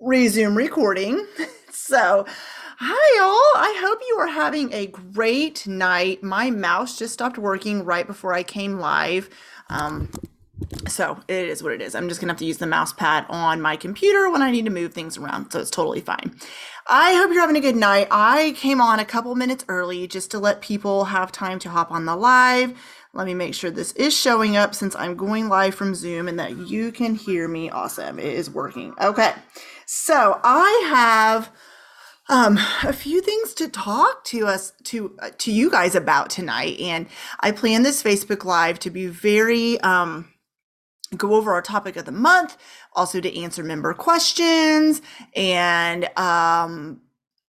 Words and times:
resume 0.00 0.54
recording. 0.54 1.26
so, 1.70 2.26
hi 2.78 3.20
all. 3.22 3.52
I 3.56 3.80
hope 3.80 4.00
you 4.08 4.16
are 4.16 4.26
having 4.26 4.72
a 4.72 4.86
great 4.86 5.66
night. 5.66 6.22
My 6.22 6.50
mouse 6.50 6.98
just 6.98 7.14
stopped 7.14 7.38
working 7.38 7.84
right 7.84 8.06
before 8.06 8.34
I 8.34 8.42
came 8.42 8.78
live. 8.78 9.30
Um, 9.70 10.10
so 10.88 11.18
it 11.28 11.48
is 11.48 11.62
what 11.62 11.72
it 11.72 11.82
is. 11.82 11.94
I'm 11.94 12.08
just 12.08 12.20
gonna 12.20 12.32
have 12.32 12.38
to 12.38 12.44
use 12.44 12.58
the 12.58 12.66
mouse 12.66 12.92
pad 12.92 13.26
on 13.28 13.60
my 13.60 13.76
computer 13.76 14.30
when 14.30 14.42
I 14.42 14.50
need 14.50 14.64
to 14.66 14.70
move 14.70 14.92
things 14.92 15.16
around. 15.16 15.50
So 15.50 15.60
it's 15.60 15.70
totally 15.70 16.00
fine. 16.00 16.38
I 16.86 17.14
hope 17.14 17.30
you're 17.32 17.40
having 17.40 17.56
a 17.56 17.60
good 17.60 17.76
night. 17.76 18.08
I 18.10 18.54
came 18.56 18.80
on 18.80 19.00
a 19.00 19.04
couple 19.04 19.34
minutes 19.34 19.64
early 19.68 20.06
just 20.06 20.30
to 20.32 20.38
let 20.38 20.60
people 20.60 21.06
have 21.06 21.32
time 21.32 21.58
to 21.60 21.70
hop 21.70 21.90
on 21.90 22.04
the 22.04 22.16
live. 22.16 22.74
Let 23.14 23.26
me 23.26 23.34
make 23.34 23.54
sure 23.54 23.70
this 23.70 23.92
is 23.92 24.16
showing 24.16 24.56
up 24.56 24.74
since 24.74 24.96
I'm 24.96 25.14
going 25.14 25.48
live 25.48 25.74
from 25.74 25.94
Zoom 25.94 26.26
and 26.26 26.38
that 26.40 26.56
you 26.68 26.90
can 26.90 27.14
hear 27.14 27.46
me. 27.46 27.70
Awesome. 27.70 28.18
It 28.18 28.26
is 28.26 28.50
working. 28.50 28.92
Okay. 29.00 29.32
So 29.86 30.40
I 30.42 30.86
have 30.90 31.50
um, 32.28 32.58
a 32.82 32.92
few 32.92 33.20
things 33.20 33.54
to 33.54 33.68
talk 33.68 34.24
to 34.24 34.46
us 34.46 34.72
to 34.84 35.14
uh, 35.20 35.30
to 35.38 35.52
you 35.52 35.70
guys 35.70 35.94
about 35.94 36.30
tonight, 36.30 36.80
and 36.80 37.06
I 37.40 37.52
plan 37.52 37.82
this 37.82 38.02
Facebook 38.02 38.44
Live 38.44 38.78
to 38.80 38.90
be 38.90 39.06
very 39.06 39.78
um, 39.80 40.32
go 41.16 41.34
over 41.34 41.52
our 41.52 41.62
topic 41.62 41.96
of 41.96 42.06
the 42.06 42.12
month, 42.12 42.56
also 42.94 43.20
to 43.20 43.38
answer 43.38 43.62
member 43.62 43.92
questions, 43.92 45.02
and 45.36 46.08
um, 46.18 47.02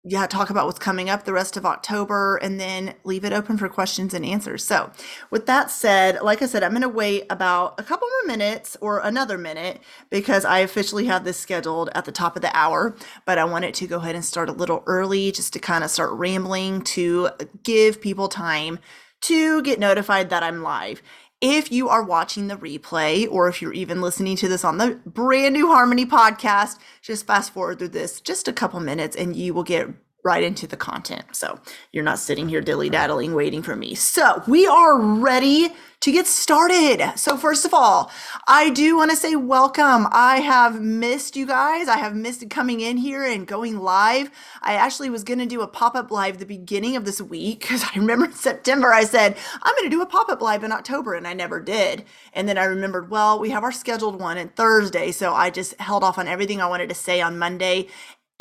yeah, 0.05 0.27
talk 0.27 0.51
about 0.51 0.67
what's 0.67 0.81
coming 0.81 1.09
up 1.09 1.25
the 1.25 1.33
rest 1.33 1.57
of 1.57 1.65
October 1.65 2.37
and 2.39 2.59
then 2.59 2.95
leave 3.05 3.25
it 3.25 3.33
open 3.33 3.57
for 3.57 3.69
questions 3.69 4.13
and 4.13 4.25
answers. 4.27 4.65
So, 4.65 4.91
with 5.31 5.47
that 5.47 5.71
said, 5.71 6.21
like 6.23 6.43
I 6.43 6.47
said, 6.47 6.65
I'm 6.65 6.73
going 6.73 6.83
to 6.83 6.89
wait 6.89 7.25
about 7.31 7.79
a 7.79 7.85
couple 7.85 8.09
more 8.09 8.37
minutes 8.37 8.77
or 8.81 8.99
another 8.99 9.39
minute 9.39 9.81
because 10.11 10.45
I 10.45 10.59
officially 10.59 11.07
have 11.07 11.23
this 11.23 11.39
scheduled 11.39 11.89
at 11.95 12.05
the 12.05 12.11
top 12.11 12.35
of 12.35 12.43
the 12.43 12.55
hour, 12.57 12.97
but 13.25 13.39
I 13.39 13.45
wanted 13.45 13.75
to 13.75 13.87
go 13.87 13.99
ahead 13.99 14.17
and 14.17 14.25
start 14.25 14.49
a 14.49 14.53
little 14.53 14.83
early 14.87 15.31
just 15.31 15.53
to 15.53 15.61
kind 15.61 15.85
of 15.85 15.91
start 15.91 16.11
rambling 16.11 16.83
to 16.83 17.31
give 17.63 18.01
people 18.01 18.27
time 18.27 18.81
to 19.23 19.63
get 19.63 19.79
notified 19.79 20.31
that 20.31 20.43
I'm 20.43 20.63
live. 20.63 21.01
If 21.43 21.73
you 21.73 21.89
are 21.89 22.05
watching 22.05 22.47
the 22.47 22.55
replay, 22.55 23.27
or 23.29 23.49
if 23.49 23.61
you're 23.61 23.73
even 23.73 24.01
listening 24.01 24.37
to 24.37 24.49
this 24.49 24.65
on 24.65 24.79
the 24.79 25.01
brand 25.05 25.55
new 25.55 25.67
Harmony 25.67 26.07
podcast, 26.07 26.79
just 27.01 27.27
fast 27.27 27.53
forward 27.53 27.81
through 27.81 27.89
this 27.89 28.21
just 28.21 28.47
a 28.47 28.53
couple 28.53 28.79
minutes 28.79 29.17
and 29.17 29.35
you 29.35 29.53
will 29.53 29.65
get 29.65 29.89
right 30.23 30.43
into 30.43 30.67
the 30.67 30.77
content. 30.77 31.25
So 31.33 31.59
you're 31.93 32.05
not 32.05 32.19
sitting 32.19 32.49
here 32.49 32.61
dilly 32.61 32.91
daddling 32.91 33.35
waiting 33.35 33.63
for 33.63 33.77
me. 33.77 33.95
So 33.95 34.43
we 34.47 34.67
are 34.67 35.01
ready 35.01 35.73
to 36.03 36.11
get 36.11 36.27
started. 36.27 37.13
So, 37.17 37.37
first 37.37 37.65
of 37.65 37.73
all, 37.73 38.11
I 38.49 38.71
do 38.71 38.97
want 38.97 39.13
to 39.13 39.17
say 39.17 39.37
welcome. 39.37 40.09
I 40.11 40.41
have 40.41 40.81
missed 40.81 41.37
you 41.37 41.47
guys. 41.47 41.87
I 41.87 41.99
have 41.99 42.17
missed 42.17 42.51
coming 42.51 42.81
in 42.81 42.97
here 42.97 43.23
and 43.25 43.47
going 43.47 43.79
live. 43.79 44.29
I 44.63 44.75
actually 44.75 45.11
was 45.11 45.23
going 45.23 45.39
to 45.39 45.47
do 45.47 45.61
a 45.63 45.69
pop 45.69 45.95
up 45.95 46.11
live 46.11 46.39
the 46.39 46.47
beginning 46.47 46.97
of 46.97 47.05
this 47.05 47.23
week 47.23 47.61
because 47.61 47.85
I 47.95 47.99
remember 47.99 48.25
in 48.27 48.33
September 48.33 48.93
I 48.93 49.05
said, 49.05 49.37
I'm 49.63 49.75
going 49.77 49.89
to 49.89 49.97
do 49.97 50.03
a 50.03 50.07
pop 50.07 50.29
up 50.29 50.43
live 50.43 50.65
in 50.65 50.73
October, 50.73 51.15
and 51.15 51.27
I 51.27 51.35
never 51.35 51.61
did. 51.61 52.05
And 52.33 52.49
then 52.49 52.59
I 52.59 52.65
remembered, 52.65 53.09
well, 53.09 53.39
we 53.39 53.51
have 53.51 53.63
our 53.63 53.73
scheduled 53.73 54.21
one 54.21 54.39
on 54.39 54.49
Thursday. 54.49 55.13
So 55.13 55.33
I 55.33 55.51
just 55.51 55.81
held 55.81 56.03
off 56.03 56.19
on 56.19 56.27
everything 56.27 56.61
I 56.61 56.67
wanted 56.67 56.89
to 56.89 56.97
say 56.97 57.21
on 57.21 57.39
Monday 57.39 57.87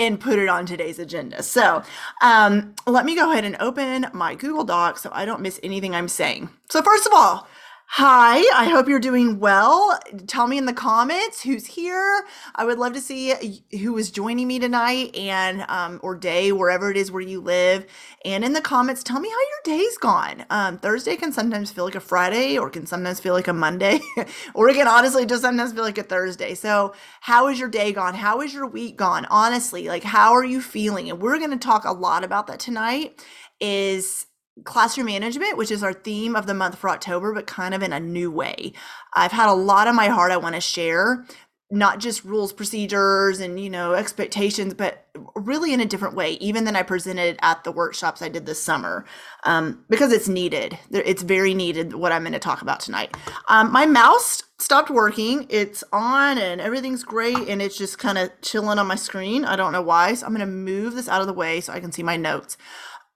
and 0.01 0.19
put 0.19 0.39
it 0.39 0.49
on 0.49 0.65
today's 0.65 0.97
agenda. 0.97 1.43
So 1.43 1.83
um, 2.23 2.73
let 2.87 3.05
me 3.05 3.15
go 3.15 3.31
ahead 3.31 3.45
and 3.45 3.55
open 3.59 4.07
my 4.13 4.33
Google 4.33 4.63
Doc 4.63 4.97
so 4.97 5.11
I 5.13 5.25
don't 5.25 5.41
miss 5.41 5.59
anything 5.61 5.93
I'm 5.93 6.07
saying. 6.07 6.49
So, 6.69 6.81
first 6.81 7.05
of 7.05 7.13
all, 7.13 7.47
Hi, 7.95 8.37
I 8.55 8.69
hope 8.69 8.87
you're 8.87 9.01
doing 9.01 9.37
well. 9.41 9.99
Tell 10.25 10.47
me 10.47 10.57
in 10.57 10.63
the 10.63 10.71
comments 10.71 11.41
who's 11.41 11.65
here. 11.65 12.23
I 12.55 12.63
would 12.63 12.79
love 12.79 12.93
to 12.93 13.01
see 13.01 13.61
who 13.81 13.97
is 13.97 14.11
joining 14.11 14.47
me 14.47 14.59
tonight 14.59 15.13
and 15.13 15.65
um, 15.67 15.99
or 16.01 16.15
day 16.15 16.53
wherever 16.53 16.89
it 16.89 16.95
is 16.95 17.11
where 17.11 17.21
you 17.21 17.41
live. 17.41 17.85
And 18.23 18.45
in 18.45 18.53
the 18.53 18.61
comments, 18.61 19.03
tell 19.03 19.19
me 19.19 19.27
how 19.27 19.35
your 19.35 19.77
day's 19.77 19.97
gone. 19.97 20.45
Um, 20.49 20.77
Thursday 20.77 21.17
can 21.17 21.33
sometimes 21.33 21.69
feel 21.69 21.83
like 21.83 21.95
a 21.95 21.99
Friday, 21.99 22.57
or 22.57 22.69
can 22.69 22.85
sometimes 22.85 23.19
feel 23.19 23.33
like 23.33 23.49
a 23.49 23.53
Monday, 23.53 23.99
or 24.53 24.69
it 24.69 24.75
can 24.75 24.87
honestly 24.87 25.25
just 25.25 25.41
sometimes 25.41 25.73
feel 25.73 25.83
like 25.83 25.97
a 25.97 26.03
Thursday. 26.03 26.55
So, 26.55 26.93
how 27.19 27.49
is 27.49 27.59
your 27.59 27.69
day 27.69 27.91
gone? 27.91 28.13
How 28.13 28.39
is 28.39 28.53
your 28.53 28.67
week 28.67 28.95
gone? 28.95 29.27
Honestly, 29.29 29.89
like 29.89 30.03
how 30.03 30.31
are 30.31 30.45
you 30.45 30.61
feeling? 30.61 31.09
And 31.09 31.21
we're 31.21 31.39
going 31.39 31.51
to 31.51 31.57
talk 31.57 31.83
a 31.83 31.91
lot 31.91 32.23
about 32.23 32.47
that 32.47 32.61
tonight. 32.61 33.21
Is 33.59 34.27
classroom 34.63 35.07
management, 35.07 35.57
which 35.57 35.71
is 35.71 35.83
our 35.83 35.93
theme 35.93 36.35
of 36.35 36.47
the 36.47 36.53
month 36.53 36.77
for 36.77 36.89
October, 36.89 37.33
but 37.33 37.47
kind 37.47 37.73
of 37.73 37.83
in 37.83 37.93
a 37.93 37.99
new 37.99 38.31
way. 38.31 38.73
I've 39.13 39.31
had 39.31 39.49
a 39.49 39.53
lot 39.53 39.87
on 39.87 39.95
my 39.95 40.07
heart 40.07 40.31
I 40.31 40.37
want 40.37 40.55
to 40.55 40.61
share, 40.61 41.25
not 41.71 41.99
just 41.99 42.25
rules, 42.25 42.51
procedures, 42.51 43.39
and 43.39 43.59
you 43.59 43.69
know 43.69 43.93
expectations, 43.93 44.73
but 44.73 45.07
really 45.35 45.73
in 45.73 45.79
a 45.79 45.85
different 45.85 46.15
way, 46.15 46.33
even 46.33 46.65
than 46.65 46.75
I 46.75 46.83
presented 46.83 47.37
at 47.41 47.63
the 47.63 47.71
workshops 47.71 48.21
I 48.21 48.29
did 48.29 48.45
this 48.45 48.61
summer, 48.61 49.05
um, 49.45 49.85
because 49.89 50.11
it's 50.11 50.27
needed. 50.27 50.77
It's 50.91 51.23
very 51.23 51.53
needed. 51.53 51.93
What 51.93 52.11
I'm 52.11 52.23
going 52.23 52.33
to 52.33 52.39
talk 52.39 52.61
about 52.61 52.81
tonight. 52.81 53.15
Um, 53.47 53.71
my 53.71 53.85
mouse 53.85 54.43
stopped 54.59 54.89
working. 54.89 55.47
It's 55.49 55.83
on 55.91 56.37
and 56.37 56.59
everything's 56.61 57.03
great, 57.03 57.37
and 57.37 57.61
it's 57.61 57.77
just 57.77 57.97
kind 57.97 58.17
of 58.17 58.29
chilling 58.41 58.77
on 58.77 58.87
my 58.87 58.95
screen. 58.95 59.45
I 59.45 59.55
don't 59.55 59.71
know 59.71 59.81
why, 59.81 60.13
so 60.13 60.25
I'm 60.25 60.35
going 60.35 60.45
to 60.45 60.51
move 60.51 60.95
this 60.95 61.07
out 61.07 61.21
of 61.21 61.27
the 61.27 61.33
way 61.33 61.61
so 61.61 61.73
I 61.73 61.79
can 61.79 61.91
see 61.91 62.03
my 62.03 62.17
notes. 62.17 62.57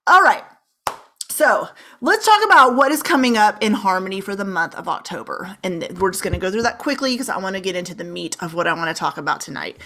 All 0.06 0.22
right. 0.22 0.44
So 1.36 1.68
let's 2.00 2.24
talk 2.24 2.42
about 2.46 2.76
what 2.76 2.92
is 2.92 3.02
coming 3.02 3.36
up 3.36 3.62
in 3.62 3.74
Harmony 3.74 4.22
for 4.22 4.34
the 4.34 4.46
month 4.46 4.74
of 4.74 4.88
October. 4.88 5.58
And 5.62 5.86
we're 6.00 6.10
just 6.10 6.22
going 6.22 6.32
to 6.32 6.38
go 6.38 6.50
through 6.50 6.62
that 6.62 6.78
quickly 6.78 7.12
because 7.12 7.28
I 7.28 7.36
want 7.36 7.56
to 7.56 7.60
get 7.60 7.76
into 7.76 7.94
the 7.94 8.04
meat 8.04 8.38
of 8.40 8.54
what 8.54 8.66
I 8.66 8.72
want 8.72 8.88
to 8.88 8.98
talk 8.98 9.18
about 9.18 9.42
tonight. 9.42 9.76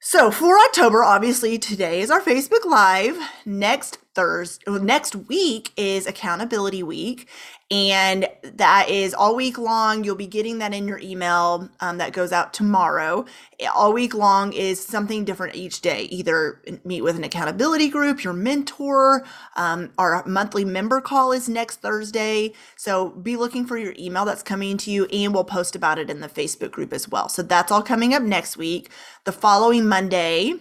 So 0.00 0.30
for 0.30 0.58
October, 0.58 1.02
obviously 1.02 1.56
today 1.56 2.02
is 2.02 2.10
our 2.10 2.20
Facebook 2.20 2.66
Live. 2.66 3.16
Next 3.46 3.96
Thursday, 4.14 4.64
next 4.80 5.16
week 5.16 5.72
is 5.76 6.06
Accountability 6.06 6.82
Week, 6.82 7.28
and 7.70 8.28
that 8.42 8.88
is 8.90 9.14
all 9.14 9.34
week 9.36 9.58
long. 9.58 10.04
You'll 10.04 10.16
be 10.16 10.26
getting 10.26 10.58
that 10.58 10.74
in 10.74 10.86
your 10.88 10.98
email 11.00 11.68
um, 11.80 11.98
that 11.98 12.12
goes 12.12 12.32
out 12.32 12.54
tomorrow. 12.54 13.24
All 13.74 13.92
week 13.92 14.14
long 14.14 14.52
is 14.52 14.84
something 14.84 15.24
different 15.24 15.56
each 15.56 15.80
day. 15.80 16.02
Either 16.04 16.62
meet 16.84 17.02
with 17.02 17.16
an 17.16 17.24
accountability 17.24 17.88
group, 17.88 18.22
your 18.24 18.32
mentor. 18.34 19.24
Um, 19.56 19.92
our 19.98 20.24
monthly 20.26 20.64
member 20.64 21.00
call 21.00 21.32
is 21.32 21.48
next 21.48 21.80
Thursday. 21.80 22.52
So 22.76 23.10
be 23.10 23.36
looking 23.36 23.66
for 23.66 23.78
your 23.78 23.94
email 23.98 24.24
that's 24.24 24.42
coming 24.42 24.76
to 24.78 24.90
you, 24.90 25.06
and 25.06 25.34
we'll 25.34 25.44
post 25.44 25.76
about 25.76 25.98
it 25.98 26.10
in 26.10 26.20
the 26.20 26.28
Facebook 26.28 26.70
group 26.70 26.92
as 26.92 27.08
well. 27.08 27.28
So 27.28 27.42
that's 27.42 27.72
all 27.72 27.82
coming 27.82 28.14
up 28.14 28.22
next 28.22 28.56
week. 28.56 28.90
The 29.24 29.32
following 29.32 29.86
Monday, 29.86 30.54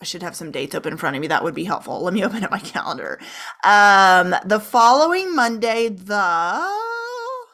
I 0.00 0.06
should 0.06 0.22
have 0.22 0.34
some 0.34 0.50
dates 0.50 0.74
open 0.74 0.92
in 0.92 0.98
front 0.98 1.16
of 1.16 1.20
me. 1.20 1.28
That 1.28 1.44
would 1.44 1.54
be 1.54 1.64
helpful. 1.64 2.02
Let 2.02 2.14
me 2.14 2.24
open 2.24 2.42
up 2.42 2.50
my 2.50 2.58
calendar. 2.58 3.20
Um, 3.64 4.34
the 4.44 4.60
following 4.60 5.34
Monday, 5.34 5.88
the 5.88 6.14
I 6.14 7.46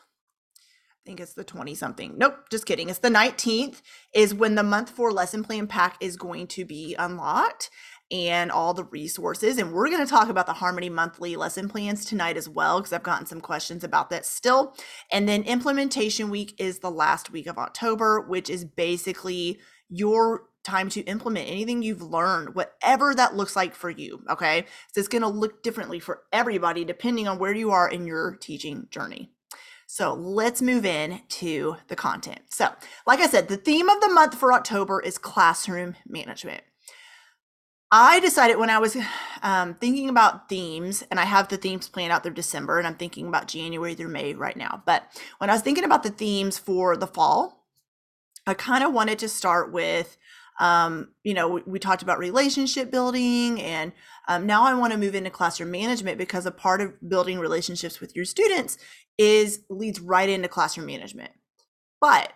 think 1.05 1.21
it's 1.21 1.35
the 1.35 1.45
20 1.45 1.75
something. 1.77 2.19
Nope, 2.19 2.35
just 2.51 2.67
kidding. 2.67 2.89
It's 2.89 2.99
the 2.99 3.09
19th 3.09 3.81
is 4.13 4.35
when 4.35 4.57
the 4.57 4.65
month 4.65 4.91
four 4.91 5.13
lesson 5.13 5.45
plan 5.45 5.69
pack 5.69 5.97
is 6.01 6.17
going 6.17 6.49
to 6.49 6.65
be 6.65 6.97
unlocked 6.99 7.71
and 8.11 8.51
all 8.51 8.75
the 8.75 8.85
resources. 8.85 9.59
And 9.59 9.73
we're 9.73 9.89
going 9.89 10.05
to 10.05 10.11
talk 10.11 10.29
about 10.29 10.47
the 10.47 10.53
Harmony 10.53 10.89
monthly 10.89 11.37
lesson 11.37 11.69
plans 11.69 12.05
tonight 12.05 12.37
as 12.37 12.49
well, 12.49 12.81
because 12.81 12.93
I've 12.93 13.05
gotten 13.05 13.27
some 13.27 13.41
questions 13.41 13.85
about 13.85 14.11
that 14.11 14.27
still. 14.27 14.75
And 15.13 15.29
then 15.29 15.45
implementation 15.45 16.29
week 16.29 16.55
is 16.59 16.81
the 16.81 16.91
last 16.91 17.31
week 17.31 17.47
of 17.47 17.59
October, 17.59 18.21
which 18.21 18.51
is 18.51 18.65
basically 18.65 19.61
your 19.89 20.43
time 20.67 20.89
to 20.91 21.01
implement 21.03 21.49
anything 21.49 21.83
you've 21.83 22.03
learned, 22.03 22.55
whatever 22.55 23.15
that 23.15 23.37
looks 23.37 23.57
like 23.57 23.75
for 23.75 23.89
you. 23.89 24.23
Okay. 24.29 24.67
So 24.93 24.99
it's 24.99 25.09
going 25.09 25.23
to 25.23 25.29
look 25.29 25.63
differently 25.63 26.01
for 26.01 26.23
everybody 26.33 26.85
depending 26.85 27.29
on 27.29 27.39
where 27.39 27.55
you 27.55 27.71
are 27.71 27.89
in 27.89 28.07
your 28.07 28.37
teaching 28.37 28.89
journey. 28.91 29.31
So 29.87 30.15
let's 30.15 30.61
move 30.61 30.85
in 30.85 31.21
to 31.29 31.77
the 31.87 31.95
content. 31.95 32.41
So, 32.51 32.69
like 33.07 33.21
I 33.21 33.29
said, 33.29 33.47
the 33.47 33.57
theme 33.57 33.89
of 33.89 34.01
the 34.01 34.09
month 34.09 34.35
for 34.35 34.53
October 34.53 35.01
is 35.01 35.17
classroom 35.17 35.95
management. 36.09 36.63
I 37.93 38.19
decided 38.19 38.59
when 38.59 38.69
I 38.69 38.81
was 38.81 38.97
um, 39.43 39.75
thinking 39.75 40.09
about 40.09 40.49
themes, 40.49 41.05
and 41.09 41.21
I 41.21 41.25
have 41.25 41.47
the 41.47 41.57
themes 41.57 41.89
planned 41.89 42.11
out 42.11 42.25
through 42.25 42.35
December, 42.35 42.79
and 42.79 42.87
I'm 42.87 42.97
thinking 42.97 43.29
about 43.29 43.47
January 43.47 43.95
through 43.95 44.09
May 44.09 44.35
right 44.35 44.57
now. 44.57 44.83
But 44.85 45.05
when 45.39 45.51
I 45.51 45.53
was 45.53 45.63
thinking 45.63 45.85
about 45.85 46.03
the 46.03 46.11
themes 46.11 46.59
for 46.59 46.97
the 46.97 47.07
fall, 47.07 47.65
I 48.45 48.55
kind 48.55 48.83
of 48.83 48.93
wanted 48.93 49.21
to 49.21 49.29
start 49.29 49.73
with 49.73 50.17
um, 50.59 51.09
you 51.23 51.35
know, 51.35 51.49
we, 51.49 51.63
we, 51.67 51.79
talked 51.79 52.03
about 52.03 52.19
relationship 52.19 52.91
building, 52.91 53.61
and 53.61 53.93
um, 54.27 54.47
now 54.47 54.65
I 54.65 54.73
want 54.75 54.93
to 54.93 54.99
move 54.99 55.15
into 55.15 55.29
classroom 55.29 55.71
management 55.71 56.17
because 56.17 56.47
a 56.47 56.51
part 56.51 56.81
of 56.81 56.95
building 57.07 57.39
relationships 57.39 58.01
with 58.01 58.17
your 58.17 58.25
students 58.25 58.79
is 59.19 59.61
leads 59.69 60.01
right 60.01 60.29
into 60.29 60.49
classroom 60.49 60.87
management. 60.87 61.33
But 62.01 62.33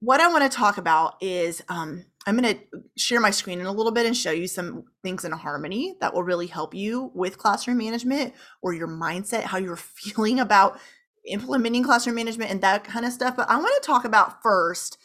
what 0.00 0.20
I 0.20 0.28
want 0.28 0.50
to 0.50 0.56
talk 0.56 0.78
about 0.78 1.16
is 1.20 1.62
um, 1.68 2.04
I'm 2.26 2.38
going 2.38 2.54
to 2.54 2.82
share 2.96 3.20
my 3.20 3.30
screen 3.30 3.60
in 3.60 3.66
a 3.66 3.72
little 3.72 3.92
bit 3.92 4.06
and 4.06 4.16
show 4.16 4.30
you 4.30 4.46
some 4.46 4.84
things 5.02 5.24
in 5.24 5.32
harmony 5.32 5.96
that 6.00 6.14
will 6.14 6.22
really 6.22 6.46
help 6.46 6.74
you 6.74 7.10
with 7.14 7.38
classroom 7.38 7.78
management 7.78 8.34
or 8.62 8.72
your 8.72 8.88
mindset, 8.88 9.44
how 9.44 9.58
you're 9.58 9.76
feeling 9.76 10.40
about 10.40 10.78
implementing 11.26 11.82
classroom 11.82 12.16
management 12.16 12.50
and 12.50 12.60
that 12.62 12.84
kind 12.84 13.04
of 13.04 13.12
stuff. 13.12 13.36
But 13.36 13.50
I 13.50 13.56
want 13.56 13.82
to 13.82 13.86
talk 13.86 14.04
about 14.04 14.42
first 14.42 14.98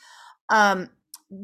um, 0.50 0.90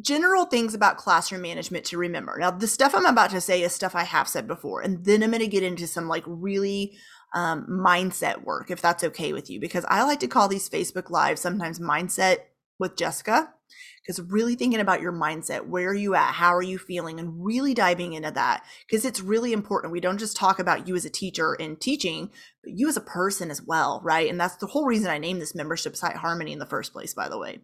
general 0.02 0.46
things 0.46 0.74
about 0.74 0.98
classroom 0.98 1.42
management 1.42 1.86
to 1.86 1.98
remember. 1.98 2.38
Now, 2.40 2.52
the 2.52 2.68
stuff 2.68 2.94
I'm 2.96 3.06
about 3.06 3.32
to 3.32 3.42
say 3.42 3.62
is 3.62 3.74
stuff 3.74 3.96
I 3.96 4.04
have 4.04 4.28
said 4.28 4.48
before, 4.48 4.82
and 4.82 5.04
then 5.06 5.24
I'm 5.24 5.32
going 5.32 5.42
to 5.42 5.48
get 5.48 5.64
into 5.64 5.88
some 5.88 6.08
like 6.08 6.24
really 6.26 6.98
um, 7.34 7.66
mindset 7.70 8.44
work, 8.44 8.72
if 8.72 8.82
that's 8.82 9.04
okay 9.04 9.34
with 9.34 9.50
you, 9.50 9.60
because 9.60 9.86
I 9.88 10.04
like 10.04 10.20
to 10.22 10.28
call 10.28 10.48
these 10.48 10.70
Facebook 10.70 11.10
Lives 11.10 11.42
sometimes 11.42 11.80
mindset 11.80 12.38
with 12.80 12.96
Jessica 12.96 13.54
because 14.02 14.22
really 14.32 14.56
thinking 14.56 14.80
about 14.80 15.02
your 15.02 15.12
mindset 15.12 15.68
where 15.68 15.90
are 15.90 15.94
you 15.94 16.16
at 16.16 16.34
how 16.34 16.56
are 16.56 16.64
you 16.64 16.78
feeling 16.78 17.20
and 17.20 17.46
really 17.46 17.74
diving 17.74 18.14
into 18.14 18.32
that 18.32 18.64
because 18.88 19.06
it's 19.06 19.22
really 19.22 19.54
important 19.54 19.94
we 19.94 20.00
don't 20.00 20.18
just 20.18 20.36
talk 20.36 20.58
about 20.60 20.88
you 20.88 20.96
as 20.96 21.06
a 21.06 21.10
teacher 21.10 21.54
in 21.54 21.76
teaching 21.76 22.32
you 22.64 22.88
as 22.88 22.98
a 22.98 23.02
person 23.02 23.50
as 23.52 23.62
well 23.62 24.02
right? 24.04 24.30
And 24.30 24.40
that's 24.40 24.58
the 24.58 24.68
whole 24.68 24.86
reason 24.86 25.10
i 25.10 25.18
named 25.18 25.42
this 25.42 25.56
membership 25.56 25.96
site 25.96 26.16
harmony 26.16 26.52
in 26.52 26.60
the 26.60 26.66
first 26.66 26.94
place 26.94 27.14
by 27.14 27.30
the 27.30 27.38
way. 27.38 27.60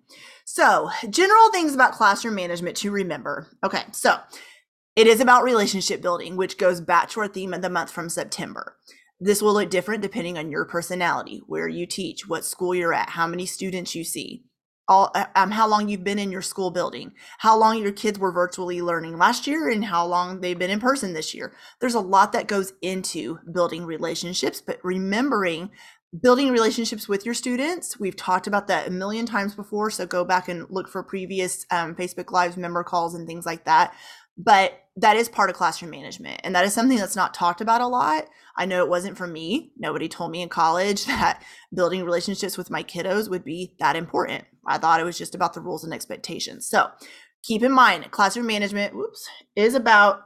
So 0.45 0.89
general 1.09 1.51
things 1.51 1.73
about 1.73 1.93
classroom 1.93 2.35
management 2.35 2.77
to 2.77 2.91
remember. 2.91 3.47
Okay 3.63 3.83
so 3.91 4.17
it 4.95 5.07
is 5.07 5.19
about 5.19 5.43
relationship 5.43 6.01
building 6.01 6.35
which 6.37 6.57
goes 6.57 6.81
back 6.81 7.09
to 7.09 7.19
our 7.19 7.27
theme 7.27 7.53
of 7.53 7.61
the 7.61 7.69
month 7.69 7.91
from 7.91 8.09
september. 8.09 8.77
This 9.19 9.41
will 9.41 9.53
look 9.53 9.69
different 9.69 10.01
depending 10.01 10.37
on 10.37 10.51
your 10.51 10.65
personality 10.65 11.41
where 11.47 11.67
you 11.67 11.85
teach 11.85 12.27
what 12.27 12.45
school 12.45 12.75
you're 12.75 12.93
at 12.93 13.11
how 13.11 13.27
many 13.27 13.45
students 13.45 13.95
you 13.95 14.03
see 14.03 14.43
all 14.87 15.11
uh, 15.15 15.25
um, 15.35 15.51
how 15.51 15.67
long 15.67 15.89
you've 15.89 16.03
been 16.03 16.19
in 16.19 16.31
your 16.31 16.41
school 16.41 16.71
building 16.71 17.11
how 17.39 17.57
long 17.57 17.77
your 17.77 17.91
kids 17.91 18.19
were 18.19 18.31
virtually 18.31 18.81
learning 18.81 19.17
last 19.17 19.47
year 19.47 19.69
and 19.69 19.85
how 19.85 20.05
long 20.05 20.41
they've 20.41 20.59
been 20.59 20.71
in 20.71 20.79
person 20.79 21.13
this 21.13 21.33
year. 21.33 21.53
There's 21.79 21.95
a 21.95 21.99
lot 21.99 22.33
that 22.33 22.47
goes 22.47 22.73
into 22.81 23.39
building 23.51 23.85
relationships 23.85 24.61
but 24.61 24.79
remembering 24.83 25.71
building 26.21 26.49
relationships 26.49 27.09
with 27.09 27.25
your 27.25 27.33
students 27.33 27.99
we've 27.99 28.15
talked 28.15 28.47
about 28.47 28.67
that 28.67 28.87
a 28.87 28.91
million 28.91 29.25
times 29.25 29.53
before 29.53 29.89
so 29.89 30.05
go 30.05 30.23
back 30.23 30.47
and 30.47 30.65
look 30.69 30.87
for 30.87 31.03
previous 31.03 31.65
um, 31.71 31.93
facebook 31.93 32.31
lives 32.31 32.55
member 32.55 32.83
calls 32.83 33.15
and 33.15 33.27
things 33.27 33.45
like 33.45 33.65
that 33.65 33.93
but 34.37 34.81
that 34.97 35.17
is 35.17 35.27
part 35.27 35.49
of 35.49 35.55
classroom 35.55 35.91
management 35.91 36.39
and 36.43 36.55
that 36.55 36.65
is 36.65 36.73
something 36.73 36.97
that's 36.97 37.15
not 37.15 37.33
talked 37.33 37.61
about 37.61 37.81
a 37.81 37.87
lot. 37.87 38.25
I 38.55 38.65
know 38.65 38.83
it 38.83 38.89
wasn't 38.89 39.17
for 39.17 39.27
me. 39.27 39.71
Nobody 39.77 40.07
told 40.07 40.31
me 40.31 40.41
in 40.41 40.49
college 40.49 41.05
that 41.07 41.43
building 41.73 42.03
relationships 42.03 42.57
with 42.57 42.69
my 42.69 42.83
kiddos 42.83 43.29
would 43.29 43.43
be 43.43 43.73
that 43.79 43.95
important. 43.95 44.45
I 44.67 44.77
thought 44.77 44.99
it 44.99 45.05
was 45.05 45.17
just 45.17 45.35
about 45.35 45.53
the 45.53 45.61
rules 45.61 45.83
and 45.83 45.93
expectations. 45.93 46.67
So 46.67 46.89
keep 47.43 47.63
in 47.63 47.71
mind 47.71 48.09
classroom 48.11 48.47
management 48.47 48.95
whoops 48.95 49.27
is 49.55 49.75
about 49.75 50.21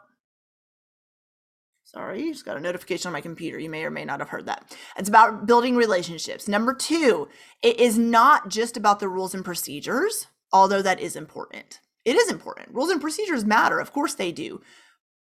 sorry 1.84 2.32
just 2.32 2.46
got 2.46 2.58
a 2.58 2.62
notification 2.62 3.10
on 3.10 3.14
my 3.14 3.22
computer. 3.22 3.60
You 3.60 3.70
may 3.70 3.84
or 3.84 3.92
may 3.92 4.06
not 4.06 4.20
have 4.20 4.30
heard 4.30 4.46
that. 4.46 4.76
It's 4.98 5.10
about 5.10 5.48
building 5.48 5.76
relationships. 5.76 6.48
Number 6.48 6.74
two 6.74 7.28
it 7.64 7.80
is 7.80 7.98
not 7.98 8.50
just 8.50 8.78
about 8.78 9.00
the 9.00 9.10
rules 9.10 9.34
and 9.34 9.46
procedures 9.46 10.28
although 10.52 10.82
that 10.82 11.00
is 11.00 11.16
important 11.16 11.80
it 12.06 12.16
is 12.16 12.31
important. 12.31 12.74
Rules 12.74 12.90
and 12.90 13.01
procedures 13.01 13.46
matter. 13.46 13.80
Of 13.80 13.94
course 13.94 14.13
they 14.13 14.31
do. 14.31 14.62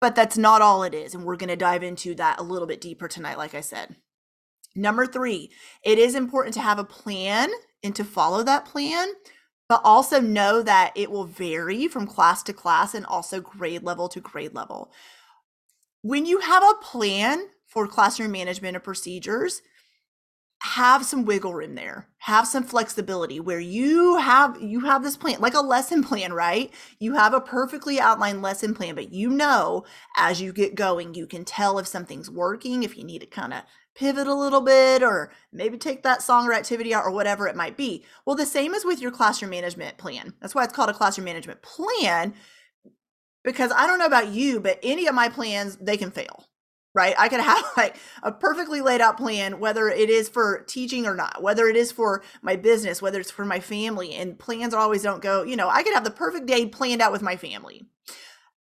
But 0.00 0.14
that's 0.14 0.36
not 0.36 0.62
all 0.62 0.82
it 0.82 0.94
is. 0.94 1.14
And 1.14 1.24
we're 1.24 1.36
going 1.36 1.48
to 1.48 1.56
dive 1.56 1.82
into 1.82 2.14
that 2.16 2.40
a 2.40 2.42
little 2.42 2.66
bit 2.66 2.80
deeper 2.80 3.08
tonight, 3.08 3.38
like 3.38 3.54
I 3.54 3.60
said. 3.60 3.96
Number 4.74 5.06
three, 5.06 5.50
it 5.84 5.98
is 5.98 6.14
important 6.14 6.54
to 6.54 6.60
have 6.60 6.78
a 6.78 6.84
plan 6.84 7.50
and 7.82 7.94
to 7.94 8.04
follow 8.04 8.42
that 8.42 8.64
plan, 8.64 9.08
but 9.68 9.82
also 9.84 10.20
know 10.20 10.62
that 10.62 10.92
it 10.96 11.10
will 11.10 11.24
vary 11.24 11.88
from 11.88 12.06
class 12.06 12.42
to 12.44 12.52
class 12.52 12.94
and 12.94 13.04
also 13.06 13.40
grade 13.40 13.82
level 13.82 14.08
to 14.08 14.20
grade 14.20 14.54
level. 14.54 14.90
When 16.00 16.26
you 16.26 16.40
have 16.40 16.62
a 16.62 16.82
plan 16.82 17.48
for 17.66 17.86
classroom 17.86 18.32
management 18.32 18.76
or 18.76 18.80
procedures, 18.80 19.62
have 20.62 21.04
some 21.04 21.24
wiggle 21.24 21.54
room 21.54 21.74
there. 21.74 22.06
Have 22.18 22.46
some 22.46 22.62
flexibility 22.62 23.40
where 23.40 23.58
you 23.58 24.16
have 24.18 24.62
you 24.62 24.80
have 24.80 25.02
this 25.02 25.16
plan 25.16 25.40
like 25.40 25.54
a 25.54 25.60
lesson 25.60 26.04
plan 26.08 26.32
right? 26.32 26.72
You 27.00 27.14
have 27.14 27.34
a 27.34 27.40
perfectly 27.40 27.98
outlined 27.98 28.42
lesson 28.42 28.72
plan 28.72 28.94
but 28.94 29.12
you 29.12 29.28
know 29.28 29.84
as 30.16 30.40
you 30.40 30.52
get 30.52 30.76
going 30.76 31.14
you 31.14 31.26
can 31.26 31.44
tell 31.44 31.80
if 31.80 31.88
something's 31.88 32.30
working 32.30 32.84
if 32.84 32.96
you 32.96 33.02
need 33.02 33.22
to 33.22 33.26
kind 33.26 33.52
of 33.52 33.62
pivot 33.96 34.28
a 34.28 34.34
little 34.34 34.60
bit 34.60 35.02
or 35.02 35.32
maybe 35.52 35.76
take 35.76 36.04
that 36.04 36.22
song 36.22 36.46
or 36.46 36.52
activity 36.52 36.94
out 36.94 37.04
or 37.04 37.10
whatever 37.10 37.48
it 37.48 37.56
might 37.56 37.76
be. 37.76 38.04
Well 38.24 38.36
the 38.36 38.46
same 38.46 38.72
as 38.72 38.84
with 38.84 39.02
your 39.02 39.10
classroom 39.10 39.50
management 39.50 39.98
plan. 39.98 40.34
That's 40.40 40.54
why 40.54 40.62
it's 40.62 40.72
called 40.72 40.90
a 40.90 40.94
classroom 40.94 41.24
management 41.24 41.60
plan 41.62 42.34
because 43.44 43.72
i 43.72 43.86
don't 43.86 43.98
know 43.98 44.06
about 44.06 44.28
you 44.28 44.60
but 44.60 44.78
any 44.84 45.06
of 45.08 45.14
my 45.14 45.28
plans 45.28 45.76
they 45.80 45.96
can 45.96 46.10
fail 46.10 46.46
right? 46.94 47.14
I 47.18 47.28
could 47.28 47.40
have 47.40 47.64
like 47.76 47.96
a 48.22 48.32
perfectly 48.32 48.80
laid 48.80 49.00
out 49.00 49.16
plan, 49.16 49.58
whether 49.60 49.88
it 49.88 50.10
is 50.10 50.28
for 50.28 50.64
teaching 50.66 51.06
or 51.06 51.14
not, 51.14 51.42
whether 51.42 51.66
it 51.66 51.76
is 51.76 51.92
for 51.92 52.22
my 52.42 52.56
business, 52.56 53.02
whether 53.02 53.20
it's 53.20 53.30
for 53.30 53.44
my 53.44 53.60
family, 53.60 54.14
and 54.14 54.38
plans 54.38 54.74
always 54.74 55.02
don't 55.02 55.22
go, 55.22 55.42
you 55.42 55.56
know, 55.56 55.68
I 55.68 55.82
could 55.82 55.94
have 55.94 56.04
the 56.04 56.10
perfect 56.10 56.46
day 56.46 56.66
planned 56.66 57.02
out 57.02 57.12
with 57.12 57.22
my 57.22 57.36
family. 57.36 57.86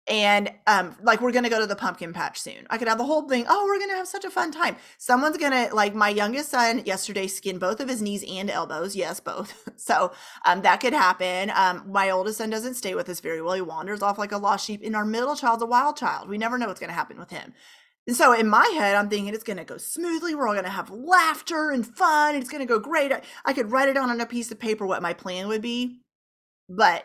And 0.08 0.50
um, 0.66 0.96
like 1.04 1.20
we're 1.20 1.30
gonna 1.30 1.48
go 1.48 1.60
to 1.60 1.66
the 1.66 1.76
pumpkin 1.76 2.12
patch 2.12 2.40
soon. 2.40 2.66
I 2.70 2.76
could 2.76 2.88
have 2.88 2.98
the 2.98 3.04
whole 3.04 3.28
thing. 3.28 3.44
Oh, 3.48 3.66
we're 3.66 3.78
gonna 3.78 3.94
have 3.94 4.08
such 4.08 4.24
a 4.24 4.30
fun 4.30 4.50
time. 4.50 4.76
Someone's 4.98 5.36
gonna 5.36 5.68
like 5.72 5.94
my 5.94 6.08
youngest 6.08 6.50
son 6.50 6.82
yesterday 6.84 7.28
skinned 7.28 7.60
both 7.60 7.78
of 7.78 7.88
his 7.88 8.02
knees 8.02 8.24
and 8.28 8.50
elbows. 8.50 8.96
Yes, 8.96 9.20
both. 9.20 9.68
so 9.76 10.12
um, 10.44 10.62
that 10.62 10.80
could 10.80 10.92
happen. 10.92 11.52
Um, 11.54 11.84
my 11.86 12.10
oldest 12.10 12.38
son 12.38 12.50
doesn't 12.50 12.74
stay 12.74 12.96
with 12.96 13.08
us 13.08 13.20
very 13.20 13.40
well. 13.40 13.54
He 13.54 13.62
wanders 13.62 14.02
off 14.02 14.18
like 14.18 14.32
a 14.32 14.38
lost 14.38 14.66
sheep. 14.66 14.82
And 14.84 14.96
our 14.96 15.04
middle 15.04 15.36
child's 15.36 15.62
a 15.62 15.66
wild 15.66 15.96
child. 15.96 16.28
We 16.28 16.36
never 16.36 16.58
know 16.58 16.66
what's 16.66 16.80
gonna 16.80 16.92
happen 16.92 17.16
with 17.16 17.30
him. 17.30 17.54
And 18.06 18.16
so 18.16 18.32
in 18.32 18.48
my 18.48 18.66
head, 18.74 18.96
I'm 18.96 19.08
thinking 19.08 19.32
it's 19.32 19.44
going 19.44 19.58
to 19.58 19.64
go 19.64 19.76
smoothly. 19.76 20.34
We're 20.34 20.48
all 20.48 20.54
going 20.54 20.64
to 20.64 20.70
have 20.70 20.90
laughter 20.90 21.70
and 21.70 21.86
fun. 21.86 22.34
It's 22.34 22.50
going 22.50 22.60
to 22.60 22.66
go 22.66 22.80
great. 22.80 23.12
I, 23.12 23.22
I 23.44 23.52
could 23.52 23.70
write 23.70 23.88
it 23.88 23.94
down 23.94 24.10
on 24.10 24.20
a 24.20 24.26
piece 24.26 24.50
of 24.50 24.58
paper 24.58 24.86
what 24.86 25.02
my 25.02 25.12
plan 25.12 25.46
would 25.48 25.62
be. 25.62 26.00
But 26.68 27.04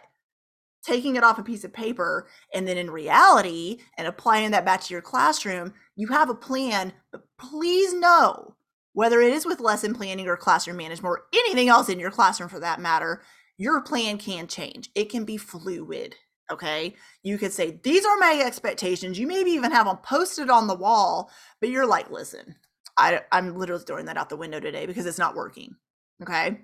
taking 0.83 1.15
it 1.15 1.23
off 1.23 1.37
a 1.37 1.43
piece 1.43 1.63
of 1.63 1.73
paper 1.73 2.27
and 2.53 2.67
then 2.67 2.77
in 2.77 2.89
reality 2.89 3.79
and 3.97 4.07
applying 4.07 4.51
that 4.51 4.65
back 4.65 4.81
to 4.81 4.93
your 4.93 5.01
classroom, 5.01 5.73
you 5.95 6.07
have 6.07 6.29
a 6.29 6.35
plan. 6.35 6.93
But 7.11 7.23
please 7.37 7.93
know 7.93 8.55
whether 8.93 9.21
it 9.21 9.33
is 9.33 9.45
with 9.45 9.59
lesson 9.59 9.93
planning 9.93 10.27
or 10.27 10.37
classroom 10.37 10.77
management 10.77 11.05
or 11.11 11.25
anything 11.33 11.69
else 11.69 11.89
in 11.89 11.99
your 11.99 12.09
classroom 12.09 12.49
for 12.49 12.59
that 12.59 12.79
matter, 12.79 13.21
your 13.57 13.81
plan 13.81 14.17
can 14.17 14.47
change. 14.47 14.89
It 14.95 15.09
can 15.11 15.25
be 15.25 15.37
fluid. 15.37 16.15
Okay. 16.51 16.95
You 17.23 17.37
could 17.37 17.51
say, 17.51 17.79
these 17.83 18.05
are 18.05 18.17
my 18.17 18.41
expectations. 18.45 19.19
You 19.19 19.27
maybe 19.27 19.51
even 19.51 19.71
have 19.71 19.85
them 19.85 19.97
posted 19.97 20.49
on 20.49 20.67
the 20.67 20.75
wall, 20.75 21.29
but 21.59 21.69
you're 21.69 21.85
like, 21.85 22.09
listen, 22.09 22.55
I, 22.97 23.21
I'm 23.31 23.57
literally 23.57 23.83
throwing 23.83 24.05
that 24.05 24.17
out 24.17 24.29
the 24.29 24.37
window 24.37 24.59
today 24.59 24.85
because 24.85 25.05
it's 25.05 25.17
not 25.17 25.35
working. 25.35 25.75
Okay. 26.21 26.61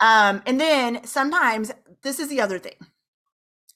Um, 0.00 0.42
and 0.46 0.60
then 0.60 1.04
sometimes 1.04 1.70
this 2.02 2.18
is 2.18 2.28
the 2.28 2.40
other 2.40 2.58
thing. 2.58 2.74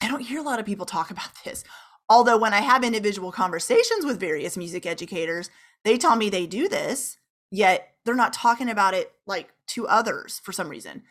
I 0.03 0.09
don't 0.09 0.21
hear 0.21 0.41
a 0.41 0.45
lot 0.45 0.59
of 0.59 0.67
people 0.67 0.87
talk 0.87 1.11
about 1.13 1.31
this. 1.45 1.65
Although 2.09 2.39
when 2.39 2.55
I 2.55 2.61
have 2.61 2.85
individual 2.85 3.33
conversations 3.33 4.05
with 4.05 4.21
various 4.21 4.57
music 4.57 4.87
educators, 4.87 5.51
they 5.85 5.99
tell 5.99 6.17
me 6.17 6.31
they 6.31 6.47
do 6.47 6.69
this, 6.69 7.19
yet 7.51 7.95
they're 8.05 8.15
not 8.15 8.33
talking 8.33 8.69
about 8.69 8.95
it 8.95 9.13
like 9.27 9.53
to 9.69 9.89
others 9.89 10.41
for 10.43 10.53
some 10.53 10.69
reason. 10.69 11.03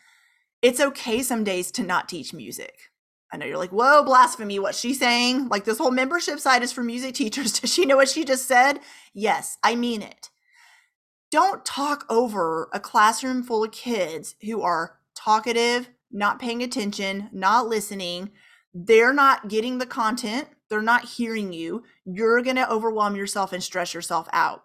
It's 0.62 0.80
okay 0.80 1.22
some 1.22 1.44
days 1.44 1.70
to 1.72 1.82
not 1.82 2.08
teach 2.08 2.32
music. 2.32 2.90
I 3.32 3.36
know 3.36 3.46
you're 3.46 3.58
like, 3.58 3.72
whoa, 3.72 4.04
blasphemy, 4.04 4.58
what's 4.58 4.78
she 4.78 4.94
saying? 4.94 5.48
Like, 5.48 5.64
this 5.64 5.78
whole 5.78 5.90
membership 5.90 6.38
site 6.38 6.62
is 6.62 6.72
for 6.72 6.82
music 6.82 7.14
teachers. 7.14 7.52
Does 7.60 7.72
she 7.72 7.84
know 7.84 7.96
what 7.96 8.08
she 8.08 8.24
just 8.24 8.46
said? 8.46 8.80
Yes, 9.12 9.58
I 9.62 9.74
mean 9.74 10.02
it. 10.02 10.30
Don't 11.30 11.64
talk 11.64 12.06
over 12.08 12.68
a 12.72 12.78
classroom 12.78 13.42
full 13.42 13.64
of 13.64 13.72
kids 13.72 14.36
who 14.42 14.62
are 14.62 14.98
talkative, 15.14 15.90
not 16.12 16.38
paying 16.38 16.62
attention, 16.62 17.28
not 17.32 17.66
listening. 17.66 18.30
They're 18.72 19.12
not 19.12 19.48
getting 19.48 19.78
the 19.78 19.86
content, 19.86 20.48
they're 20.68 20.82
not 20.82 21.04
hearing 21.04 21.52
you. 21.52 21.82
You're 22.04 22.42
going 22.42 22.56
to 22.56 22.70
overwhelm 22.70 23.16
yourself 23.16 23.52
and 23.52 23.62
stress 23.62 23.94
yourself 23.94 24.28
out. 24.32 24.62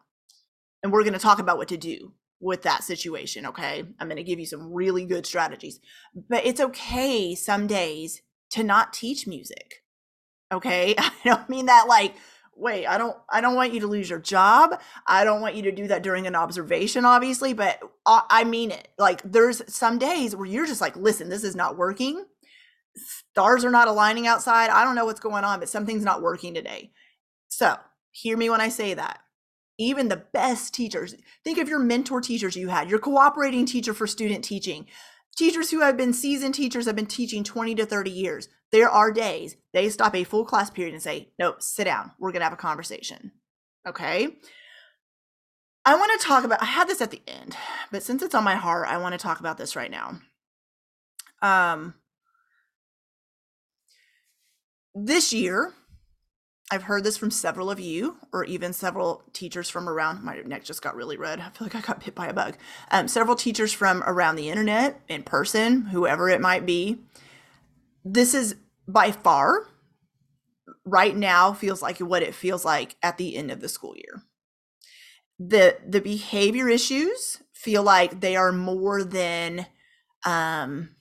And 0.83 0.91
we're 0.91 1.03
going 1.03 1.13
to 1.13 1.19
talk 1.19 1.39
about 1.39 1.57
what 1.57 1.67
to 1.69 1.77
do 1.77 2.13
with 2.39 2.63
that 2.63 2.83
situation, 2.83 3.45
okay? 3.45 3.83
I'm 3.99 4.07
going 4.07 4.17
to 4.17 4.23
give 4.23 4.39
you 4.39 4.47
some 4.47 4.73
really 4.73 5.05
good 5.05 5.25
strategies. 5.25 5.79
But 6.15 6.45
it's 6.45 6.59
okay 6.59 7.35
some 7.35 7.67
days 7.67 8.21
to 8.51 8.63
not 8.63 8.93
teach 8.93 9.27
music. 9.27 9.83
Okay? 10.51 10.95
I 10.97 11.11
don't 11.23 11.49
mean 11.49 11.67
that 11.67 11.87
like 11.87 12.15
wait, 12.55 12.85
I 12.85 12.97
don't 12.97 13.17
I 13.29 13.41
don't 13.41 13.55
want 13.55 13.73
you 13.73 13.79
to 13.81 13.87
lose 13.87 14.09
your 14.09 14.19
job. 14.19 14.79
I 15.07 15.23
don't 15.23 15.41
want 15.41 15.55
you 15.55 15.63
to 15.63 15.71
do 15.71 15.87
that 15.87 16.03
during 16.03 16.27
an 16.27 16.35
observation 16.35 17.05
obviously, 17.05 17.53
but 17.53 17.79
I, 18.05 18.23
I 18.29 18.43
mean 18.43 18.71
it. 18.71 18.89
Like 18.97 19.21
there's 19.23 19.61
some 19.73 19.97
days 19.97 20.35
where 20.35 20.45
you're 20.45 20.67
just 20.67 20.81
like, 20.81 20.95
"Listen, 20.95 21.29
this 21.29 21.43
is 21.43 21.55
not 21.55 21.77
working. 21.77 22.25
Stars 22.95 23.65
are 23.65 23.71
not 23.71 23.87
aligning 23.87 24.27
outside. 24.27 24.69
I 24.69 24.83
don't 24.83 24.95
know 24.95 25.05
what's 25.05 25.19
going 25.19 25.43
on, 25.43 25.59
but 25.59 25.69
something's 25.69 26.03
not 26.03 26.21
working 26.21 26.53
today." 26.53 26.91
So, 27.47 27.77
hear 28.11 28.37
me 28.37 28.49
when 28.49 28.61
I 28.61 28.69
say 28.69 28.93
that 28.93 29.19
even 29.77 30.09
the 30.09 30.23
best 30.33 30.73
teachers 30.73 31.15
think 31.43 31.57
of 31.57 31.67
your 31.67 31.79
mentor 31.79 32.21
teachers 32.21 32.55
you 32.55 32.67
had 32.67 32.89
your 32.89 32.99
cooperating 32.99 33.65
teacher 33.65 33.93
for 33.93 34.05
student 34.05 34.43
teaching 34.43 34.85
Teachers 35.37 35.71
who 35.71 35.79
have 35.79 35.97
been 35.97 36.13
seasoned 36.13 36.55
teachers 36.55 36.85
have 36.85 36.95
been 36.95 37.05
teaching 37.05 37.43
20 37.43 37.75
to 37.75 37.85
30 37.85 38.11
years. 38.11 38.49
There 38.71 38.89
are 38.89 39.11
days 39.11 39.55
they 39.73 39.89
stop 39.89 40.15
a 40.15 40.23
full 40.23 40.45
class 40.45 40.69
period 40.69 40.93
and 40.93 41.01
say, 41.03 41.29
Nope, 41.39 41.61
sit 41.61 41.85
down. 41.85 42.11
We're 42.19 42.31
going 42.31 42.41
to 42.41 42.45
have 42.45 42.53
a 42.53 42.57
conversation. 42.57 43.31
Okay. 43.87 44.29
I 45.83 45.95
want 45.95 46.19
to 46.19 46.27
talk 46.27 46.43
about, 46.43 46.61
I 46.61 46.65
had 46.65 46.87
this 46.87 47.01
at 47.01 47.09
the 47.09 47.21
end, 47.27 47.55
but 47.91 48.03
since 48.03 48.21
it's 48.21 48.35
on 48.35 48.43
my 48.43 48.55
heart, 48.55 48.87
I 48.87 48.97
want 48.97 49.13
to 49.13 49.17
talk 49.17 49.39
about 49.39 49.57
this 49.57 49.75
right 49.75 49.89
now. 49.89 50.19
Um, 51.41 51.95
this 54.93 55.33
year, 55.33 55.73
I've 56.71 56.83
heard 56.83 57.03
this 57.03 57.17
from 57.17 57.31
several 57.31 57.69
of 57.69 57.81
you, 57.81 58.15
or 58.31 58.45
even 58.45 58.71
several 58.71 59.23
teachers 59.33 59.69
from 59.69 59.89
around. 59.89 60.23
My 60.23 60.37
neck 60.37 60.63
just 60.63 60.81
got 60.81 60.95
really 60.95 61.17
red. 61.17 61.41
I 61.41 61.49
feel 61.49 61.65
like 61.65 61.75
I 61.75 61.81
got 61.81 62.03
bit 62.03 62.15
by 62.15 62.27
a 62.27 62.33
bug. 62.33 62.55
Um, 62.91 63.09
several 63.09 63.35
teachers 63.35 63.73
from 63.73 64.01
around 64.03 64.37
the 64.37 64.49
internet, 64.49 65.01
in 65.09 65.23
person, 65.23 65.81
whoever 65.87 66.29
it 66.29 66.39
might 66.39 66.65
be. 66.65 66.99
This 68.05 68.33
is 68.33 68.55
by 68.87 69.11
far, 69.11 69.67
right 70.85 71.15
now, 71.15 71.51
feels 71.51 71.81
like 71.81 71.99
what 71.99 72.23
it 72.23 72.33
feels 72.33 72.63
like 72.63 72.95
at 73.03 73.17
the 73.17 73.35
end 73.35 73.51
of 73.51 73.59
the 73.59 73.69
school 73.69 73.95
year. 73.97 74.23
The 75.39 75.77
the 75.85 76.01
behavior 76.01 76.69
issues 76.69 77.41
feel 77.53 77.83
like 77.83 78.21
they 78.21 78.37
are 78.37 78.53
more 78.53 79.03
than 79.03 79.65
um, 80.25 80.95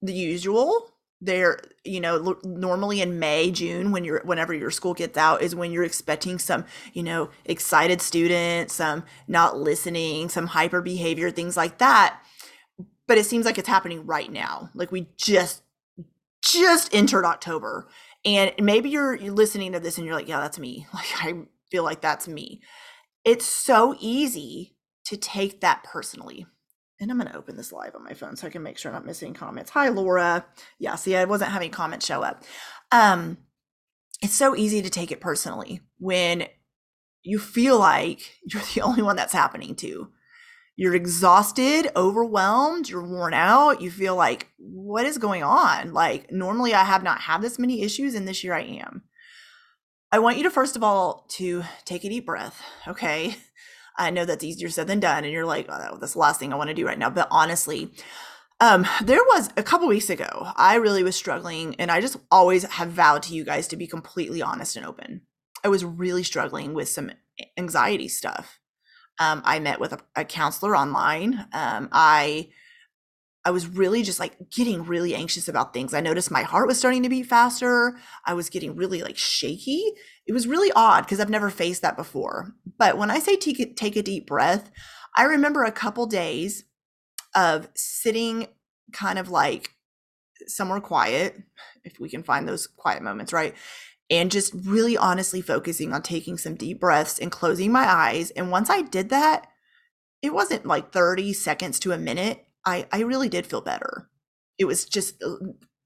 the 0.00 0.12
usual 0.12 0.89
they're 1.20 1.60
you 1.84 2.00
know 2.00 2.38
normally 2.44 3.02
in 3.02 3.18
may 3.18 3.50
june 3.50 3.92
when 3.92 4.04
you're 4.04 4.22
whenever 4.24 4.54
your 4.54 4.70
school 4.70 4.94
gets 4.94 5.18
out 5.18 5.42
is 5.42 5.54
when 5.54 5.70
you're 5.70 5.84
expecting 5.84 6.38
some 6.38 6.64
you 6.94 7.02
know 7.02 7.28
excited 7.44 8.00
students 8.00 8.74
some 8.74 9.04
not 9.28 9.58
listening 9.58 10.28
some 10.28 10.46
hyper 10.46 10.80
behavior 10.80 11.30
things 11.30 11.56
like 11.56 11.78
that. 11.78 12.20
But 13.06 13.18
it 13.18 13.26
seems 13.26 13.44
like 13.44 13.58
it's 13.58 13.68
happening 13.68 14.06
right 14.06 14.30
now. 14.30 14.70
Like 14.74 14.92
we 14.92 15.08
just 15.16 15.62
just 16.42 16.94
entered 16.94 17.24
october. 17.24 17.88
And 18.24 18.52
maybe 18.60 18.90
you're, 18.90 19.14
you're 19.14 19.32
listening 19.32 19.72
to 19.72 19.80
this 19.80 19.96
and 19.96 20.06
you're 20.06 20.14
like 20.14 20.28
yeah 20.28 20.40
that's 20.40 20.58
me. 20.58 20.86
Like 20.94 21.06
i 21.16 21.34
feel 21.70 21.84
like 21.84 22.00
that's 22.00 22.28
me. 22.28 22.60
It's 23.24 23.46
so 23.46 23.94
easy 24.00 24.76
to 25.04 25.16
take 25.16 25.60
that 25.60 25.84
personally 25.84 26.46
and 27.00 27.10
I'm 27.10 27.18
going 27.18 27.30
to 27.30 27.36
open 27.36 27.56
this 27.56 27.72
live 27.72 27.94
on 27.94 28.04
my 28.04 28.12
phone 28.12 28.36
so 28.36 28.46
I 28.46 28.50
can 28.50 28.62
make 28.62 28.76
sure 28.76 28.90
I'm 28.90 28.94
not 28.94 29.06
missing 29.06 29.32
comments. 29.32 29.70
Hi, 29.70 29.88
Laura. 29.88 30.44
Yeah, 30.78 30.96
see, 30.96 31.16
I 31.16 31.24
wasn't 31.24 31.50
having 31.50 31.70
comments 31.70 32.06
show 32.06 32.22
up. 32.22 32.44
Um, 32.92 33.38
it's 34.20 34.34
so 34.34 34.54
easy 34.54 34.82
to 34.82 34.90
take 34.90 35.10
it 35.10 35.20
personally 35.20 35.80
when 35.98 36.46
you 37.22 37.38
feel 37.38 37.78
like 37.78 38.38
you're 38.44 38.62
the 38.74 38.82
only 38.82 39.02
one 39.02 39.16
that's 39.16 39.32
happening 39.32 39.74
to. 39.76 40.08
You're 40.76 40.94
exhausted, 40.94 41.90
overwhelmed, 41.94 42.88
you're 42.88 43.04
worn 43.04 43.34
out. 43.34 43.82
You 43.82 43.90
feel 43.90 44.16
like, 44.16 44.48
what 44.56 45.04
is 45.04 45.18
going 45.18 45.42
on? 45.42 45.92
Like, 45.92 46.32
normally 46.32 46.72
I 46.72 46.84
have 46.84 47.02
not 47.02 47.20
had 47.20 47.42
this 47.42 47.58
many 47.58 47.82
issues, 47.82 48.14
and 48.14 48.26
this 48.26 48.42
year 48.42 48.54
I 48.54 48.62
am. 48.62 49.02
I 50.10 50.20
want 50.20 50.38
you 50.38 50.42
to, 50.44 50.50
first 50.50 50.76
of 50.76 50.82
all, 50.82 51.26
to 51.32 51.64
take 51.84 52.04
a 52.04 52.08
deep 52.08 52.24
breath, 52.24 52.62
okay? 52.88 53.36
I 54.00 54.10
know 54.10 54.24
that's 54.24 54.42
easier 54.42 54.68
said 54.70 54.86
than 54.86 54.98
done. 54.98 55.24
And 55.24 55.32
you're 55.32 55.46
like, 55.46 55.66
oh, 55.68 55.98
that's 56.00 56.14
the 56.14 56.18
last 56.18 56.40
thing 56.40 56.52
I 56.52 56.56
want 56.56 56.68
to 56.68 56.74
do 56.74 56.86
right 56.86 56.98
now. 56.98 57.10
But 57.10 57.28
honestly, 57.30 57.92
um, 58.60 58.86
there 59.02 59.22
was 59.22 59.50
a 59.56 59.62
couple 59.62 59.88
weeks 59.88 60.10
ago, 60.10 60.48
I 60.56 60.74
really 60.74 61.02
was 61.02 61.16
struggling, 61.16 61.76
and 61.76 61.90
I 61.90 62.00
just 62.00 62.16
always 62.30 62.64
have 62.64 62.90
vowed 62.90 63.22
to 63.24 63.34
you 63.34 63.44
guys 63.44 63.68
to 63.68 63.76
be 63.76 63.86
completely 63.86 64.42
honest 64.42 64.76
and 64.76 64.84
open. 64.84 65.22
I 65.64 65.68
was 65.68 65.84
really 65.84 66.22
struggling 66.22 66.74
with 66.74 66.88
some 66.88 67.12
anxiety 67.56 68.08
stuff. 68.08 68.58
Um, 69.18 69.42
I 69.44 69.60
met 69.60 69.80
with 69.80 69.92
a, 69.92 70.00
a 70.16 70.24
counselor 70.24 70.76
online. 70.76 71.46
Um, 71.52 71.88
I 71.92 72.48
I 73.44 73.50
was 73.50 73.66
really 73.66 74.02
just 74.02 74.20
like 74.20 74.50
getting 74.50 74.84
really 74.84 75.14
anxious 75.14 75.48
about 75.48 75.72
things. 75.72 75.94
I 75.94 76.00
noticed 76.00 76.30
my 76.30 76.42
heart 76.42 76.66
was 76.66 76.78
starting 76.78 77.02
to 77.04 77.08
beat 77.08 77.26
faster. 77.26 77.96
I 78.26 78.34
was 78.34 78.50
getting 78.50 78.76
really 78.76 79.02
like 79.02 79.16
shaky. 79.16 79.82
It 80.26 80.32
was 80.32 80.46
really 80.46 80.70
odd 80.76 81.02
because 81.02 81.20
I've 81.20 81.30
never 81.30 81.48
faced 81.48 81.82
that 81.82 81.96
before. 81.96 82.54
But 82.78 82.98
when 82.98 83.10
I 83.10 83.18
say 83.18 83.36
take 83.36 83.58
a, 83.58 83.72
take 83.72 83.96
a 83.96 84.02
deep 84.02 84.26
breath, 84.26 84.70
I 85.16 85.24
remember 85.24 85.64
a 85.64 85.72
couple 85.72 86.06
days 86.06 86.64
of 87.34 87.68
sitting 87.74 88.48
kind 88.92 89.18
of 89.18 89.30
like 89.30 89.70
somewhere 90.46 90.80
quiet, 90.80 91.36
if 91.84 91.98
we 91.98 92.10
can 92.10 92.22
find 92.22 92.46
those 92.46 92.66
quiet 92.66 93.02
moments, 93.02 93.32
right? 93.32 93.54
And 94.10 94.30
just 94.30 94.52
really 94.54 94.98
honestly 94.98 95.40
focusing 95.40 95.94
on 95.94 96.02
taking 96.02 96.36
some 96.36 96.56
deep 96.56 96.80
breaths 96.80 97.18
and 97.18 97.30
closing 97.30 97.72
my 97.72 97.90
eyes. 97.90 98.30
And 98.32 98.50
once 98.50 98.68
I 98.68 98.82
did 98.82 99.08
that, 99.10 99.46
it 100.20 100.34
wasn't 100.34 100.66
like 100.66 100.92
30 100.92 101.32
seconds 101.32 101.78
to 101.80 101.92
a 101.92 101.98
minute 101.98 102.44
I, 102.66 102.86
I 102.92 103.00
really 103.00 103.28
did 103.28 103.46
feel 103.46 103.60
better. 103.60 104.08
It 104.58 104.64
was 104.66 104.84
just 104.84 105.22
uh, 105.22 105.36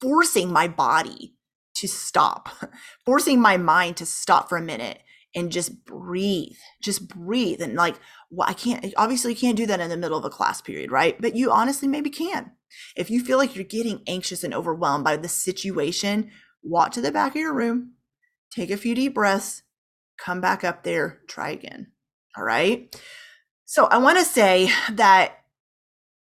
forcing 0.01 0.53
my 0.53 0.69
body 0.69 1.35
to 1.77 1.89
stop, 1.89 2.49
forcing 3.05 3.41
my 3.41 3.57
mind 3.57 3.97
to 3.99 4.07
stop 4.07 4.49
for 4.49 4.59
a 4.59 4.63
minute 4.63 5.01
and 5.35 5.51
just 5.51 5.85
breathe, 5.85 6.57
just 6.83 7.09
breathe. 7.09 7.61
And 7.61 7.75
like, 7.75 7.97
well, 8.31 8.49
I 8.49 8.55
can't, 8.55 8.93
obviously, 8.97 9.33
you 9.33 9.39
can't 9.39 9.57
do 9.57 9.67
that 9.67 9.81
in 9.81 9.91
the 9.91 9.97
middle 9.97 10.19
of 10.19 10.25
a 10.25 10.31
class 10.31 10.61
period, 10.61 10.91
right? 10.93 11.21
But 11.21 11.35
you 11.35 11.51
honestly 11.51 11.89
maybe 11.89 12.11
can. 12.11 12.53
If 12.97 13.11
you 13.11 13.25
feel 13.25 13.39
like 13.39 13.55
you're 13.55 13.65
getting 13.65 14.03
anxious 14.07 14.45
and 14.45 14.55
overwhelmed 14.55 15.05
by 15.05 15.17
the 15.17 15.29
situation, 15.29 16.31
walk 16.63 16.93
to 16.93 17.01
the 17.01 17.13
back 17.13 17.33
of 17.33 17.41
your 17.41 17.53
room, 17.53 17.95
take 18.53 18.71
a 18.71 18.77
few 18.77 18.95
deep 18.95 19.15
breaths, 19.15 19.63
come 20.19 20.41
back 20.41 20.65
up 20.65 20.85
there, 20.85 21.21
try 21.29 21.51
again. 21.51 21.93
All 22.37 22.45
right. 22.45 22.95
So 23.65 23.87
I 23.87 23.99
want 23.99 24.19
to 24.19 24.25
say 24.25 24.71
that 24.93 25.44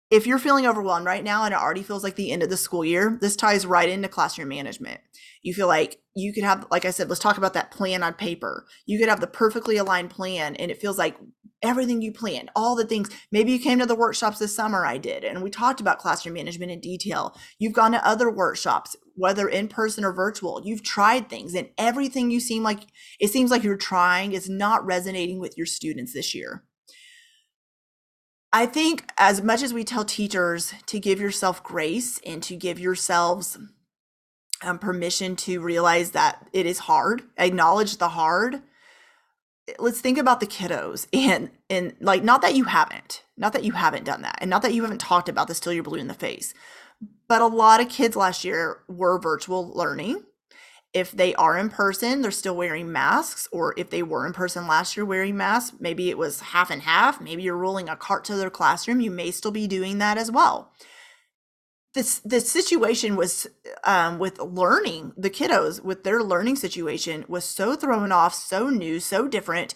if 0.09 0.25
you're 0.25 0.39
feeling 0.39 0.65
overwhelmed 0.65 1.05
right 1.05 1.23
now 1.23 1.43
and 1.43 1.53
it 1.53 1.59
already 1.59 1.83
feels 1.83 2.03
like 2.03 2.15
the 2.15 2.31
end 2.31 2.41
of 2.41 2.49
the 2.49 2.57
school 2.57 2.85
year, 2.85 3.17
this 3.19 3.35
ties 3.35 3.65
right 3.65 3.89
into 3.89 4.07
classroom 4.07 4.47
management. 4.47 5.01
You 5.43 5.53
feel 5.53 5.67
like 5.67 5.99
you 6.15 6.33
could 6.33 6.43
have, 6.43 6.65
like 6.71 6.85
I 6.85 6.91
said, 6.91 7.09
let's 7.09 7.21
talk 7.21 7.37
about 7.37 7.53
that 7.53 7.71
plan 7.71 8.03
on 8.03 8.13
paper. 8.13 8.65
You 8.85 8.99
could 8.99 9.09
have 9.09 9.19
the 9.19 9.27
perfectly 9.27 9.77
aligned 9.77 10.09
plan 10.09 10.55
and 10.55 10.71
it 10.71 10.79
feels 10.79 10.97
like 10.97 11.17
everything 11.61 12.01
you 12.01 12.13
planned, 12.13 12.49
all 12.55 12.75
the 12.75 12.85
things. 12.85 13.09
Maybe 13.31 13.51
you 13.51 13.59
came 13.59 13.79
to 13.79 13.85
the 13.85 13.95
workshops 13.95 14.39
this 14.39 14.55
summer, 14.55 14.85
I 14.85 14.97
did, 14.97 15.23
and 15.23 15.41
we 15.41 15.49
talked 15.49 15.81
about 15.81 15.99
classroom 15.99 16.35
management 16.35 16.71
in 16.71 16.79
detail. 16.79 17.35
You've 17.59 17.73
gone 17.73 17.91
to 17.91 18.07
other 18.07 18.29
workshops, 18.29 18.95
whether 19.15 19.47
in 19.47 19.67
person 19.67 20.05
or 20.05 20.13
virtual. 20.13 20.61
You've 20.63 20.83
tried 20.83 21.29
things 21.29 21.53
and 21.53 21.69
everything 21.77 22.31
you 22.31 22.39
seem 22.39 22.63
like, 22.63 22.81
it 23.19 23.29
seems 23.29 23.51
like 23.51 23.63
you're 23.63 23.75
trying 23.75 24.33
is 24.33 24.49
not 24.49 24.85
resonating 24.85 25.39
with 25.39 25.57
your 25.57 25.65
students 25.65 26.13
this 26.13 26.33
year. 26.35 26.63
I 28.57 28.65
think 28.65 29.11
as 29.19 29.43
much 29.43 29.61
as 29.61 29.71
we 29.71 29.83
tell 29.83 30.03
teachers 30.03 30.73
to 30.87 30.99
give 30.99 31.21
yourself 31.21 31.61
grace 31.61 32.19
and 32.25 32.41
to 32.41 32.55
give 32.55 32.79
yourselves 32.79 33.55
um, 34.63 34.79
permission 34.79 35.35
to 35.35 35.61
realize 35.61 36.09
that 36.11 36.49
it 36.53 36.65
is 36.65 36.79
hard, 36.79 37.21
acknowledge 37.37 37.97
the 37.97 38.09
hard. 38.09 38.63
Let's 39.77 40.01
think 40.01 40.17
about 40.17 40.39
the 40.39 40.47
kiddos 40.47 41.05
and 41.13 41.51
and 41.69 41.95
like 42.01 42.23
not 42.23 42.41
that 42.41 42.55
you 42.55 42.63
haven't, 42.63 43.21
not 43.37 43.53
that 43.53 43.63
you 43.63 43.73
haven't 43.73 44.05
done 44.05 44.23
that, 44.23 44.39
and 44.41 44.49
not 44.49 44.63
that 44.63 44.73
you 44.73 44.81
haven't 44.81 45.01
talked 45.01 45.29
about 45.29 45.47
this 45.47 45.59
till 45.59 45.71
you're 45.71 45.83
blue 45.83 45.99
in 45.99 46.07
the 46.07 46.15
face. 46.15 46.55
But 47.27 47.43
a 47.43 47.45
lot 47.45 47.79
of 47.79 47.89
kids 47.89 48.15
last 48.15 48.43
year 48.43 48.79
were 48.87 49.19
virtual 49.19 49.69
learning 49.69 50.23
if 50.97 51.11
they 51.11 51.35
are 51.35 51.57
in 51.57 51.69
person, 51.69 52.21
they're 52.21 52.31
still 52.31 52.55
wearing 52.55 52.91
masks, 52.91 53.47
or 53.51 53.75
if 53.77 53.91
they 53.91 54.01
were 54.01 54.25
in 54.25 54.33
person 54.33 54.67
last 54.67 54.97
year 54.97 55.05
wearing 55.05 55.37
masks, 55.37 55.77
maybe 55.79 56.09
it 56.09 56.17
was 56.17 56.39
half 56.39 56.71
and 56.71 56.81
half. 56.81 57.21
Maybe 57.21 57.43
you're 57.43 57.55
rolling 57.55 57.87
a 57.87 57.95
cart 57.95 58.25
to 58.25 58.35
their 58.35 58.49
classroom. 58.49 58.99
You 58.99 59.11
may 59.11 59.29
still 59.29 59.51
be 59.51 59.67
doing 59.67 59.99
that 59.99 60.17
as 60.17 60.31
well. 60.31 60.71
This 61.93 62.19
the 62.19 62.41
situation 62.41 63.15
was 63.15 63.47
um, 63.83 64.17
with 64.17 64.39
learning 64.39 65.13
the 65.15 65.29
kiddos 65.29 65.83
with 65.83 66.03
their 66.03 66.21
learning 66.23 66.55
situation 66.55 67.25
was 67.27 67.45
so 67.45 67.75
thrown 67.75 68.11
off, 68.11 68.33
so 68.33 68.69
new, 68.69 68.99
so 68.99 69.27
different. 69.27 69.75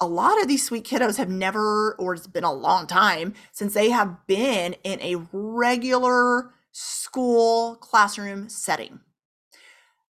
A 0.00 0.06
lot 0.06 0.40
of 0.40 0.48
these 0.48 0.66
sweet 0.66 0.84
kiddos 0.84 1.18
have 1.18 1.30
never, 1.30 1.94
or 1.98 2.14
it's 2.14 2.26
been 2.26 2.44
a 2.44 2.52
long 2.52 2.86
time 2.86 3.34
since 3.52 3.74
they 3.74 3.90
have 3.90 4.26
been 4.26 4.74
in 4.82 5.00
a 5.00 5.26
regular 5.30 6.50
school 6.72 7.76
classroom 7.76 8.48
setting 8.48 9.00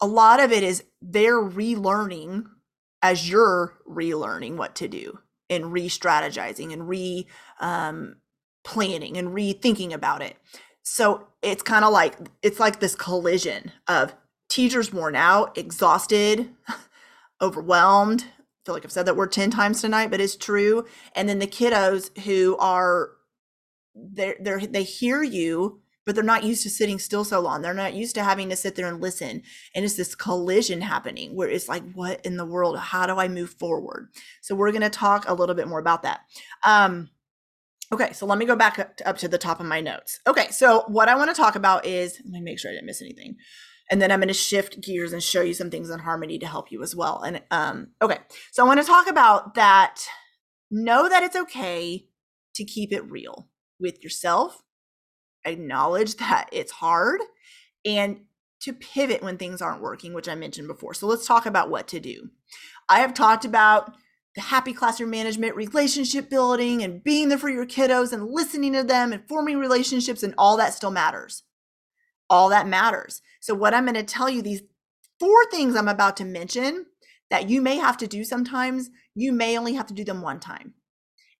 a 0.05 0.07
lot 0.07 0.39
of 0.39 0.51
it 0.51 0.61
is 0.61 0.83
they're 1.01 1.41
relearning 1.41 2.45
as 3.01 3.27
you're 3.27 3.73
relearning 3.89 4.55
what 4.55 4.75
to 4.75 4.87
do 4.87 5.17
and 5.49 5.73
re-strategizing 5.73 6.71
and 6.71 6.87
re 6.87 7.25
um, 7.59 8.17
planning 8.63 9.17
and 9.17 9.29
rethinking 9.29 9.91
about 9.91 10.21
it. 10.21 10.37
So 10.83 11.27
it's 11.41 11.63
kind 11.63 11.83
of 11.83 11.91
like 11.91 12.17
it's 12.43 12.59
like 12.59 12.79
this 12.79 12.93
collision 12.93 13.71
of 13.87 14.13
teachers 14.47 14.93
worn 14.93 15.15
out 15.15 15.57
exhausted 15.57 16.51
overwhelmed 17.41 18.25
I 18.25 18.61
feel 18.63 18.75
like 18.75 18.85
i've 18.85 18.91
said 18.91 19.07
that 19.07 19.17
word 19.17 19.31
10 19.31 19.49
times 19.49 19.81
tonight 19.81 20.11
but 20.11 20.21
it's 20.21 20.35
true 20.35 20.85
and 21.15 21.27
then 21.27 21.39
the 21.39 21.47
kiddos 21.47 22.15
who 22.19 22.55
are 22.57 23.09
they're 23.95 24.61
they 24.61 24.83
hear 24.83 25.23
you 25.23 25.81
but 26.05 26.13
they're 26.13 26.23
not 26.23 26.43
used 26.43 26.63
to 26.63 26.69
sitting 26.69 26.99
still 26.99 27.23
so 27.23 27.39
long. 27.39 27.61
They're 27.61 27.73
not 27.73 27.93
used 27.93 28.15
to 28.15 28.23
having 28.23 28.49
to 28.49 28.55
sit 28.55 28.75
there 28.75 28.87
and 28.87 29.01
listen. 29.01 29.41
And 29.73 29.83
it's 29.83 29.95
this 29.95 30.15
collision 30.15 30.81
happening 30.81 31.35
where 31.35 31.49
it's 31.49 31.67
like, 31.67 31.83
what 31.93 32.23
in 32.25 32.37
the 32.37 32.45
world? 32.45 32.77
How 32.77 33.07
do 33.07 33.17
I 33.17 33.27
move 33.27 33.51
forward? 33.51 34.09
So 34.41 34.55
we're 34.55 34.71
going 34.71 34.81
to 34.81 34.89
talk 34.89 35.27
a 35.27 35.33
little 35.33 35.55
bit 35.55 35.67
more 35.67 35.79
about 35.79 36.03
that. 36.03 36.21
Um, 36.63 37.09
okay, 37.91 38.13
so 38.13 38.25
let 38.25 38.37
me 38.37 38.45
go 38.45 38.55
back 38.55 38.77
up 38.77 38.97
to, 38.97 39.09
up 39.09 39.17
to 39.17 39.27
the 39.27 39.37
top 39.37 39.59
of 39.59 39.65
my 39.65 39.81
notes. 39.81 40.19
Okay, 40.27 40.49
so 40.51 40.83
what 40.87 41.09
I 41.09 41.15
want 41.15 41.31
to 41.31 41.35
talk 41.35 41.55
about 41.55 41.85
is 41.85 42.21
let 42.23 42.33
me 42.33 42.41
make 42.41 42.59
sure 42.59 42.69
I 42.69 42.75
didn't 42.75 42.85
miss 42.87 43.01
anything. 43.01 43.35
And 43.89 44.01
then 44.01 44.11
I'm 44.11 44.19
going 44.19 44.29
to 44.29 44.33
shift 44.33 44.81
gears 44.81 45.13
and 45.13 45.21
show 45.21 45.41
you 45.41 45.53
some 45.53 45.69
things 45.69 45.89
in 45.89 45.99
harmony 45.99 46.39
to 46.39 46.47
help 46.47 46.71
you 46.71 46.81
as 46.81 46.95
well. 46.95 47.21
And 47.21 47.41
um, 47.51 47.89
okay, 48.01 48.17
so 48.51 48.63
I 48.63 48.67
want 48.67 48.79
to 48.79 48.85
talk 48.85 49.07
about 49.07 49.55
that. 49.55 50.01
Know 50.71 51.07
that 51.07 51.21
it's 51.21 51.35
okay 51.35 52.07
to 52.55 52.65
keep 52.65 52.91
it 52.91 53.09
real 53.09 53.49
with 53.79 54.03
yourself 54.03 54.63
acknowledge 55.45 56.15
that 56.17 56.49
it's 56.51 56.71
hard 56.71 57.21
and 57.85 58.21
to 58.61 58.73
pivot 58.73 59.21
when 59.21 59.37
things 59.37 59.61
aren't 59.61 59.81
working, 59.81 60.13
which 60.13 60.27
I 60.27 60.35
mentioned 60.35 60.67
before. 60.67 60.93
So 60.93 61.07
let's 61.07 61.27
talk 61.27 61.45
about 61.45 61.69
what 61.69 61.87
to 61.89 61.99
do. 61.99 62.29
I 62.89 62.99
have 62.99 63.13
talked 63.13 63.45
about 63.45 63.93
the 64.35 64.41
happy 64.41 64.73
classroom 64.73 65.11
management, 65.11 65.55
relationship 65.55 66.29
building, 66.29 66.83
and 66.83 67.03
being 67.03 67.29
there 67.29 67.37
for 67.37 67.49
your 67.49 67.65
kiddos 67.65 68.11
and 68.11 68.29
listening 68.29 68.73
to 68.73 68.83
them 68.83 69.13
and 69.13 69.27
forming 69.27 69.57
relationships, 69.57 70.23
and 70.23 70.33
all 70.37 70.57
that 70.57 70.73
still 70.73 70.91
matters. 70.91 71.43
All 72.29 72.49
that 72.49 72.67
matters. 72.67 73.21
So, 73.39 73.53
what 73.53 73.73
I'm 73.73 73.85
going 73.85 73.95
to 73.95 74.03
tell 74.03 74.29
you, 74.29 74.41
these 74.41 74.63
four 75.19 75.45
things 75.51 75.75
I'm 75.75 75.87
about 75.87 76.17
to 76.17 76.25
mention 76.25 76.87
that 77.29 77.49
you 77.49 77.61
may 77.61 77.77
have 77.77 77.97
to 77.97 78.07
do 78.07 78.23
sometimes, 78.23 78.89
you 79.13 79.31
may 79.31 79.57
only 79.57 79.73
have 79.73 79.87
to 79.87 79.93
do 79.93 80.03
them 80.03 80.21
one 80.21 80.39
time. 80.39 80.73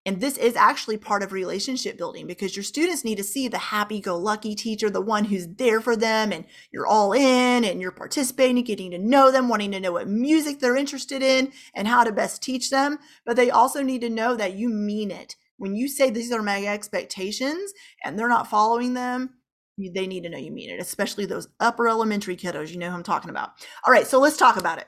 And 0.05 0.21
this 0.21 0.37
is 0.37 0.55
actually 0.55 0.97
part 0.97 1.23
of 1.23 1.31
relationship 1.31 1.97
building 1.97 2.27
because 2.27 2.55
your 2.55 2.63
students 2.63 3.03
need 3.03 3.15
to 3.15 3.23
see 3.23 3.47
the 3.47 3.57
happy 3.57 3.99
go 3.99 4.15
lucky 4.15 4.53
teacher, 4.53 4.89
the 4.89 5.01
one 5.01 5.25
who's 5.25 5.47
there 5.47 5.81
for 5.81 5.95
them 5.95 6.31
and 6.31 6.45
you're 6.71 6.85
all 6.85 7.11
in 7.11 7.63
and 7.63 7.81
you're 7.81 7.91
participating, 7.91 8.63
getting 8.63 8.91
to 8.91 8.99
know 8.99 9.31
them, 9.31 9.49
wanting 9.49 9.71
to 9.71 9.79
know 9.79 9.93
what 9.93 10.07
music 10.07 10.59
they're 10.59 10.75
interested 10.75 11.23
in 11.23 11.51
and 11.73 11.87
how 11.87 12.03
to 12.03 12.11
best 12.11 12.43
teach 12.43 12.69
them. 12.69 12.99
But 13.25 13.35
they 13.35 13.49
also 13.49 13.81
need 13.81 14.01
to 14.01 14.09
know 14.09 14.35
that 14.35 14.53
you 14.53 14.69
mean 14.69 15.09
it. 15.09 15.35
When 15.57 15.75
you 15.75 15.87
say 15.87 16.11
these 16.11 16.31
are 16.31 16.43
my 16.43 16.65
expectations 16.65 17.73
and 18.03 18.19
they're 18.19 18.29
not 18.29 18.49
following 18.49 18.93
them, 18.93 19.35
they 19.77 20.05
need 20.05 20.23
to 20.23 20.29
know 20.29 20.37
you 20.37 20.51
mean 20.51 20.69
it, 20.69 20.79
especially 20.79 21.25
those 21.25 21.47
upper 21.59 21.87
elementary 21.87 22.37
kiddos. 22.37 22.69
You 22.69 22.77
know 22.77 22.89
who 22.89 22.95
I'm 22.95 23.03
talking 23.03 23.31
about. 23.31 23.53
All 23.85 23.91
right, 23.91 24.05
so 24.05 24.19
let's 24.19 24.37
talk 24.37 24.57
about 24.57 24.77
it. 24.77 24.87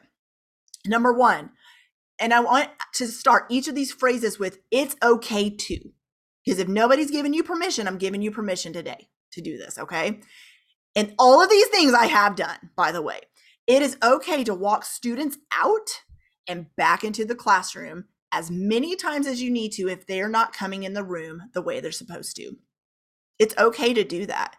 Number 0.85 1.11
one, 1.11 1.51
and 2.19 2.33
I 2.33 2.39
want 2.39 2.69
to 2.95 3.07
start 3.07 3.45
each 3.49 3.67
of 3.67 3.75
these 3.75 3.91
phrases 3.91 4.39
with 4.39 4.59
it's 4.71 4.95
okay 5.03 5.49
to. 5.49 5.79
Because 6.45 6.59
if 6.59 6.67
nobody's 6.67 7.11
giving 7.11 7.33
you 7.33 7.43
permission, 7.43 7.87
I'm 7.87 7.97
giving 7.97 8.21
you 8.21 8.31
permission 8.31 8.73
today 8.73 9.09
to 9.33 9.41
do 9.41 9.57
this, 9.57 9.77
okay? 9.77 10.21
And 10.95 11.13
all 11.19 11.43
of 11.43 11.49
these 11.49 11.67
things 11.67 11.93
I 11.93 12.05
have 12.05 12.35
done, 12.35 12.71
by 12.75 12.91
the 12.91 13.01
way. 13.01 13.19
It 13.67 13.81
is 13.81 13.97
okay 14.01 14.43
to 14.45 14.53
walk 14.53 14.85
students 14.85 15.37
out 15.51 16.03
and 16.47 16.73
back 16.77 17.03
into 17.03 17.25
the 17.25 17.35
classroom 17.35 18.05
as 18.31 18.49
many 18.49 18.95
times 18.95 19.27
as 19.27 19.41
you 19.41 19.51
need 19.51 19.73
to 19.73 19.89
if 19.89 20.07
they're 20.07 20.29
not 20.29 20.53
coming 20.53 20.83
in 20.83 20.93
the 20.93 21.03
room 21.03 21.43
the 21.53 21.61
way 21.61 21.79
they're 21.79 21.91
supposed 21.91 22.35
to. 22.37 22.53
It's 23.37 23.57
okay 23.57 23.93
to 23.93 24.03
do 24.03 24.25
that. 24.25 24.55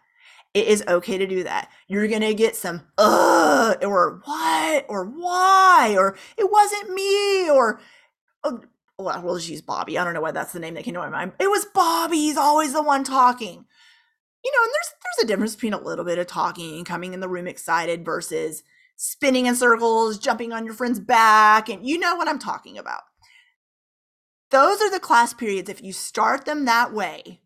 It 0.53 0.67
is 0.67 0.83
okay 0.87 1.17
to 1.17 1.27
do 1.27 1.43
that. 1.43 1.69
You're 1.87 2.07
going 2.07 2.21
to 2.21 2.33
get 2.33 2.55
some, 2.55 2.81
uh, 2.97 3.75
or 3.83 4.21
what, 4.25 4.85
or 4.89 5.05
why, 5.05 5.95
or 5.97 6.17
it 6.37 6.51
wasn't 6.51 6.93
me, 6.93 7.49
or, 7.49 7.79
oh, 8.43 8.61
well, 8.97 9.21
we'll 9.23 9.35
just 9.37 9.49
use 9.49 9.61
Bobby. 9.61 9.97
I 9.97 10.03
don't 10.03 10.13
know 10.13 10.21
why 10.21 10.31
that's 10.31 10.51
the 10.51 10.59
name 10.59 10.73
that 10.73 10.83
came 10.83 10.95
to 10.95 10.99
my 10.99 11.09
mind. 11.09 11.33
It 11.39 11.49
was 11.49 11.65
Bobby. 11.73 12.17
He's 12.17 12.37
always 12.37 12.73
the 12.73 12.83
one 12.83 13.03
talking. 13.03 13.65
You 14.43 14.51
know, 14.51 14.63
and 14.63 14.71
there's 14.73 14.93
there's 15.03 15.25
a 15.25 15.27
difference 15.27 15.55
between 15.55 15.73
a 15.73 15.81
little 15.81 16.05
bit 16.05 16.17
of 16.17 16.27
talking 16.27 16.77
and 16.77 16.85
coming 16.85 17.13
in 17.13 17.19
the 17.19 17.29
room 17.29 17.47
excited 17.47 18.05
versus 18.05 18.63
spinning 18.95 19.45
in 19.45 19.55
circles, 19.55 20.17
jumping 20.17 20.51
on 20.51 20.65
your 20.65 20.73
friend's 20.73 20.99
back, 20.99 21.69
and 21.69 21.87
you 21.87 21.97
know 21.99 22.15
what 22.15 22.27
I'm 22.27 22.39
talking 22.39 22.77
about. 22.77 23.01
Those 24.51 24.81
are 24.81 24.89
the 24.89 24.99
class 24.99 25.33
periods. 25.33 25.69
If 25.69 25.83
you 25.83 25.93
start 25.93 26.45
them 26.45 26.65
that 26.65 26.93
way, 26.93 27.41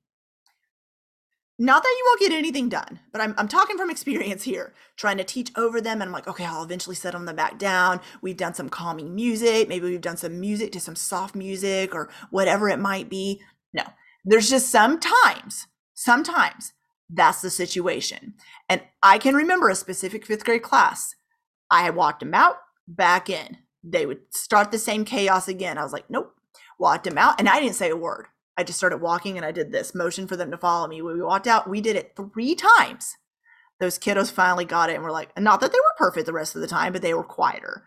not 1.60 1.84
that 1.84 1.96
you 1.98 2.04
won't 2.08 2.20
get 2.20 2.32
anything 2.32 2.68
done, 2.70 3.00
but 3.12 3.22
I'm, 3.22 3.36
I'm 3.38 3.48
talking 3.48 3.78
from 3.78 3.90
experience 3.90 4.44
here, 4.44 4.74
trying 4.98 5.18
to 5.18 5.24
teach 5.24 5.52
over 5.56 5.80
them. 5.80 6.02
And 6.02 6.10
I'm 6.10 6.12
like, 6.12 6.28
okay, 6.28 6.46
I'll 6.46 6.64
eventually 6.64 6.96
settle 6.96 7.24
them 7.24 7.36
back 7.36 7.60
down. 7.60 8.02
We've 8.22 8.38
done 8.38 8.54
some 8.54 8.70
calming 8.70 9.14
music. 9.14 9.70
Maybe 9.70 9.88
we've 9.88 10.02
done 10.02 10.18
some 10.18 10.40
music 10.40 10.72
to 10.72 10.80
some 10.80 10.96
soft 10.96 11.36
music 11.36 11.94
or 11.94 12.10
whatever 12.32 12.70
it 12.70 12.80
might 12.80 13.10
be. 13.10 13.42
No, 13.74 13.84
there's 14.26 14.50
just 14.50 14.70
sometimes, 14.70 15.68
sometimes 15.94 16.74
that's 17.10 17.42
the 17.42 17.50
situation. 17.50 18.34
And 18.68 18.82
I 19.04 19.18
can 19.20 19.36
remember 19.36 19.70
a 19.70 19.76
specific 19.76 20.26
fifth 20.26 20.46
grade 20.46 20.64
class. 20.64 21.16
I 21.70 21.84
had 21.84 21.96
walked 21.96 22.22
them 22.22 22.34
out, 22.34 22.58
back 22.88 23.30
in. 23.30 23.58
They 23.84 24.06
would 24.06 24.22
start 24.32 24.72
the 24.72 24.78
same 24.78 25.06
chaos 25.06 25.48
again. 25.48 25.78
I 25.78 25.84
was 25.84 25.94
like, 25.94 26.10
nope, 26.10 26.34
walked 26.80 27.04
them 27.06 27.18
out. 27.18 27.40
And 27.40 27.50
I 27.50 27.60
didn't 27.60 27.76
say 27.76 27.90
a 27.90 27.96
word. 27.98 28.28
I 28.58 28.64
just 28.64 28.78
started 28.78 28.98
walking 28.98 29.38
and 29.38 29.46
I 29.46 29.52
did 29.52 29.72
this 29.72 29.96
motion 29.96 30.28
for 30.28 30.36
them 30.36 30.52
to 30.52 30.58
follow 30.58 30.88
me. 30.88 31.02
When 31.02 31.16
we 31.16 31.24
walked 31.24 31.48
out, 31.48 31.70
we 31.70 31.82
did 31.82 31.96
it 31.96 32.16
three 32.16 32.56
times. 32.56 33.16
Those 33.80 34.00
kiddos 34.00 34.32
finally 34.32 34.66
got 34.66 34.90
it 34.90 34.96
and 34.96 35.04
were 35.04 35.12
like, 35.12 35.38
not 35.40 35.60
that 35.62 35.72
they 35.72 35.80
were 35.80 35.96
perfect 35.98 36.26
the 36.26 36.34
rest 36.34 36.56
of 36.56 36.62
the 36.62 36.68
time, 36.68 36.94
but 36.94 37.02
they 37.02 37.14
were 37.14 37.24
quieter. 37.24 37.84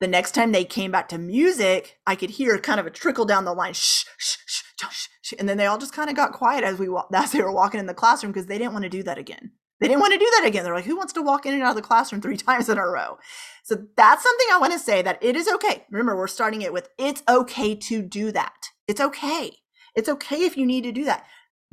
The 0.00 0.08
next 0.08 0.32
time 0.32 0.52
they 0.52 0.64
came 0.64 0.90
back 0.90 1.08
to 1.10 1.18
music, 1.18 1.98
I 2.06 2.16
could 2.16 2.30
hear 2.30 2.58
kind 2.58 2.80
of 2.80 2.86
a 2.86 2.90
trickle 2.90 3.24
down 3.24 3.44
the 3.44 3.54
line, 3.54 3.72
shh, 3.72 4.04
shh, 4.18 4.36
shh, 4.46 4.62
shh, 4.78 5.08
shh. 5.22 5.34
and 5.38 5.48
then 5.48 5.56
they 5.56 5.66
all 5.66 5.78
just 5.78 5.94
kind 5.94 6.10
of 6.10 6.16
got 6.16 6.32
quiet 6.32 6.64
as 6.64 6.78
we 6.78 6.88
as 7.14 7.32
they 7.32 7.40
were 7.40 7.52
walking 7.52 7.80
in 7.80 7.86
the 7.86 7.94
classroom 7.94 8.32
because 8.32 8.46
they 8.46 8.58
didn't 8.58 8.72
want 8.72 8.82
to 8.82 8.90
do 8.90 9.02
that 9.02 9.18
again. 9.18 9.52
They 9.80 9.88
didn't 9.88 10.00
want 10.00 10.14
to 10.14 10.18
do 10.18 10.30
that 10.36 10.46
again. 10.46 10.64
They're 10.64 10.74
like, 10.74 10.84
who 10.84 10.96
wants 10.96 11.12
to 11.14 11.22
walk 11.22 11.44
in 11.44 11.52
and 11.54 11.62
out 11.62 11.70
of 11.70 11.76
the 11.76 11.82
classroom 11.82 12.20
three 12.20 12.36
times 12.36 12.68
in 12.68 12.78
a 12.78 12.86
row? 12.86 13.18
So 13.62 13.76
that's 13.96 14.22
something 14.22 14.46
I 14.52 14.58
want 14.58 14.72
to 14.72 14.78
say 14.78 15.02
that 15.02 15.22
it 15.22 15.36
is 15.36 15.48
okay. 15.48 15.84
Remember, 15.90 16.16
we're 16.16 16.28
starting 16.28 16.62
it 16.62 16.72
with 16.72 16.88
it's 16.98 17.22
okay 17.28 17.74
to 17.74 18.02
do 18.02 18.32
that. 18.32 18.70
It's 18.88 19.00
okay. 19.00 19.52
It's 19.96 20.08
okay 20.08 20.44
if 20.44 20.56
you 20.56 20.66
need 20.66 20.84
to 20.84 20.92
do 20.92 21.04
that. 21.04 21.26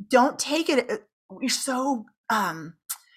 Don't 0.08 0.38
take 0.38 0.68
it. 0.68 0.90
Uh, 0.90 0.96
you're 1.40 1.50
so 1.50 2.06
um 2.30 2.74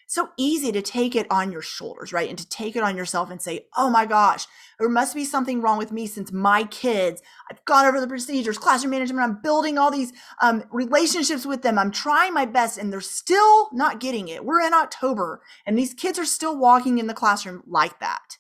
so 0.10 0.30
easy 0.38 0.72
to 0.72 0.82
take 0.82 1.16
it 1.16 1.28
on 1.30 1.52
your 1.52 1.62
shoulders, 1.62 2.14
right? 2.14 2.30
And 2.30 2.40
to 2.40 2.48
take 2.48 2.78
it 2.78 2.84
on 2.84 2.96
yourself 2.96 3.30
and 3.30 3.42
say, 3.42 3.68
oh 3.76 3.90
my 3.90 4.06
gosh, 4.06 4.48
there 4.80 4.88
must 4.88 5.14
be 5.14 5.26
something 5.26 5.60
wrong 5.62 5.78
with 5.78 5.92
me 5.92 6.08
since 6.08 6.32
my 6.32 6.64
kids, 6.64 7.22
I've 7.52 7.64
gone 7.66 7.86
over 7.86 8.00
the 8.00 8.08
procedures, 8.08 8.58
classroom 8.58 8.92
management, 8.92 9.24
I'm 9.24 9.42
building 9.42 9.78
all 9.78 9.92
these 9.92 10.14
um, 10.42 10.64
relationships 10.72 11.46
with 11.46 11.62
them. 11.62 11.78
I'm 11.78 11.92
trying 11.92 12.34
my 12.34 12.46
best 12.46 12.78
and 12.78 12.92
they're 12.92 13.02
still 13.02 13.70
not 13.74 14.00
getting 14.00 14.30
it. 14.30 14.46
We're 14.46 14.62
in 14.62 14.74
October 14.74 15.42
and 15.66 15.78
these 15.78 15.94
kids 15.94 16.18
are 16.18 16.26
still 16.26 16.58
walking 16.58 17.00
in 17.00 17.08
the 17.08 17.14
classroom 17.14 17.64
like 17.68 18.00
that. 18.00 18.38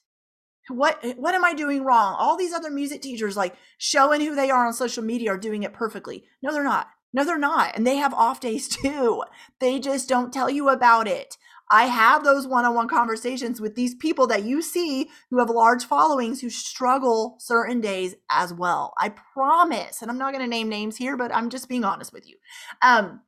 What 0.70 1.04
what 1.18 1.36
am 1.36 1.46
I 1.46 1.54
doing 1.54 1.84
wrong? 1.84 2.16
All 2.18 2.36
these 2.36 2.54
other 2.54 2.70
music 2.70 3.02
teachers 3.02 3.38
like 3.38 3.56
showing 3.78 4.22
who 4.22 4.36
they 4.36 4.50
are 4.50 4.66
on 4.66 4.74
social 4.74 5.04
media 5.04 5.32
are 5.32 5.38
doing 5.38 5.64
it 5.64 5.74
perfectly. 5.74 6.26
No, 6.42 6.52
they're 6.52 6.64
not. 6.64 6.90
No, 7.14 7.24
they're 7.24 7.38
not. 7.38 7.76
And 7.76 7.88
they 7.88 7.96
have 7.98 8.14
off 8.14 8.40
days 8.40 8.68
too. 8.68 9.24
They 9.60 9.80
just 9.80 10.10
don't 10.10 10.34
tell 10.34 10.50
you 10.50 10.70
about 10.70 11.08
it. 11.08 11.38
I 11.70 11.86
have 11.86 12.24
those 12.24 12.48
one 12.48 12.64
on 12.64 12.76
one 12.76 12.88
conversations 12.88 13.60
with 13.60 13.76
these 13.76 13.94
people 13.96 14.26
that 14.28 14.44
you 14.44 14.62
see 14.62 15.10
who 15.30 15.40
have 15.40 15.50
large 15.50 15.84
followings 15.84 16.40
who 16.40 16.50
struggle 16.50 17.36
certain 17.40 17.82
days 17.82 18.16
as 18.30 18.54
well. 18.54 18.94
I 18.98 19.10
promise. 19.10 20.02
And 20.02 20.10
I'm 20.10 20.18
not 20.18 20.32
going 20.32 20.44
to 20.44 20.50
name 20.50 20.70
names 20.70 20.96
here, 20.96 21.18
but 21.18 21.34
I'm 21.36 21.50
just 21.50 21.68
being 21.68 21.84
honest 21.84 22.14
with 22.14 22.28
you. 22.28 22.38
Um, 22.82 23.22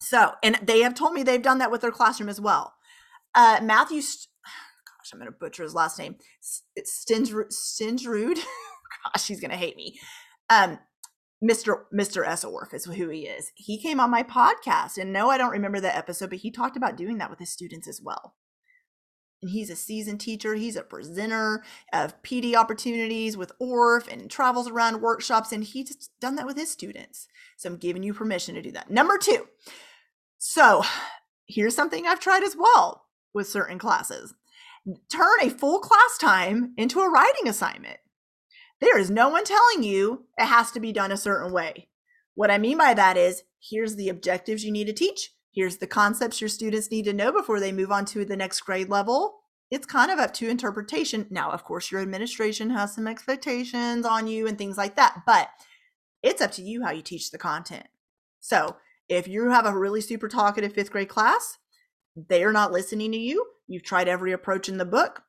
so, 0.00 0.32
and 0.42 0.58
they 0.62 0.80
have 0.80 0.94
told 0.94 1.14
me 1.14 1.22
they've 1.22 1.42
done 1.42 1.58
that 1.58 1.70
with 1.70 1.80
their 1.80 1.90
classroom 1.90 2.28
as 2.28 2.40
well. 2.40 2.74
Uh, 3.34 3.58
Matthew 3.62 4.02
gosh, 5.04 5.12
I'm 5.12 5.18
going 5.18 5.30
to 5.30 5.38
butcher 5.38 5.62
his 5.62 5.74
last 5.74 5.98
name. 5.98 6.16
It's 6.76 7.04
Stingerud. 7.04 8.38
gosh, 9.14 9.26
he's 9.26 9.40
going 9.40 9.50
to 9.50 9.56
hate 9.56 9.76
me. 9.76 9.98
Um, 10.50 10.78
Mr. 11.42 11.82
Mr. 11.92 12.26
Esselworth 12.26 12.72
is 12.72 12.86
who 12.86 13.08
he 13.08 13.22
is. 13.22 13.50
He 13.54 13.78
came 13.78 14.00
on 14.00 14.10
my 14.10 14.22
podcast, 14.22 14.96
and 14.96 15.12
no, 15.12 15.28
I 15.30 15.36
don't 15.36 15.50
remember 15.50 15.80
that 15.80 15.96
episode, 15.96 16.30
but 16.30 16.38
he 16.38 16.50
talked 16.50 16.76
about 16.76 16.96
doing 16.96 17.18
that 17.18 17.28
with 17.28 17.38
his 17.38 17.50
students 17.50 17.86
as 17.86 18.00
well. 18.02 18.34
And 19.42 19.50
he's 19.50 19.68
a 19.68 19.76
seasoned 19.76 20.20
teacher. 20.20 20.54
He's 20.54 20.76
a 20.76 20.82
presenter 20.82 21.62
of 21.92 22.22
PD 22.22 22.54
opportunities 22.54 23.36
with 23.36 23.52
Orff 23.60 24.10
and 24.10 24.30
travels 24.30 24.68
around 24.68 25.02
workshops, 25.02 25.52
and 25.52 25.64
he's 25.64 26.08
done 26.18 26.36
that 26.36 26.46
with 26.46 26.56
his 26.56 26.70
students. 26.70 27.28
So 27.58 27.68
I'm 27.68 27.76
giving 27.76 28.02
you 28.02 28.14
permission 28.14 28.54
to 28.54 28.62
do 28.62 28.72
that. 28.72 28.90
Number 28.90 29.18
two. 29.18 29.48
So 30.38 30.82
here's 31.46 31.74
something 31.74 32.06
I've 32.06 32.20
tried 32.20 32.42
as 32.42 32.56
well 32.56 33.04
with 33.34 33.48
certain 33.48 33.78
classes 33.78 34.32
turn 35.10 35.40
a 35.42 35.50
full 35.50 35.80
class 35.80 36.18
time 36.20 36.74
into 36.76 37.00
a 37.00 37.10
writing 37.10 37.48
assignment. 37.48 37.98
There 38.80 38.98
is 38.98 39.10
no 39.10 39.28
one 39.28 39.44
telling 39.44 39.82
you 39.82 40.26
it 40.36 40.46
has 40.46 40.70
to 40.72 40.80
be 40.80 40.92
done 40.92 41.12
a 41.12 41.16
certain 41.16 41.52
way. 41.52 41.88
What 42.34 42.50
I 42.50 42.58
mean 42.58 42.78
by 42.78 42.94
that 42.94 43.16
is 43.16 43.44
here's 43.60 43.96
the 43.96 44.08
objectives 44.08 44.64
you 44.64 44.72
need 44.72 44.86
to 44.88 44.92
teach, 44.92 45.30
here's 45.52 45.78
the 45.78 45.86
concepts 45.86 46.40
your 46.40 46.48
students 46.48 46.90
need 46.90 47.04
to 47.06 47.12
know 47.12 47.32
before 47.32 47.60
they 47.60 47.72
move 47.72 47.92
on 47.92 48.04
to 48.06 48.24
the 48.24 48.36
next 48.36 48.60
grade 48.60 48.88
level. 48.88 49.40
It's 49.70 49.86
kind 49.86 50.10
of 50.10 50.18
up 50.18 50.34
to 50.34 50.48
interpretation. 50.48 51.26
Now, 51.30 51.50
of 51.50 51.64
course, 51.64 51.90
your 51.90 52.02
administration 52.02 52.70
has 52.70 52.94
some 52.94 53.06
expectations 53.06 54.04
on 54.04 54.26
you 54.26 54.46
and 54.46 54.58
things 54.58 54.76
like 54.76 54.96
that, 54.96 55.22
but 55.26 55.48
it's 56.22 56.42
up 56.42 56.52
to 56.52 56.62
you 56.62 56.84
how 56.84 56.90
you 56.90 57.02
teach 57.02 57.30
the 57.30 57.38
content. 57.38 57.86
So, 58.40 58.76
if 59.08 59.26
you 59.28 59.50
have 59.50 59.66
a 59.66 59.76
really 59.76 60.00
super 60.00 60.28
talkative 60.28 60.72
fifth 60.72 60.90
grade 60.90 61.08
class, 61.08 61.58
they 62.16 62.44
are 62.44 62.52
not 62.52 62.72
listening 62.72 63.12
to 63.12 63.18
you. 63.18 63.46
You've 63.66 63.82
tried 63.82 64.08
every 64.08 64.32
approach 64.32 64.68
in 64.68 64.78
the 64.78 64.84
book. 64.84 65.22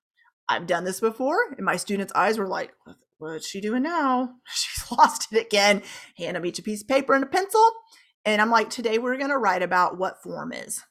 I've 0.48 0.67
done 0.67 0.84
this 0.84 1.00
before, 1.00 1.38
and 1.56 1.65
my 1.65 1.76
students' 1.76 2.13
eyes 2.13 2.38
were 2.38 2.48
like, 2.48 2.74
What's 3.17 3.48
she 3.48 3.62
doing 3.62 3.84
now? 3.84 4.36
She's 4.54 4.91
lost 4.98 5.32
it 5.32 5.45
again. 5.45 5.82
Hand 6.17 6.36
them 6.36 6.45
each 6.45 6.60
a 6.60 6.63
piece 6.63 6.82
of 6.82 6.88
paper 6.88 7.13
and 7.13 7.24
a 7.24 7.28
pencil. 7.28 7.65
And 8.26 8.41
I'm 8.41 8.52
like, 8.52 8.69
Today 8.69 8.98
we're 8.98 9.17
going 9.17 9.30
to 9.30 9.38
write 9.38 9.63
about 9.63 9.98
what 9.98 10.21
form 10.21 10.52
is. 10.52 10.84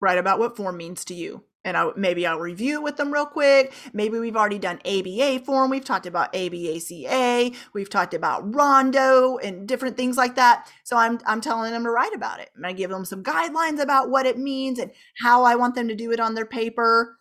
Write 0.00 0.18
about 0.18 0.38
what 0.38 0.56
form 0.56 0.76
means 0.76 1.04
to 1.06 1.14
you 1.14 1.44
and 1.64 1.76
I, 1.76 1.90
maybe 1.96 2.26
I'll 2.26 2.38
review 2.38 2.76
it 2.76 2.82
with 2.82 2.96
them 2.96 3.12
real 3.12 3.26
quick. 3.26 3.72
Maybe 3.92 4.18
we've 4.18 4.36
already 4.36 4.58
done 4.58 4.80
ABA 4.84 5.44
form. 5.44 5.70
We've 5.70 5.84
talked 5.84 6.06
about 6.06 6.32
ABACA. 6.32 7.54
We've 7.74 7.90
talked 7.90 8.14
about 8.14 8.54
Rondo 8.54 9.36
and 9.38 9.68
different 9.68 9.96
things 9.96 10.16
like 10.16 10.36
that. 10.36 10.70
So 10.84 10.96
I'm 10.96 11.18
I'm 11.26 11.40
telling 11.40 11.72
them 11.72 11.84
to 11.84 11.90
write 11.90 12.14
about 12.14 12.40
it. 12.40 12.50
And 12.56 12.66
I 12.66 12.72
give 12.72 12.90
them 12.90 13.04
some 13.04 13.22
guidelines 13.22 13.80
about 13.80 14.10
what 14.10 14.26
it 14.26 14.38
means 14.38 14.78
and 14.78 14.90
how 15.22 15.44
I 15.44 15.54
want 15.56 15.74
them 15.74 15.88
to 15.88 15.94
do 15.94 16.12
it 16.12 16.20
on 16.20 16.34
their 16.34 16.46
paper. 16.46 17.16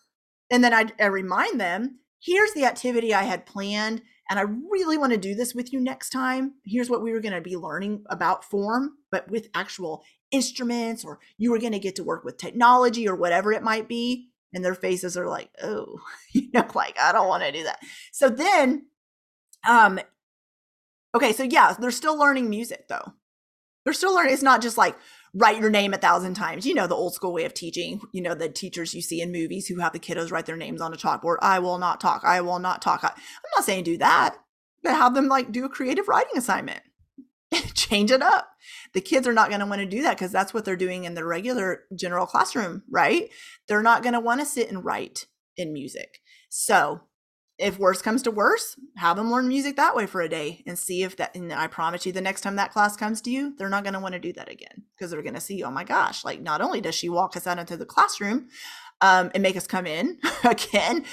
and 0.49 0.63
then 0.63 0.73
I'd, 0.73 0.93
i 0.99 1.05
remind 1.05 1.59
them 1.59 1.99
here's 2.21 2.53
the 2.53 2.65
activity 2.65 3.13
I 3.13 3.23
had 3.23 3.45
planned. 3.45 4.01
And 4.29 4.37
I 4.37 4.43
really 4.43 4.97
want 4.97 5.11
to 5.11 5.17
do 5.17 5.33
this 5.33 5.55
with 5.55 5.73
you 5.73 5.79
next 5.79 6.11
time. 6.11 6.53
Here's 6.63 6.89
what 6.89 7.01
we 7.01 7.11
were 7.11 7.19
going 7.19 7.33
to 7.33 7.41
be 7.41 7.57
learning 7.57 8.03
about 8.09 8.45
form, 8.45 8.91
but 9.11 9.29
with 9.29 9.49
actual 9.55 10.03
instruments, 10.31 11.03
or 11.03 11.19
you 11.37 11.49
were 11.49 11.57
going 11.57 11.73
to 11.73 11.79
get 11.79 11.95
to 11.95 12.03
work 12.03 12.23
with 12.23 12.37
technology 12.37 13.07
or 13.07 13.15
whatever 13.15 13.51
it 13.51 13.63
might 13.63 13.87
be. 13.87 14.28
And 14.53 14.65
their 14.65 14.75
faces 14.75 15.15
are 15.15 15.27
like, 15.27 15.49
oh, 15.61 15.99
you 16.33 16.49
know, 16.53 16.65
like, 16.73 16.97
I 16.99 17.11
don't 17.11 17.27
want 17.27 17.43
to 17.43 17.51
do 17.51 17.63
that. 17.63 17.79
So 18.11 18.29
then, 18.29 18.87
um, 19.67 19.99
okay, 21.15 21.33
so 21.33 21.43
yeah, 21.43 21.75
they're 21.77 21.91
still 21.91 22.17
learning 22.17 22.49
music 22.49 22.87
though. 22.87 23.13
They're 23.83 23.93
still 23.93 24.13
learning. 24.13 24.33
It's 24.33 24.43
not 24.43 24.61
just 24.61 24.77
like, 24.77 24.95
write 25.33 25.59
your 25.59 25.69
name 25.69 25.93
a 25.93 25.97
thousand 25.97 26.33
times. 26.33 26.65
You 26.65 26.73
know, 26.73 26.87
the 26.87 26.95
old 26.95 27.13
school 27.13 27.33
way 27.33 27.45
of 27.45 27.53
teaching, 27.53 28.01
you 28.11 28.21
know, 28.21 28.33
the 28.33 28.49
teachers 28.49 28.93
you 28.93 29.01
see 29.01 29.21
in 29.21 29.31
movies 29.31 29.67
who 29.67 29.79
have 29.79 29.93
the 29.93 29.99
kiddos 29.99 30.31
write 30.31 30.45
their 30.45 30.57
names 30.57 30.81
on 30.81 30.93
a 30.93 30.97
chalkboard. 30.97 31.37
I 31.41 31.59
will 31.59 31.77
not 31.77 32.01
talk. 32.01 32.23
I 32.23 32.41
will 32.41 32.59
not 32.59 32.81
talk. 32.81 33.03
I, 33.03 33.07
am 33.07 33.51
not 33.55 33.65
saying 33.65 33.83
do 33.83 33.97
that, 33.97 34.37
but 34.83 34.95
have 34.95 35.13
them 35.13 35.27
like 35.27 35.51
do 35.51 35.65
a 35.65 35.69
creative 35.69 36.07
writing 36.07 36.37
assignment. 36.37 36.81
Change 37.73 38.11
it 38.11 38.21
up. 38.21 38.49
The 38.93 39.01
kids 39.01 39.27
are 39.27 39.33
not 39.33 39.49
going 39.49 39.61
to 39.61 39.65
want 39.65 39.79
to 39.81 39.85
do 39.85 40.01
that 40.03 40.17
because 40.17 40.31
that's 40.31 40.53
what 40.53 40.65
they're 40.65 40.75
doing 40.75 41.03
in 41.03 41.13
the 41.13 41.25
regular 41.25 41.85
general 41.95 42.25
classroom, 42.25 42.83
right? 42.89 43.29
They're 43.67 43.81
not 43.81 44.03
going 44.03 44.13
to 44.13 44.19
want 44.19 44.41
to 44.41 44.45
sit 44.45 44.69
and 44.69 44.83
write 44.83 45.25
in 45.57 45.73
music. 45.73 46.19
So 46.49 47.01
if 47.59 47.77
worse 47.77 48.01
comes 48.01 48.21
to 48.23 48.31
worse, 48.31 48.79
have 48.95 49.17
them 49.17 49.31
learn 49.31 49.47
music 49.47 49.75
that 49.75 49.95
way 49.95 50.07
for 50.07 50.21
a 50.21 50.29
day 50.29 50.63
and 50.65 50.79
see 50.79 51.03
if 51.03 51.17
that. 51.17 51.35
And 51.35 51.51
I 51.51 51.67
promise 51.67 52.05
you, 52.05 52.11
the 52.11 52.21
next 52.21 52.41
time 52.41 52.55
that 52.55 52.71
class 52.71 52.95
comes 52.95 53.21
to 53.21 53.29
you, 53.29 53.53
they're 53.57 53.69
not 53.69 53.83
going 53.83 53.93
to 53.93 53.99
want 53.99 54.13
to 54.13 54.19
do 54.19 54.31
that 54.33 54.49
again 54.49 54.83
because 54.95 55.11
they're 55.11 55.21
going 55.21 55.33
to 55.33 55.41
see, 55.41 55.61
oh 55.63 55.71
my 55.71 55.83
gosh, 55.83 56.23
like 56.23 56.41
not 56.41 56.61
only 56.61 56.79
does 56.79 56.95
she 56.95 57.09
walk 57.09 57.35
us 57.35 57.45
out 57.45 57.59
into 57.59 57.75
the 57.75 57.85
classroom 57.85 58.47
um, 59.01 59.29
and 59.33 59.43
make 59.43 59.57
us 59.57 59.67
come 59.67 59.85
in 59.85 60.19
again, 60.43 61.03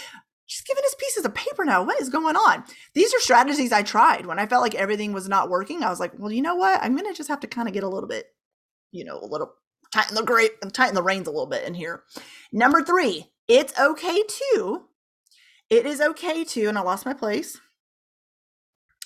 she's 0.47 0.65
giving 0.65 0.85
us 0.85 0.97
pieces 0.99 1.25
of 1.25 1.35
paper 1.35 1.65
now. 1.65 1.83
What 1.83 2.01
is 2.01 2.09
going 2.09 2.37
on? 2.37 2.65
These 2.95 3.15
are 3.15 3.21
strategies 3.21 3.73
I 3.73 3.83
tried 3.83 4.27
when 4.27 4.39
I 4.39 4.47
felt 4.47 4.63
like 4.63 4.75
everything 4.75 5.13
was 5.13 5.29
not 5.29 5.51
working. 5.51 5.83
I 5.83 5.91
was 5.91 6.01
like, 6.01 6.13
well, 6.19 6.33
you 6.33 6.43
know 6.43 6.55
what? 6.55 6.83
I'm 6.83 6.97
going 6.97 7.11
to 7.11 7.17
just 7.17 7.29
have 7.29 7.41
to 7.41 7.47
kind 7.47 7.69
of 7.69 7.75
get 7.75 7.85
a 7.85 7.89
little 7.89 8.09
bit, 8.09 8.27
you 8.93 9.05
know, 9.05 9.19
a 9.21 9.27
little 9.27 9.53
tighten 9.93 10.15
the 10.15 10.51
and 10.63 10.73
tighten 10.73 10.95
the 10.95 11.03
reins 11.03 11.29
a 11.29 11.31
little 11.31 11.47
bit 11.47 11.67
in 11.67 11.75
here. 11.75 12.03
Number 12.53 12.83
three, 12.83 13.27
it's 13.49 13.79
okay 13.79 14.23
too 14.29 14.87
it 15.69 15.87
is 15.87 16.01
okay 16.01 16.45
to, 16.45 16.67
and 16.67 16.79
I 16.79 16.83
lost 16.83 17.07
my 17.07 17.13
place. 17.13 17.61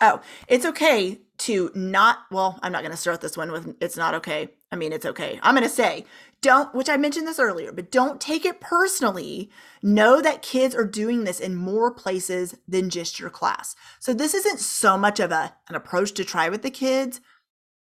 Oh, 0.01 0.21
it's 0.49 0.65
okay 0.65 1.21
to 1.39 1.71
not, 1.75 2.19
well, 2.31 2.59
I'm 2.63 2.73
not 2.73 2.83
going 2.83 2.91
to 2.91 2.97
start 2.97 3.21
this 3.21 3.37
one 3.37 3.51
with 3.53 3.75
it's 3.81 3.97
not 3.97 4.15
okay. 4.15 4.51
I 4.73 4.77
mean, 4.77 4.93
it's 4.93 5.07
okay. 5.07 5.39
I'm 5.43 5.55
going 5.55 5.67
to 5.67 5.75
say, 5.75 6.07
don't, 6.43 6.75
which 6.75 6.89
I 6.89 6.97
mentioned 6.97 7.27
this 7.27 7.39
earlier, 7.39 7.73
but 7.73 7.91
don't 7.91 8.21
take 8.21 8.45
it 8.45 8.61
personally. 8.61 9.51
Know 9.83 10.23
that 10.23 10.43
kids 10.43 10.75
are 10.75 10.87
doing 10.87 11.25
this 11.25 11.41
in 11.41 11.55
more 11.57 11.93
places 11.93 12.57
than 12.69 12.89
just 12.89 13.19
your 13.19 13.31
class. 13.31 13.75
So 13.99 14.15
this 14.15 14.35
isn't 14.35 14.61
so 14.61 14.97
much 14.97 15.21
of 15.21 15.33
a, 15.33 15.55
an 15.69 15.75
approach 15.75 16.13
to 16.13 16.25
try 16.25 16.49
with 16.49 16.63
the 16.63 16.71
kids, 16.71 17.21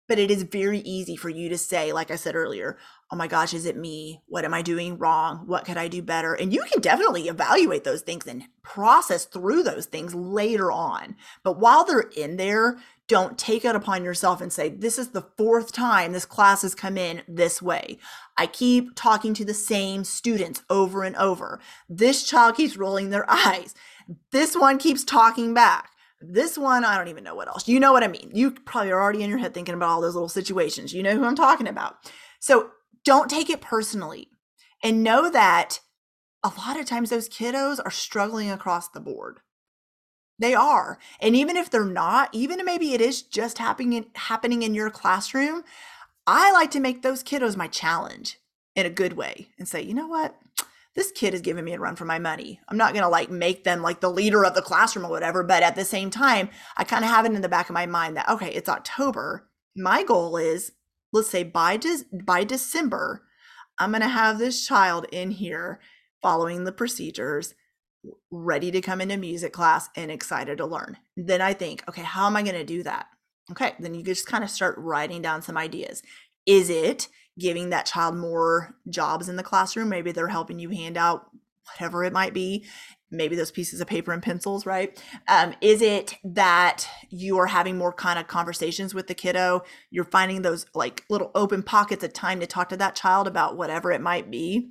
but 0.08 0.18
it 0.18 0.30
is 0.30 0.42
very 0.42 0.80
easy 0.80 1.16
for 1.16 1.28
you 1.28 1.48
to 1.48 1.58
say, 1.58 1.92
like 1.92 2.10
I 2.10 2.16
said 2.16 2.34
earlier, 2.34 2.76
oh 3.12 3.16
my 3.16 3.26
gosh, 3.26 3.52
is 3.52 3.66
it 3.66 3.76
me? 3.76 4.22
What 4.26 4.44
am 4.44 4.54
I 4.54 4.62
doing 4.62 4.96
wrong? 4.96 5.42
What 5.46 5.64
could 5.64 5.76
I 5.76 5.88
do 5.88 6.00
better? 6.00 6.34
And 6.34 6.52
you 6.52 6.62
can 6.70 6.80
definitely 6.80 7.28
evaluate 7.28 7.82
those 7.82 8.02
things 8.02 8.26
and 8.26 8.44
process 8.62 9.24
through 9.24 9.64
those 9.64 9.86
things 9.86 10.14
later 10.14 10.70
on. 10.70 11.16
But 11.42 11.58
while 11.58 11.84
they're 11.84 12.10
in 12.16 12.36
there, 12.36 12.78
don't 13.08 13.36
take 13.36 13.64
it 13.64 13.74
upon 13.74 14.04
yourself 14.04 14.40
and 14.40 14.52
say, 14.52 14.68
this 14.68 14.96
is 14.96 15.08
the 15.08 15.26
fourth 15.36 15.72
time 15.72 16.12
this 16.12 16.24
class 16.24 16.62
has 16.62 16.76
come 16.76 16.96
in 16.96 17.22
this 17.26 17.60
way. 17.60 17.98
I 18.36 18.46
keep 18.46 18.94
talking 18.94 19.34
to 19.34 19.44
the 19.44 19.54
same 19.54 20.04
students 20.04 20.62
over 20.70 21.02
and 21.02 21.16
over. 21.16 21.58
This 21.88 22.22
child 22.22 22.54
keeps 22.54 22.76
rolling 22.76 23.10
their 23.10 23.28
eyes. 23.30 23.74
This 24.30 24.54
one 24.54 24.78
keeps 24.78 25.02
talking 25.02 25.52
back. 25.52 25.90
This 26.20 26.56
one, 26.56 26.84
I 26.84 26.96
don't 26.96 27.08
even 27.08 27.24
know 27.24 27.34
what 27.34 27.48
else. 27.48 27.66
You 27.66 27.80
know 27.80 27.92
what 27.92 28.04
I 28.04 28.08
mean. 28.08 28.30
You 28.32 28.52
probably 28.52 28.92
are 28.92 29.02
already 29.02 29.24
in 29.24 29.30
your 29.30 29.38
head 29.38 29.54
thinking 29.54 29.74
about 29.74 29.88
all 29.88 30.00
those 30.00 30.14
little 30.14 30.28
situations. 30.28 30.92
You 30.92 31.02
know 31.02 31.16
who 31.16 31.24
I'm 31.24 31.34
talking 31.34 31.66
about. 31.66 31.96
So 32.38 32.70
don't 33.04 33.30
take 33.30 33.50
it 33.50 33.60
personally 33.60 34.28
and 34.82 35.02
know 35.02 35.30
that 35.30 35.80
a 36.42 36.52
lot 36.58 36.78
of 36.78 36.86
times 36.86 37.10
those 37.10 37.28
kiddos 37.28 37.78
are 37.84 37.90
struggling 37.90 38.50
across 38.50 38.88
the 38.88 39.00
board. 39.00 39.40
They 40.38 40.54
are. 40.54 40.98
And 41.20 41.36
even 41.36 41.56
if 41.56 41.70
they're 41.70 41.84
not, 41.84 42.30
even 42.32 42.64
maybe 42.64 42.94
it 42.94 43.00
is 43.00 43.22
just 43.22 43.58
happening 43.58 44.06
happening 44.14 44.62
in 44.62 44.74
your 44.74 44.90
classroom, 44.90 45.64
I 46.26 46.50
like 46.52 46.70
to 46.72 46.80
make 46.80 47.02
those 47.02 47.22
kiddos 47.22 47.56
my 47.56 47.66
challenge 47.66 48.38
in 48.74 48.86
a 48.86 48.90
good 48.90 49.14
way 49.14 49.48
and 49.58 49.68
say, 49.68 49.82
you 49.82 49.92
know 49.92 50.06
what? 50.06 50.34
this 50.94 51.12
kid 51.12 51.34
is 51.34 51.40
giving 51.40 51.64
me 51.64 51.72
a 51.72 51.78
run 51.78 51.96
for 51.96 52.04
my 52.04 52.18
money. 52.18 52.60
I'm 52.68 52.76
not 52.76 52.92
going 52.92 53.04
to 53.04 53.08
like 53.08 53.30
make 53.30 53.64
them 53.64 53.80
like 53.80 54.00
the 54.00 54.10
leader 54.10 54.44
of 54.44 54.54
the 54.54 54.62
classroom 54.62 55.06
or 55.06 55.10
whatever, 55.10 55.42
but 55.42 55.62
at 55.62 55.76
the 55.76 55.84
same 55.84 56.10
time, 56.10 56.50
I 56.76 56.84
kind 56.84 57.04
of 57.04 57.10
have 57.10 57.24
it 57.24 57.32
in 57.32 57.42
the 57.42 57.48
back 57.48 57.68
of 57.68 57.74
my 57.74 57.86
mind 57.86 58.16
that 58.16 58.28
okay, 58.28 58.52
it's 58.52 58.68
October. 58.68 59.48
My 59.76 60.02
goal 60.02 60.36
is 60.36 60.72
let's 61.12 61.30
say 61.30 61.42
by 61.42 61.76
de- 61.76 62.04
by 62.12 62.44
December, 62.44 63.24
I'm 63.78 63.90
going 63.90 64.02
to 64.02 64.08
have 64.08 64.38
this 64.38 64.66
child 64.66 65.06
in 65.10 65.30
here 65.30 65.80
following 66.22 66.64
the 66.64 66.72
procedures, 66.72 67.54
ready 68.30 68.70
to 68.70 68.80
come 68.80 69.00
into 69.00 69.16
music 69.16 69.52
class 69.52 69.88
and 69.96 70.10
excited 70.10 70.58
to 70.58 70.66
learn. 70.66 70.98
Then 71.16 71.40
I 71.40 71.54
think, 71.54 71.82
okay, 71.88 72.02
how 72.02 72.26
am 72.26 72.36
I 72.36 72.42
going 72.42 72.54
to 72.54 72.64
do 72.64 72.82
that? 72.82 73.06
Okay, 73.50 73.74
then 73.78 73.94
you 73.94 74.02
just 74.02 74.26
kind 74.26 74.44
of 74.44 74.50
start 74.50 74.76
writing 74.78 75.22
down 75.22 75.42
some 75.42 75.56
ideas. 75.56 76.02
Is 76.46 76.70
it 76.70 77.08
giving 77.40 77.70
that 77.70 77.86
child 77.86 78.16
more 78.16 78.76
jobs 78.88 79.28
in 79.28 79.36
the 79.36 79.42
classroom. 79.42 79.88
Maybe 79.88 80.12
they're 80.12 80.28
helping 80.28 80.58
you 80.58 80.70
hand 80.70 80.96
out 80.96 81.30
whatever 81.72 82.04
it 82.04 82.12
might 82.12 82.34
be. 82.34 82.66
Maybe 83.10 83.36
those 83.36 83.50
pieces 83.50 83.80
of 83.80 83.86
paper 83.86 84.12
and 84.12 84.22
pencils, 84.22 84.64
right? 84.66 85.02
Um, 85.28 85.54
is 85.60 85.82
it 85.82 86.16
that 86.24 86.88
you 87.08 87.38
are 87.38 87.46
having 87.46 87.76
more 87.76 87.92
kind 87.92 88.18
of 88.18 88.28
conversations 88.28 88.94
with 88.94 89.08
the 89.08 89.14
kiddo? 89.14 89.62
You're 89.90 90.04
finding 90.04 90.42
those 90.42 90.66
like 90.74 91.04
little 91.10 91.30
open 91.34 91.62
pockets 91.62 92.04
of 92.04 92.12
time 92.12 92.40
to 92.40 92.46
talk 92.46 92.68
to 92.68 92.76
that 92.76 92.94
child 92.94 93.26
about 93.26 93.56
whatever 93.56 93.90
it 93.90 94.00
might 94.00 94.30
be? 94.30 94.70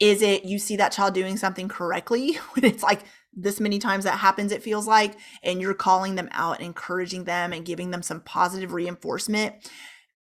Is 0.00 0.22
it 0.22 0.44
you 0.44 0.58
see 0.58 0.76
that 0.76 0.92
child 0.92 1.14
doing 1.14 1.36
something 1.36 1.68
correctly 1.68 2.34
when 2.52 2.64
it's 2.64 2.82
like 2.82 3.02
this 3.36 3.60
many 3.60 3.78
times 3.78 4.04
that 4.04 4.18
happens, 4.18 4.52
it 4.52 4.62
feels 4.62 4.86
like, 4.86 5.16
and 5.42 5.60
you're 5.60 5.74
calling 5.74 6.14
them 6.14 6.28
out, 6.32 6.60
encouraging 6.60 7.24
them, 7.24 7.52
and 7.52 7.64
giving 7.64 7.90
them 7.90 8.02
some 8.02 8.20
positive 8.20 8.72
reinforcement? 8.72 9.54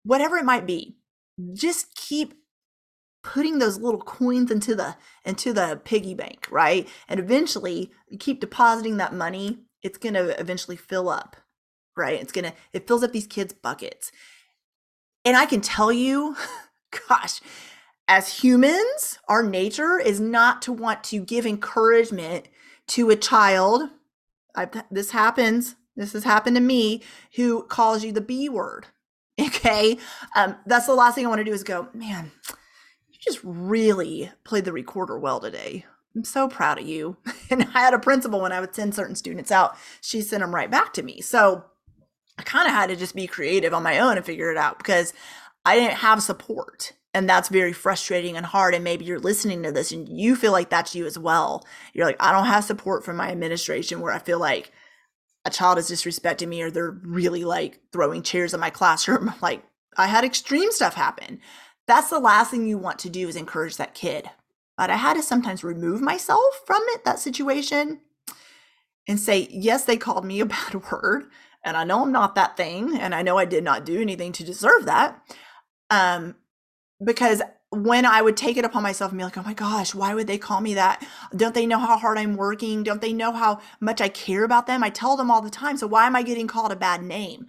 Whatever 0.03 0.37
it 0.37 0.45
might 0.45 0.65
be, 0.65 0.97
just 1.53 1.95
keep 1.95 2.35
putting 3.23 3.59
those 3.59 3.79
little 3.79 4.01
coins 4.01 4.51
into 4.51 4.75
the 4.75 4.95
into 5.25 5.53
the 5.53 5.79
piggy 5.83 6.13
bank 6.13 6.47
right? 6.51 6.87
And 7.07 7.19
eventually 7.19 7.91
you 8.07 8.17
keep 8.17 8.39
depositing 8.39 8.97
that 8.97 9.13
money 9.13 9.59
it's 9.83 9.97
going 9.97 10.13
to 10.13 10.39
eventually 10.39 10.77
fill 10.77 11.09
up 11.09 11.35
right? 11.97 12.21
It's 12.21 12.31
going 12.31 12.45
to 12.45 12.53
it 12.73 12.87
fills 12.87 13.03
up 13.03 13.11
these 13.11 13.27
kids 13.27 13.53
buckets. 13.53 14.11
And 15.25 15.37
i 15.37 15.45
can 15.45 15.61
tell 15.61 15.91
you 15.91 16.35
gosh 17.09 17.41
as 18.07 18.41
humans 18.41 19.19
our 19.27 19.43
nature 19.43 19.99
is 19.99 20.19
not 20.19 20.61
to 20.63 20.71
want 20.73 21.03
to 21.05 21.23
give 21.23 21.45
encouragement 21.45 22.47
to 22.87 23.09
a 23.09 23.15
child. 23.15 23.89
I've, 24.55 24.71
this 24.91 25.11
happens 25.11 25.75
this 25.95 26.13
has 26.13 26.23
happened 26.23 26.55
to 26.55 26.61
me 26.61 27.03
who 27.35 27.63
calls 27.63 28.03
you 28.03 28.11
the 28.11 28.21
b 28.21 28.49
word 28.49 28.87
Okay. 29.41 29.97
Um, 30.35 30.55
that's 30.65 30.85
the 30.85 30.93
last 30.93 31.15
thing 31.15 31.25
I 31.25 31.29
want 31.29 31.39
to 31.39 31.45
do 31.45 31.53
is 31.53 31.63
go, 31.63 31.87
man, 31.93 32.31
just 33.21 33.39
really 33.43 34.31
played 34.43 34.65
the 34.65 34.73
recorder 34.73 35.17
well 35.17 35.39
today. 35.39 35.85
I'm 36.15 36.23
so 36.23 36.47
proud 36.47 36.79
of 36.79 36.87
you. 36.87 37.17
And 37.49 37.67
I 37.73 37.81
had 37.81 37.93
a 37.93 37.99
principal 37.99 38.39
when 38.39 38.53
I 38.53 38.61
would 38.61 38.73
send 38.73 38.95
certain 38.95 39.15
students 39.15 39.51
out, 39.51 39.75
she 39.99 40.21
sent 40.21 40.39
them 40.39 40.55
right 40.55 40.71
back 40.71 40.93
to 40.93 41.03
me. 41.03 41.19
So 41.19 41.65
I 42.37 42.43
kind 42.43 42.65
of 42.65 42.73
had 42.73 42.87
to 42.87 42.95
just 42.95 43.13
be 43.13 43.27
creative 43.27 43.73
on 43.73 43.83
my 43.83 43.99
own 43.99 44.15
and 44.15 44.25
figure 44.25 44.49
it 44.49 44.57
out 44.57 44.77
because 44.77 45.13
I 45.65 45.75
didn't 45.75 45.97
have 45.97 46.23
support. 46.23 46.93
And 47.13 47.27
that's 47.27 47.49
very 47.49 47.73
frustrating 47.73 48.37
and 48.37 48.45
hard. 48.45 48.73
And 48.73 48.85
maybe 48.85 49.03
you're 49.03 49.19
listening 49.19 49.63
to 49.63 49.71
this 49.73 49.91
and 49.91 50.07
you 50.07 50.37
feel 50.37 50.53
like 50.53 50.69
that's 50.69 50.95
you 50.95 51.05
as 51.05 51.19
well. 51.19 51.65
You're 51.93 52.05
like, 52.05 52.15
I 52.21 52.31
don't 52.31 52.45
have 52.45 52.63
support 52.63 53.03
from 53.03 53.17
my 53.17 53.29
administration 53.29 53.99
where 53.99 54.13
I 54.13 54.19
feel 54.19 54.39
like 54.39 54.71
a 55.43 55.49
child 55.49 55.77
is 55.77 55.91
disrespecting 55.91 56.47
me 56.47 56.61
or 56.61 56.71
they're 56.71 56.97
really 57.03 57.43
like 57.43 57.81
throwing 57.91 58.23
chairs 58.23 58.53
in 58.53 58.61
my 58.61 58.69
classroom. 58.79 59.33
Like 59.41 59.61
I 59.97 60.07
had 60.07 60.23
extreme 60.23 60.71
stuff 60.71 60.93
happen. 60.93 61.41
That's 61.87 62.09
the 62.09 62.19
last 62.19 62.51
thing 62.51 62.65
you 62.67 62.77
want 62.77 62.99
to 62.99 63.09
do 63.09 63.27
is 63.27 63.35
encourage 63.35 63.77
that 63.77 63.93
kid. 63.93 64.29
But 64.77 64.89
I 64.89 64.95
had 64.95 65.15
to 65.15 65.23
sometimes 65.23 65.63
remove 65.63 66.01
myself 66.01 66.43
from 66.65 66.81
it, 66.89 67.05
that 67.05 67.19
situation, 67.19 68.01
and 69.07 69.19
say, 69.19 69.47
yes, 69.51 69.85
they 69.85 69.97
called 69.97 70.25
me 70.25 70.39
a 70.39 70.45
bad 70.47 70.91
word. 70.91 71.25
And 71.63 71.77
I 71.77 71.83
know 71.83 72.01
I'm 72.01 72.11
not 72.11 72.35
that 72.35 72.57
thing. 72.57 72.97
And 72.97 73.13
I 73.13 73.21
know 73.21 73.37
I 73.37 73.45
did 73.45 73.63
not 73.63 73.85
do 73.85 74.01
anything 74.01 74.31
to 74.33 74.43
deserve 74.43 74.85
that. 74.85 75.21
Um, 75.89 76.35
because 77.03 77.41
when 77.71 78.05
I 78.05 78.21
would 78.21 78.35
take 78.35 78.57
it 78.57 78.65
upon 78.65 78.83
myself 78.83 79.11
and 79.11 79.17
be 79.17 79.23
like, 79.23 79.37
oh 79.37 79.43
my 79.43 79.53
gosh, 79.53 79.95
why 79.95 80.13
would 80.13 80.27
they 80.27 80.37
call 80.37 80.59
me 80.61 80.73
that? 80.73 81.05
Don't 81.35 81.55
they 81.55 81.65
know 81.65 81.79
how 81.79 81.97
hard 81.97 82.17
I'm 82.17 82.35
working? 82.35 82.83
Don't 82.83 83.01
they 83.01 83.13
know 83.13 83.31
how 83.31 83.59
much 83.79 84.01
I 84.01 84.09
care 84.09 84.43
about 84.43 84.67
them? 84.67 84.83
I 84.83 84.89
tell 84.89 85.15
them 85.15 85.31
all 85.31 85.41
the 85.41 85.49
time. 85.49 85.77
So 85.77 85.87
why 85.87 86.05
am 86.05 86.15
I 86.15 86.23
getting 86.23 86.47
called 86.47 86.71
a 86.71 86.75
bad 86.75 87.01
name? 87.01 87.47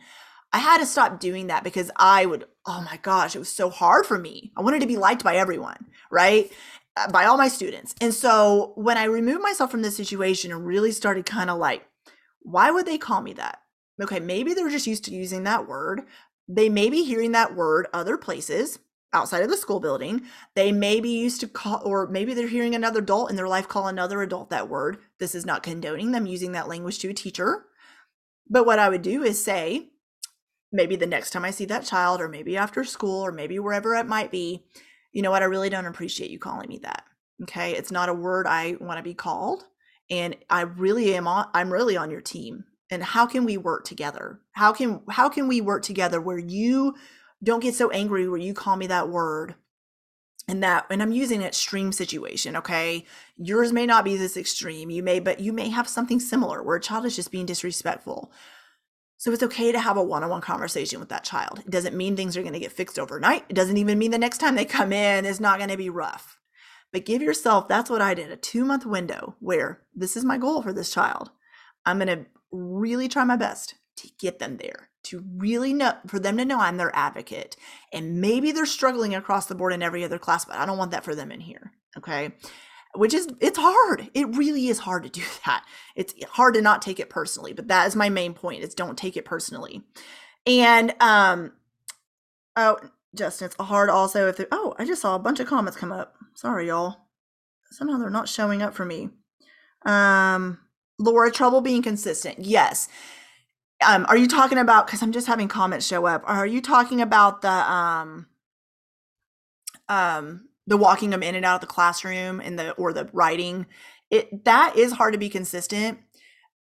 I 0.52 0.58
had 0.58 0.78
to 0.78 0.86
stop 0.86 1.18
doing 1.18 1.46
that 1.46 1.64
because 1.64 1.90
I 1.96 2.26
would, 2.26 2.44
oh 2.66 2.82
my 2.82 2.98
gosh, 2.98 3.34
it 3.34 3.38
was 3.38 3.48
so 3.48 3.70
hard 3.70 4.04
for 4.04 4.18
me. 4.18 4.52
I 4.56 4.60
wanted 4.62 4.80
to 4.80 4.86
be 4.86 4.96
liked 4.96 5.24
by 5.24 5.36
everyone, 5.36 5.86
right? 6.10 6.52
uh, 6.96 7.10
by 7.10 7.24
all 7.24 7.36
my 7.36 7.48
students. 7.48 7.94
And 8.00 8.12
so 8.12 8.72
when 8.76 8.96
I 8.96 9.04
removed 9.04 9.42
myself 9.42 9.70
from 9.70 9.82
this 9.82 9.96
situation 9.96 10.52
and 10.52 10.66
really 10.66 10.92
started 10.92 11.26
kind 11.26 11.50
of 11.50 11.58
like, 11.58 11.86
why 12.40 12.70
would 12.70 12.86
they 12.86 12.98
call 12.98 13.22
me 13.22 13.32
that? 13.34 13.60
Okay, 14.00 14.20
maybe 14.20 14.54
they're 14.54 14.70
just 14.70 14.86
used 14.86 15.04
to 15.04 15.14
using 15.14 15.44
that 15.44 15.68
word. 15.68 16.02
They 16.48 16.68
may 16.68 16.90
be 16.90 17.04
hearing 17.04 17.32
that 17.32 17.54
word 17.54 17.86
other 17.92 18.16
places 18.16 18.78
outside 19.12 19.42
of 19.42 19.50
the 19.50 19.56
school 19.56 19.80
building. 19.80 20.22
They 20.54 20.72
may 20.72 21.00
be 21.00 21.10
used 21.10 21.40
to 21.40 21.48
call, 21.48 21.82
or 21.84 22.08
maybe 22.08 22.34
they're 22.34 22.48
hearing 22.48 22.74
another 22.74 22.98
adult 23.00 23.30
in 23.30 23.36
their 23.36 23.48
life 23.48 23.68
call 23.68 23.86
another 23.86 24.22
adult 24.22 24.50
that 24.50 24.68
word. 24.68 24.98
This 25.18 25.34
is 25.34 25.46
not 25.46 25.62
condoning 25.62 26.10
them 26.10 26.26
using 26.26 26.52
that 26.52 26.68
language 26.68 26.98
to 27.00 27.10
a 27.10 27.14
teacher. 27.14 27.66
But 28.48 28.66
what 28.66 28.78
I 28.78 28.88
would 28.88 29.02
do 29.02 29.22
is 29.22 29.42
say, 29.42 29.91
maybe 30.72 30.96
the 30.96 31.06
next 31.06 31.30
time 31.30 31.44
I 31.44 31.50
see 31.50 31.64
that 31.66 31.84
child, 31.84 32.20
or 32.20 32.28
maybe 32.28 32.56
after 32.56 32.84
school, 32.84 33.24
or 33.24 33.32
maybe 33.32 33.58
wherever 33.58 33.94
it 33.94 34.06
might 34.06 34.30
be, 34.30 34.64
you 35.12 35.22
know 35.22 35.30
what? 35.30 35.42
I 35.42 35.46
really 35.46 35.68
don't 35.68 35.86
appreciate 35.86 36.30
you 36.30 36.38
calling 36.38 36.68
me 36.68 36.78
that. 36.78 37.04
Okay. 37.42 37.72
It's 37.72 37.90
not 37.90 38.08
a 38.08 38.14
word 38.14 38.46
I 38.46 38.76
want 38.80 38.98
to 38.98 39.02
be 39.02 39.14
called. 39.14 39.64
And 40.10 40.36
I 40.50 40.62
really 40.62 41.14
am 41.14 41.26
on, 41.26 41.48
I'm 41.54 41.72
really 41.72 41.96
on 41.96 42.10
your 42.10 42.20
team. 42.20 42.64
And 42.90 43.02
how 43.02 43.26
can 43.26 43.44
we 43.44 43.56
work 43.56 43.84
together? 43.84 44.40
How 44.52 44.72
can, 44.72 45.00
how 45.08 45.28
can 45.28 45.48
we 45.48 45.60
work 45.60 45.82
together 45.82 46.20
where 46.20 46.38
you 46.38 46.94
don't 47.42 47.60
get 47.60 47.74
so 47.74 47.90
angry 47.90 48.28
where 48.28 48.38
you 48.38 48.54
call 48.54 48.76
me 48.76 48.86
that 48.86 49.08
word 49.08 49.54
and 50.48 50.62
that 50.62 50.86
and 50.90 51.02
i'm 51.02 51.12
using 51.12 51.40
an 51.40 51.46
extreme 51.46 51.92
situation 51.92 52.56
okay 52.56 53.04
yours 53.36 53.72
may 53.72 53.86
not 53.86 54.04
be 54.04 54.16
this 54.16 54.36
extreme 54.36 54.90
you 54.90 55.02
may 55.02 55.20
but 55.20 55.40
you 55.40 55.52
may 55.52 55.68
have 55.68 55.88
something 55.88 56.18
similar 56.20 56.62
where 56.62 56.76
a 56.76 56.80
child 56.80 57.04
is 57.04 57.16
just 57.16 57.30
being 57.30 57.46
disrespectful 57.46 58.32
so 59.22 59.30
it's 59.30 59.42
okay 59.44 59.70
to 59.70 59.78
have 59.78 59.96
a 59.96 60.02
one-on-one 60.02 60.40
conversation 60.40 60.98
with 60.98 61.08
that 61.08 61.22
child 61.22 61.60
it 61.60 61.70
doesn't 61.70 61.96
mean 61.96 62.16
things 62.16 62.36
are 62.36 62.42
going 62.42 62.52
to 62.52 62.58
get 62.58 62.72
fixed 62.72 62.98
overnight 62.98 63.44
it 63.48 63.54
doesn't 63.54 63.76
even 63.76 63.98
mean 63.98 64.10
the 64.10 64.18
next 64.18 64.38
time 64.38 64.56
they 64.56 64.64
come 64.64 64.92
in 64.92 65.24
is 65.24 65.38
not 65.38 65.58
going 65.58 65.70
to 65.70 65.76
be 65.76 65.88
rough 65.88 66.38
but 66.92 67.04
give 67.04 67.22
yourself 67.22 67.68
that's 67.68 67.88
what 67.88 68.02
i 68.02 68.14
did 68.14 68.32
a 68.32 68.36
two 68.36 68.64
month 68.64 68.84
window 68.84 69.36
where 69.38 69.82
this 69.94 70.16
is 70.16 70.24
my 70.24 70.36
goal 70.36 70.60
for 70.60 70.72
this 70.72 70.92
child 70.92 71.30
i'm 71.86 71.98
going 71.98 72.08
to 72.08 72.26
really 72.50 73.06
try 73.06 73.22
my 73.22 73.36
best 73.36 73.76
to 73.96 74.08
get 74.18 74.40
them 74.40 74.56
there 74.56 74.88
to 75.04 75.24
really 75.36 75.72
know 75.72 75.94
for 76.06 76.18
them 76.18 76.36
to 76.36 76.44
know 76.44 76.60
I'm 76.60 76.76
their 76.76 76.94
advocate. 76.94 77.56
And 77.92 78.20
maybe 78.20 78.52
they're 78.52 78.66
struggling 78.66 79.14
across 79.14 79.46
the 79.46 79.54
board 79.54 79.72
in 79.72 79.82
every 79.82 80.04
other 80.04 80.18
class, 80.18 80.44
but 80.44 80.56
I 80.56 80.66
don't 80.66 80.78
want 80.78 80.92
that 80.92 81.04
for 81.04 81.14
them 81.14 81.32
in 81.32 81.40
here. 81.40 81.72
Okay. 81.98 82.32
Which 82.94 83.14
is 83.14 83.28
it's 83.40 83.58
hard. 83.58 84.10
It 84.14 84.28
really 84.36 84.68
is 84.68 84.80
hard 84.80 85.04
to 85.04 85.08
do 85.10 85.22
that. 85.46 85.64
It's 85.96 86.14
hard 86.24 86.54
to 86.54 86.62
not 86.62 86.82
take 86.82 87.00
it 87.00 87.10
personally, 87.10 87.52
but 87.52 87.68
that 87.68 87.86
is 87.86 87.96
my 87.96 88.08
main 88.08 88.34
point. 88.34 88.62
Is 88.62 88.74
don't 88.74 88.98
take 88.98 89.16
it 89.16 89.24
personally. 89.24 89.82
And 90.46 90.94
um 91.00 91.52
oh 92.56 92.78
Justin, 93.14 93.46
it's 93.46 93.56
hard 93.56 93.90
also 93.90 94.28
if 94.28 94.40
oh, 94.50 94.74
I 94.78 94.84
just 94.84 95.02
saw 95.02 95.14
a 95.14 95.20
bunch 95.20 95.40
of 95.40 95.46
comments 95.46 95.78
come 95.78 95.92
up. 95.92 96.14
Sorry, 96.34 96.68
y'all. 96.68 96.96
Somehow 97.70 97.98
they're 97.98 98.10
not 98.10 98.28
showing 98.28 98.62
up 98.62 98.74
for 98.74 98.84
me. 98.84 99.10
Um 99.84 100.58
Laura, 100.98 101.30
trouble 101.30 101.60
being 101.60 101.82
consistent. 101.82 102.40
Yes 102.40 102.88
um, 103.82 104.06
are 104.08 104.16
you 104.16 104.28
talking 104.28 104.58
about? 104.58 104.86
Because 104.86 105.02
I'm 105.02 105.12
just 105.12 105.26
having 105.26 105.48
comments 105.48 105.86
show 105.86 106.06
up. 106.06 106.22
Are 106.26 106.46
you 106.46 106.60
talking 106.60 107.00
about 107.00 107.42
the 107.42 107.50
um, 107.50 108.26
um, 109.88 110.48
the 110.66 110.76
walking 110.76 111.10
them 111.10 111.22
in 111.22 111.34
and 111.34 111.44
out 111.44 111.56
of 111.56 111.60
the 111.60 111.66
classroom 111.66 112.40
and 112.40 112.58
the 112.58 112.72
or 112.72 112.92
the 112.92 113.08
writing? 113.12 113.66
It 114.10 114.44
that 114.44 114.76
is 114.76 114.92
hard 114.92 115.14
to 115.14 115.18
be 115.18 115.28
consistent. 115.28 115.98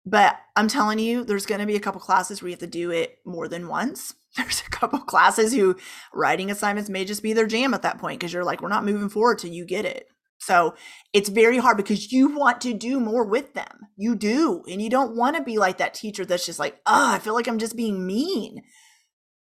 But 0.06 0.36
I'm 0.54 0.68
telling 0.68 0.98
you, 0.98 1.24
there's 1.24 1.46
going 1.46 1.60
to 1.60 1.66
be 1.66 1.76
a 1.76 1.80
couple 1.80 2.00
classes 2.00 2.42
where 2.42 2.48
you 2.48 2.52
have 2.52 2.60
to 2.60 2.66
do 2.66 2.90
it 2.90 3.18
more 3.24 3.48
than 3.48 3.68
once. 3.68 4.14
There's 4.36 4.62
a 4.66 4.70
couple 4.70 4.98
classes 4.98 5.54
who 5.54 5.76
writing 6.12 6.50
assignments 6.50 6.90
may 6.90 7.04
just 7.04 7.22
be 7.22 7.32
their 7.32 7.46
jam 7.46 7.72
at 7.72 7.82
that 7.82 7.98
point 7.98 8.20
because 8.20 8.32
you're 8.32 8.44
like, 8.44 8.60
we're 8.60 8.68
not 8.68 8.84
moving 8.84 9.08
forward 9.08 9.38
till 9.38 9.50
you 9.50 9.64
get 9.64 9.84
it. 9.84 10.08
So 10.38 10.74
it's 11.12 11.28
very 11.28 11.58
hard 11.58 11.76
because 11.76 12.12
you 12.12 12.36
want 12.36 12.60
to 12.62 12.74
do 12.74 13.00
more 13.00 13.24
with 13.24 13.54
them. 13.54 13.86
You 13.96 14.14
do. 14.14 14.62
And 14.68 14.82
you 14.82 14.90
don't 14.90 15.16
want 15.16 15.36
to 15.36 15.42
be 15.42 15.56
like 15.56 15.78
that 15.78 15.94
teacher 15.94 16.26
that's 16.26 16.44
just 16.44 16.58
like, 16.58 16.80
oh, 16.84 17.14
I 17.14 17.18
feel 17.18 17.34
like 17.34 17.46
I'm 17.46 17.58
just 17.58 17.76
being 17.76 18.06
mean. 18.06 18.62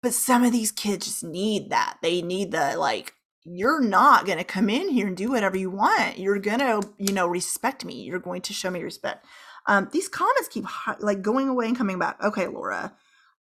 But 0.03 0.13
some 0.13 0.43
of 0.43 0.53
these 0.53 0.73
kids 0.73 1.07
just 1.07 1.25
need 1.25 1.71
that. 1.71 1.99
They 2.03 2.21
need 2.21 2.51
the 2.51 2.77
like, 2.77 3.15
you're 3.45 3.81
not 3.81 4.27
going 4.27 4.39
to 4.39 4.45
come 4.45 4.71
in 4.71 4.89
here 4.89 5.07
and 5.07 5.17
do 5.17 5.31
whatever 5.31 5.57
you 5.57 5.71
want. 5.71 6.19
You're 6.19 6.39
going 6.39 6.61
to, 6.61 6.83
you 6.99 7.13
know, 7.13 7.27
respect 7.27 7.85
me. 7.85 8.03
You're 8.03 8.19
going 8.19 8.43
to 8.43 8.53
show 8.53 8.71
me 8.71 8.83
respect. 8.83 9.27
Um, 9.67 9.89
these 9.93 10.09
comments 10.09 10.49
keep 10.49 10.65
like 11.01 11.23
going 11.23 11.49
away 11.49 11.67
and 11.67 11.77
coming 11.77 11.99
back. 11.99 12.23
Okay, 12.23 12.47
Laura. 12.47 12.95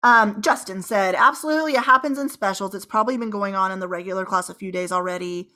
Um, 0.02 0.40
Justin 0.40 0.80
said, 0.80 1.14
absolutely, 1.14 1.74
it 1.74 1.84
happens 1.84 2.18
in 2.18 2.30
specials. 2.30 2.74
It's 2.74 2.86
probably 2.86 3.18
been 3.18 3.30
going 3.30 3.54
on 3.54 3.70
in 3.70 3.80
the 3.80 3.88
regular 3.88 4.24
class 4.24 4.48
a 4.48 4.54
few 4.54 4.72
days 4.72 4.92
already. 4.92 5.50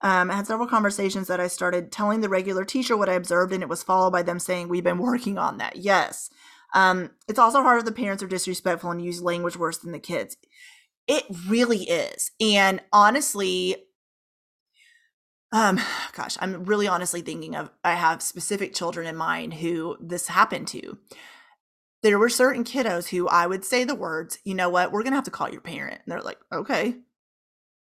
Um, 0.00 0.30
I 0.30 0.34
had 0.34 0.46
several 0.46 0.66
conversations 0.66 1.28
that 1.28 1.40
I 1.40 1.46
started 1.46 1.92
telling 1.92 2.20
the 2.20 2.28
regular 2.28 2.64
teacher 2.64 2.96
what 2.96 3.10
I 3.10 3.14
observed, 3.14 3.52
and 3.52 3.62
it 3.62 3.68
was 3.68 3.82
followed 3.82 4.10
by 4.10 4.22
them 4.22 4.38
saying, 4.38 4.68
We've 4.68 4.82
been 4.82 4.98
working 4.98 5.38
on 5.38 5.58
that. 5.58 5.76
Yes. 5.76 6.30
Um, 6.74 7.10
it's 7.28 7.38
also 7.38 7.62
hard 7.62 7.80
if 7.80 7.84
the 7.84 7.92
parents 7.92 8.22
are 8.22 8.28
disrespectful 8.28 8.90
and 8.90 9.04
use 9.04 9.22
language 9.22 9.58
worse 9.58 9.78
than 9.78 9.92
the 9.92 9.98
kids. 9.98 10.38
It 11.06 11.24
really 11.48 11.84
is. 11.84 12.30
And 12.40 12.80
honestly, 12.92 13.76
um, 15.52 15.80
gosh, 16.14 16.36
I'm 16.40 16.64
really 16.64 16.88
honestly 16.88 17.20
thinking 17.20 17.54
of 17.56 17.70
I 17.84 17.94
have 17.94 18.22
specific 18.22 18.74
children 18.74 19.06
in 19.06 19.16
mind 19.16 19.54
who 19.54 19.96
this 20.00 20.28
happened 20.28 20.68
to. 20.68 20.98
There 22.02 22.18
were 22.18 22.28
certain 22.28 22.64
kiddos 22.64 23.08
who 23.08 23.28
I 23.28 23.46
would 23.46 23.64
say 23.64 23.84
the 23.84 23.94
words, 23.94 24.38
you 24.44 24.54
know 24.54 24.68
what, 24.70 24.90
we're 24.90 25.02
gonna 25.02 25.16
have 25.16 25.24
to 25.24 25.30
call 25.30 25.50
your 25.50 25.60
parent. 25.60 26.00
And 26.04 26.12
they're 26.12 26.22
like, 26.22 26.38
okay 26.52 26.96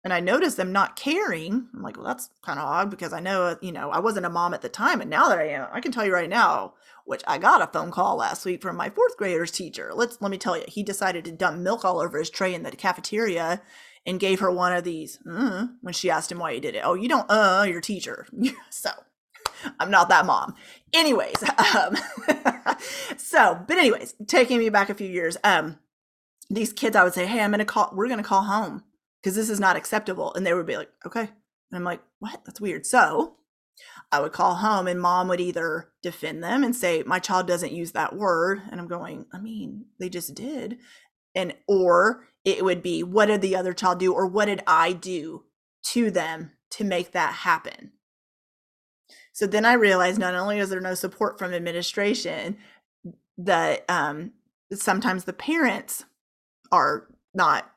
and 0.04 0.12
I 0.12 0.20
noticed 0.20 0.56
them 0.56 0.72
not 0.72 0.96
caring. 0.96 1.68
I'm 1.74 1.82
like, 1.82 1.96
well, 1.96 2.06
that's 2.06 2.30
kind 2.42 2.58
of 2.58 2.64
odd 2.66 2.90
because 2.90 3.12
I 3.12 3.20
know, 3.20 3.56
you 3.62 3.72
know, 3.72 3.90
I 3.90 4.00
wasn't 4.00 4.26
a 4.26 4.30
mom 4.30 4.54
at 4.54 4.62
the 4.62 4.68
time, 4.68 5.00
and 5.00 5.10
now 5.10 5.28
that 5.28 5.38
I 5.38 5.48
am, 5.48 5.68
I 5.72 5.80
can 5.80 5.92
tell 5.92 6.04
you 6.04 6.12
right 6.12 6.28
now, 6.28 6.74
which 7.04 7.22
I 7.26 7.38
got 7.38 7.62
a 7.62 7.66
phone 7.66 7.90
call 7.90 8.16
last 8.16 8.44
week 8.44 8.62
from 8.62 8.76
my 8.76 8.90
fourth 8.90 9.16
grader's 9.16 9.50
teacher. 9.50 9.92
Let's 9.94 10.20
let 10.20 10.30
me 10.30 10.38
tell 10.38 10.56
you, 10.56 10.64
he 10.68 10.82
decided 10.82 11.24
to 11.24 11.32
dump 11.32 11.58
milk 11.58 11.84
all 11.84 12.00
over 12.00 12.18
his 12.18 12.30
tray 12.30 12.54
in 12.54 12.62
the 12.62 12.70
cafeteria 12.72 13.62
and 14.04 14.18
gave 14.18 14.40
her 14.40 14.50
one 14.50 14.72
of 14.72 14.84
these 14.84 15.18
uh, 15.30 15.66
when 15.80 15.94
she 15.94 16.10
asked 16.10 16.32
him 16.32 16.38
why 16.38 16.54
he 16.54 16.60
did 16.60 16.74
it. 16.74 16.82
Oh, 16.84 16.94
you 16.94 17.08
don't, 17.08 17.26
uh, 17.28 17.64
your 17.68 17.80
teacher. 17.80 18.26
so 18.70 18.90
I'm 19.78 19.90
not 19.90 20.08
that 20.08 20.26
mom. 20.26 20.54
Anyways, 20.92 21.42
um, 21.76 21.96
so, 23.16 23.62
but 23.66 23.78
anyways, 23.78 24.14
taking 24.26 24.58
me 24.58 24.68
back 24.68 24.90
a 24.90 24.94
few 24.94 25.08
years, 25.08 25.36
um, 25.44 25.78
these 26.50 26.72
kids, 26.72 26.96
I 26.96 27.04
would 27.04 27.14
say, 27.14 27.26
hey, 27.26 27.40
I'm 27.40 27.50
gonna 27.52 27.64
call, 27.64 27.92
we're 27.94 28.08
gonna 28.08 28.22
call 28.22 28.42
home 28.42 28.82
because 29.22 29.36
this 29.36 29.50
is 29.50 29.60
not 29.60 29.76
acceptable. 29.76 30.34
And 30.34 30.44
they 30.44 30.54
would 30.54 30.66
be 30.66 30.76
like, 30.76 30.90
okay. 31.06 31.20
And 31.20 31.30
I'm 31.72 31.84
like, 31.84 32.00
what? 32.18 32.42
That's 32.44 32.60
weird. 32.60 32.84
So 32.86 33.36
I 34.10 34.20
would 34.20 34.32
call 34.32 34.56
home 34.56 34.86
and 34.86 35.00
mom 35.00 35.28
would 35.28 35.40
either 35.40 35.90
defend 36.02 36.42
them 36.42 36.64
and 36.64 36.74
say, 36.74 37.02
my 37.06 37.18
child 37.18 37.46
doesn't 37.46 37.72
use 37.72 37.92
that 37.92 38.16
word. 38.16 38.60
And 38.70 38.80
I'm 38.80 38.88
going, 38.88 39.26
I 39.32 39.38
mean, 39.38 39.86
they 39.98 40.08
just 40.08 40.34
did. 40.34 40.78
And, 41.34 41.54
or 41.66 42.24
it 42.44 42.64
would 42.64 42.82
be, 42.82 43.02
what 43.02 43.26
did 43.26 43.40
the 43.40 43.56
other 43.56 43.72
child 43.72 43.98
do? 44.00 44.12
Or 44.12 44.26
what 44.26 44.46
did 44.46 44.62
I 44.66 44.92
do 44.92 45.44
to 45.86 46.10
them 46.10 46.52
to 46.72 46.84
make 46.84 47.12
that 47.12 47.32
happen? 47.32 47.92
So 49.32 49.46
then 49.46 49.64
I 49.64 49.72
realized 49.74 50.18
not 50.18 50.34
only 50.34 50.58
is 50.58 50.68
there 50.68 50.80
no 50.80 50.94
support 50.94 51.38
from 51.38 51.54
administration, 51.54 52.58
that 53.38 53.84
um, 53.88 54.32
sometimes 54.74 55.24
the 55.24 55.32
parents 55.32 56.04
are 56.70 57.08
not 57.34 57.71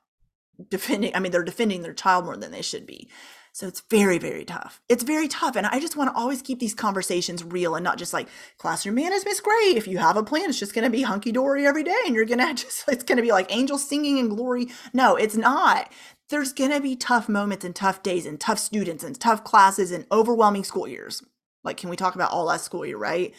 defending 0.70 1.16
i 1.16 1.20
mean 1.20 1.32
they're 1.32 1.44
defending 1.44 1.82
their 1.82 1.94
child 1.94 2.26
more 2.26 2.38
than 2.38 2.52
they 2.52 2.62
should 2.62 2.86
be. 2.86 3.10
So 3.52 3.68
it's 3.68 3.84
very 3.90 4.18
very 4.18 4.44
tough. 4.44 4.82
It's 4.90 5.04
very 5.04 5.28
tough 5.28 5.56
and 5.56 5.66
i 5.68 5.80
just 5.80 5.96
want 5.96 6.10
to 6.14 6.20
always 6.20 6.42
keep 6.42 6.60
these 6.60 6.74
conversations 6.74 7.44
real 7.44 7.76
and 7.76 7.84
not 7.84 7.98
just 7.98 8.14
like 8.14 8.28
classroom 8.58 8.96
management's 8.96 9.40
great. 9.40 9.78
If 9.78 9.88
you 9.88 9.98
have 9.98 10.18
a 10.18 10.24
plan 10.24 10.50
it's 10.50 10.60
just 10.60 10.74
going 10.74 10.84
to 10.84 10.90
be 10.90 11.04
hunky-dory 11.04 11.66
every 11.66 11.84
day 11.84 11.98
and 12.06 12.16
you're 12.16 12.26
going 12.26 12.40
to 12.56 12.64
just 12.64 12.84
it's 12.88 13.04
going 13.04 13.18
to 13.18 13.22
be 13.22 13.32
like 13.32 13.54
angels 13.56 13.88
singing 13.88 14.18
in 14.18 14.30
glory. 14.30 14.68
No 14.94 15.16
it's 15.16 15.38
not. 15.38 15.92
There's 16.30 16.54
going 16.54 16.72
to 16.72 16.82
be 16.82 16.96
tough 16.96 17.30
moments 17.30 17.64
and 17.64 17.76
tough 17.76 18.02
days 18.02 18.26
and 18.26 18.40
tough 18.40 18.60
students 18.60 19.04
and 19.04 19.20
tough 19.20 19.44
classes 19.44 19.92
and 19.92 20.06
overwhelming 20.12 20.64
school 20.64 20.88
years. 20.88 21.24
Like 21.64 21.78
can 21.78 21.90
we 21.90 21.96
talk 21.96 22.16
about 22.16 22.32
all 22.32 22.46
last 22.46 22.66
school 22.66 22.86
year 22.86 22.98
right? 22.98 23.34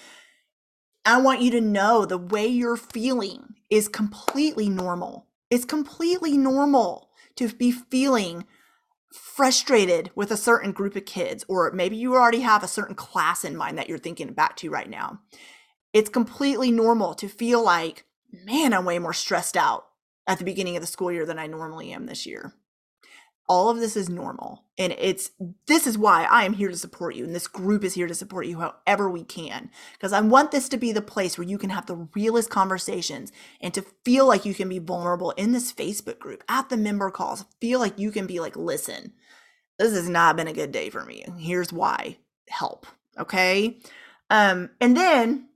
I 1.05 1.21
want 1.21 1.41
you 1.41 1.53
to 1.53 1.61
know 1.61 2.05
the 2.05 2.19
way 2.19 2.49
you're 2.49 2.77
feeling 2.77 3.55
is 3.71 3.87
completely 3.87 4.69
normal. 4.69 5.27
It's 5.51 5.65
completely 5.65 6.37
normal 6.37 7.06
to 7.37 7.49
be 7.49 7.71
feeling 7.71 8.45
frustrated 9.13 10.11
with 10.15 10.31
a 10.31 10.37
certain 10.37 10.73
group 10.73 10.97
of 10.97 11.05
kids, 11.05 11.45
or 11.49 11.71
maybe 11.73 11.97
you 11.97 12.15
already 12.15 12.41
have 12.41 12.63
a 12.63 12.69
certain 12.69 12.95
class 12.95 13.45
in 13.45 13.57
mind 13.57 13.79
that 13.79 13.89
you're 13.89 13.99
thinking 13.99 14.33
back 14.33 14.57
to 14.57 14.71
right 14.71 14.91
now. 14.91 15.21
It's 15.93 16.11
completely 16.11 16.71
normal 16.71 17.15
to 17.15 17.29
feel 17.29 17.63
like, 17.63 18.05
man, 18.33 18.75
I'm 18.75 18.85
way 18.85 18.99
more 18.99 19.13
stressed 19.13 19.57
out 19.57 19.87
at 20.27 20.39
the 20.39 20.45
beginning 20.45 20.77
of 20.77 20.83
the 20.83 20.87
school 20.87 21.13
year 21.13 21.25
than 21.25 21.39
I 21.39 21.47
normally 21.47 21.93
am 21.93 22.07
this 22.07 22.27
year 22.27 22.53
all 23.49 23.69
of 23.71 23.79
this 23.79 23.97
is 23.97 24.09
normal 24.09 24.65
and 24.79 24.95
it's 24.99 25.31
this 25.67 25.87
is 25.87 25.97
why 25.97 26.25
i 26.25 26.45
am 26.45 26.55
here 26.55 26.69
to 26.69 26.77
support 26.77 27.15
you 27.15 27.25
and 27.25 27.35
this 27.35 27.49
group 27.49 27.85
is 27.85 27.95
here 27.95 28.07
to 28.07 28.15
support 28.15 28.47
you 28.47 28.59
however 28.61 29.09
we 29.09 29.25
can 29.25 29.71
because 29.93 30.13
i 30.13 30.21
want 30.21 30.51
this 30.51 30.69
to 30.69 30.77
be 30.77 30.93
the 30.93 31.03
place 31.03 31.39
where 31.39 31.47
you 31.47 31.59
can 31.59 31.71
have 31.71 31.87
the 31.87 32.09
realest 32.15 32.51
conversations 32.51 33.33
and 33.61 33.73
to 33.73 33.85
feel 34.05 34.27
like 34.27 34.45
you 34.45 34.55
can 34.55 34.69
be 34.69 34.79
vulnerable 34.79 35.31
in 35.33 35.53
this 35.53 35.73
facebook 35.73 36.19
group 36.19 36.43
at 36.49 36.69
the 36.69 36.77
member 36.77 37.11
calls 37.11 37.45
feel 37.61 37.79
like 37.79 37.99
you 37.99 38.11
can 38.11 38.27
be 38.27 38.41
like 38.41 38.57
listen 38.57 39.13
this 39.79 39.93
has 39.95 40.09
not 40.09 40.37
been 40.37 40.49
a 40.49 40.53
good 40.53 40.73
day 40.73 40.91
for 40.91 41.05
me. 41.05 41.25
Here's 41.39 41.73
why. 41.73 42.19
Help. 42.49 42.87
Okay. 43.19 43.79
Um, 44.31 44.71
and 44.81 44.97
then, 44.97 45.49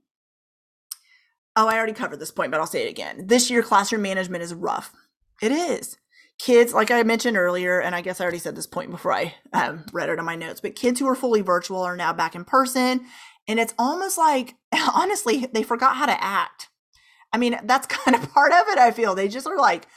oh, 1.55 1.67
I 1.67 1.77
already 1.77 1.93
covered 1.93 2.19
this 2.19 2.31
point, 2.31 2.51
but 2.51 2.59
I'll 2.59 2.67
say 2.67 2.85
it 2.85 2.89
again. 2.89 3.27
This 3.27 3.49
year, 3.49 3.63
classroom 3.63 4.03
management 4.03 4.43
is 4.43 4.53
rough. 4.53 4.93
It 5.41 5.51
is. 5.51 5.97
Kids, 6.43 6.73
like 6.73 6.89
I 6.89 7.03
mentioned 7.03 7.37
earlier, 7.37 7.79
and 7.79 7.93
I 7.93 8.01
guess 8.01 8.19
I 8.19 8.23
already 8.23 8.39
said 8.39 8.55
this 8.55 8.65
point 8.65 8.89
before 8.89 9.13
I 9.13 9.35
um, 9.53 9.85
read 9.93 10.09
it 10.09 10.17
in 10.17 10.25
my 10.25 10.35
notes, 10.35 10.59
but 10.59 10.75
kids 10.75 10.99
who 10.99 11.07
are 11.07 11.15
fully 11.15 11.41
virtual 11.41 11.81
are 11.81 11.95
now 11.95 12.13
back 12.13 12.33
in 12.33 12.45
person. 12.45 13.01
And 13.47 13.59
it's 13.59 13.75
almost 13.77 14.17
like, 14.17 14.55
honestly, 14.93 15.47
they 15.53 15.61
forgot 15.61 15.97
how 15.97 16.07
to 16.07 16.23
act. 16.23 16.69
I 17.31 17.37
mean, 17.37 17.59
that's 17.63 17.85
kind 18.05 18.15
of 18.15 18.31
part 18.33 18.51
of 18.51 18.67
it, 18.69 18.79
I 18.79 18.89
feel. 18.89 19.13
They 19.13 19.27
just 19.27 19.45
are 19.45 19.57
like, 19.57 19.87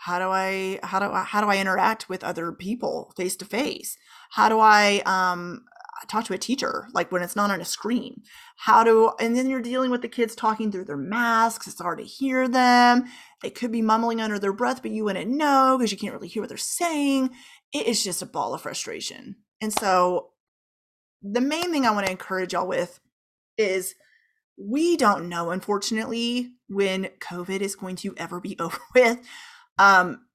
how 0.00 0.18
do 0.18 0.30
i 0.30 0.80
how 0.82 0.98
do 0.98 1.04
i 1.12 1.22
how 1.22 1.42
do 1.42 1.48
i 1.48 1.58
interact 1.58 2.08
with 2.08 2.24
other 2.24 2.52
people 2.52 3.12
face 3.18 3.36
to 3.36 3.44
face 3.44 3.98
how 4.30 4.48
do 4.48 4.58
i 4.58 5.02
um 5.04 5.62
talk 6.08 6.24
to 6.24 6.32
a 6.32 6.38
teacher 6.38 6.88
like 6.94 7.12
when 7.12 7.22
it's 7.22 7.36
not 7.36 7.50
on 7.50 7.60
a 7.60 7.64
screen 7.66 8.22
how 8.56 8.82
do 8.82 9.12
and 9.20 9.36
then 9.36 9.50
you're 9.50 9.60
dealing 9.60 9.90
with 9.90 10.00
the 10.00 10.08
kids 10.08 10.34
talking 10.34 10.72
through 10.72 10.86
their 10.86 10.96
masks 10.96 11.68
it's 11.68 11.80
hard 11.80 11.98
to 11.98 12.04
hear 12.04 12.48
them 12.48 13.04
they 13.42 13.50
could 13.50 13.72
be 13.72 13.82
mumbling 13.82 14.20
under 14.20 14.38
their 14.38 14.52
breath 14.52 14.82
but 14.82 14.90
you 14.90 15.04
wouldn't 15.04 15.30
know 15.30 15.76
because 15.78 15.92
you 15.92 15.98
can't 15.98 16.14
really 16.14 16.28
hear 16.28 16.42
what 16.42 16.48
they're 16.48 16.58
saying 16.58 17.30
it 17.72 17.86
is 17.86 18.04
just 18.04 18.22
a 18.22 18.26
ball 18.26 18.54
of 18.54 18.62
frustration 18.62 19.36
and 19.60 19.72
so 19.72 20.30
the 21.22 21.40
main 21.40 21.70
thing 21.70 21.86
i 21.86 21.90
want 21.90 22.06
to 22.06 22.12
encourage 22.12 22.52
y'all 22.52 22.66
with 22.66 23.00
is 23.56 23.94
we 24.56 24.96
don't 24.96 25.28
know 25.28 25.50
unfortunately 25.50 26.52
when 26.68 27.04
covid 27.20 27.60
is 27.60 27.74
going 27.74 27.96
to 27.96 28.14
ever 28.16 28.40
be 28.40 28.56
over 28.60 28.78
with 28.94 29.18
um, 29.80 30.26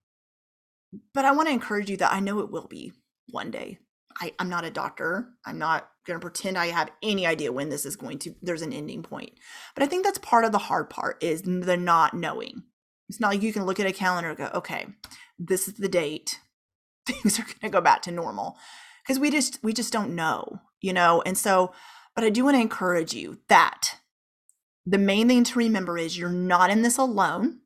but 1.14 1.24
I 1.24 1.32
want 1.32 1.48
to 1.48 1.54
encourage 1.54 1.90
you 1.90 1.98
that 1.98 2.12
I 2.12 2.20
know 2.20 2.40
it 2.40 2.52
will 2.52 2.68
be 2.68 2.94
one 3.30 3.52
day. 3.52 3.78
I, 4.20 4.34
I'm 4.40 4.50
not 4.50 4.66
a 4.66 4.72
doctor. 4.72 5.30
I'm 5.46 5.58
not 5.58 5.90
going 6.08 6.20
to 6.20 6.22
pretend 6.22 6.58
I 6.58 6.68
have 6.68 6.92
any 7.04 7.28
idea 7.28 7.52
when 7.52 7.70
this 7.70 7.86
is 7.86 7.96
going 7.96 8.20
to, 8.20 8.34
there's 8.42 8.62
an 8.62 8.74
ending 8.74 9.04
point. 9.04 9.34
But 9.76 9.84
I 9.84 9.88
think 9.88 10.04
that's 10.04 10.18
part 10.20 10.46
of 10.46 10.52
the 10.52 10.58
hard 10.58 10.90
part 10.90 11.24
is 11.24 11.42
the 11.42 11.78
not 11.78 12.14
knowing. 12.14 12.64
It's 13.10 13.20
not 13.20 13.30
like 13.30 13.42
you 13.42 13.54
can 13.54 13.66
look 13.66 13.80
at 13.80 13.88
a 13.88 13.94
calendar 13.94 14.30
and 14.30 14.38
go, 14.38 14.50
okay, 14.54 14.88
this 15.38 15.68
is 15.68 15.76
the 15.76 15.90
date. 15.90 16.40
Things 17.08 17.40
are 17.40 17.44
going 17.44 17.56
to 17.62 17.70
go 17.70 17.82
back 17.82 18.02
to 18.04 18.12
normal 18.12 18.58
because 19.04 19.20
we 19.20 19.30
just, 19.30 19.64
we 19.64 19.74
just 19.74 19.94
don't 19.94 20.16
know, 20.16 20.60
you 20.82 20.92
know? 20.94 21.22
And 21.26 21.38
so, 21.38 21.72
but 22.16 22.24
I 22.24 22.30
do 22.30 22.46
want 22.46 22.56
to 22.56 22.62
encourage 22.62 23.14
you 23.14 23.40
that 23.48 24.00
the 24.86 24.98
main 24.98 25.28
thing 25.28 25.44
to 25.44 25.60
remember 25.60 25.98
is 25.98 26.18
you're 26.18 26.30
not 26.30 26.70
in 26.70 26.82
this 26.82 26.98
alone 26.98 27.60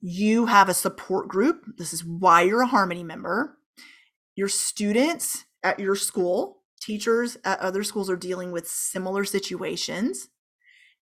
you 0.00 0.46
have 0.46 0.68
a 0.68 0.74
support 0.74 1.28
group. 1.28 1.64
This 1.78 1.92
is 1.92 2.04
why 2.04 2.42
you're 2.42 2.62
a 2.62 2.66
Harmony 2.66 3.02
member. 3.02 3.58
Your 4.34 4.48
students 4.48 5.44
at 5.62 5.80
your 5.80 5.96
school, 5.96 6.62
teachers 6.80 7.36
at 7.44 7.58
other 7.60 7.82
schools 7.82 8.10
are 8.10 8.16
dealing 8.16 8.52
with 8.52 8.68
similar 8.68 9.24
situations, 9.24 10.28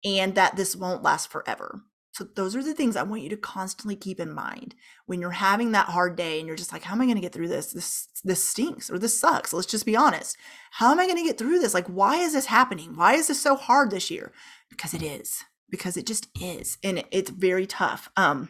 and 0.03 0.35
that 0.35 0.55
this 0.55 0.75
won't 0.75 1.03
last 1.03 1.31
forever. 1.31 1.83
So, 2.19 2.27
those 2.35 2.55
are 2.55 2.63
the 2.63 2.75
things 2.75 2.95
I 2.95 3.03
want 3.03 3.23
you 3.23 3.29
to 3.29 3.37
constantly 3.37 3.95
keep 3.95 4.19
in 4.19 4.33
mind 4.33 4.75
when 5.07 5.21
you're 5.21 5.31
having 5.31 5.71
that 5.73 5.87
hard 5.87 6.15
day 6.15 6.39
and 6.39 6.47
you're 6.47 6.57
just 6.57 6.73
like, 6.73 6.83
how 6.83 6.93
am 6.95 7.01
I 7.01 7.05
going 7.05 7.15
to 7.15 7.21
get 7.21 7.33
through 7.33 7.49
this? 7.49 7.73
This 7.73 8.09
this 8.23 8.43
stinks 8.43 8.91
or 8.91 8.99
this 8.99 9.19
sucks. 9.19 9.53
Let's 9.53 9.67
just 9.67 9.85
be 9.85 9.97
honest. 9.97 10.37
How 10.71 10.91
am 10.91 10.99
I 10.99 11.05
going 11.05 11.17
to 11.17 11.23
get 11.23 11.37
through 11.39 11.59
this? 11.59 11.73
Like, 11.73 11.87
why 11.87 12.17
is 12.17 12.33
this 12.33 12.47
happening? 12.47 12.95
Why 12.95 13.15
is 13.15 13.27
this 13.27 13.41
so 13.41 13.55
hard 13.55 13.91
this 13.91 14.11
year? 14.11 14.31
Because 14.69 14.93
it 14.93 15.03
is. 15.03 15.43
Because 15.69 15.97
it 15.97 16.07
just 16.07 16.27
is, 16.41 16.77
and 16.83 17.03
it's 17.11 17.29
very 17.31 17.67
tough. 17.67 18.09
Um, 18.17 18.49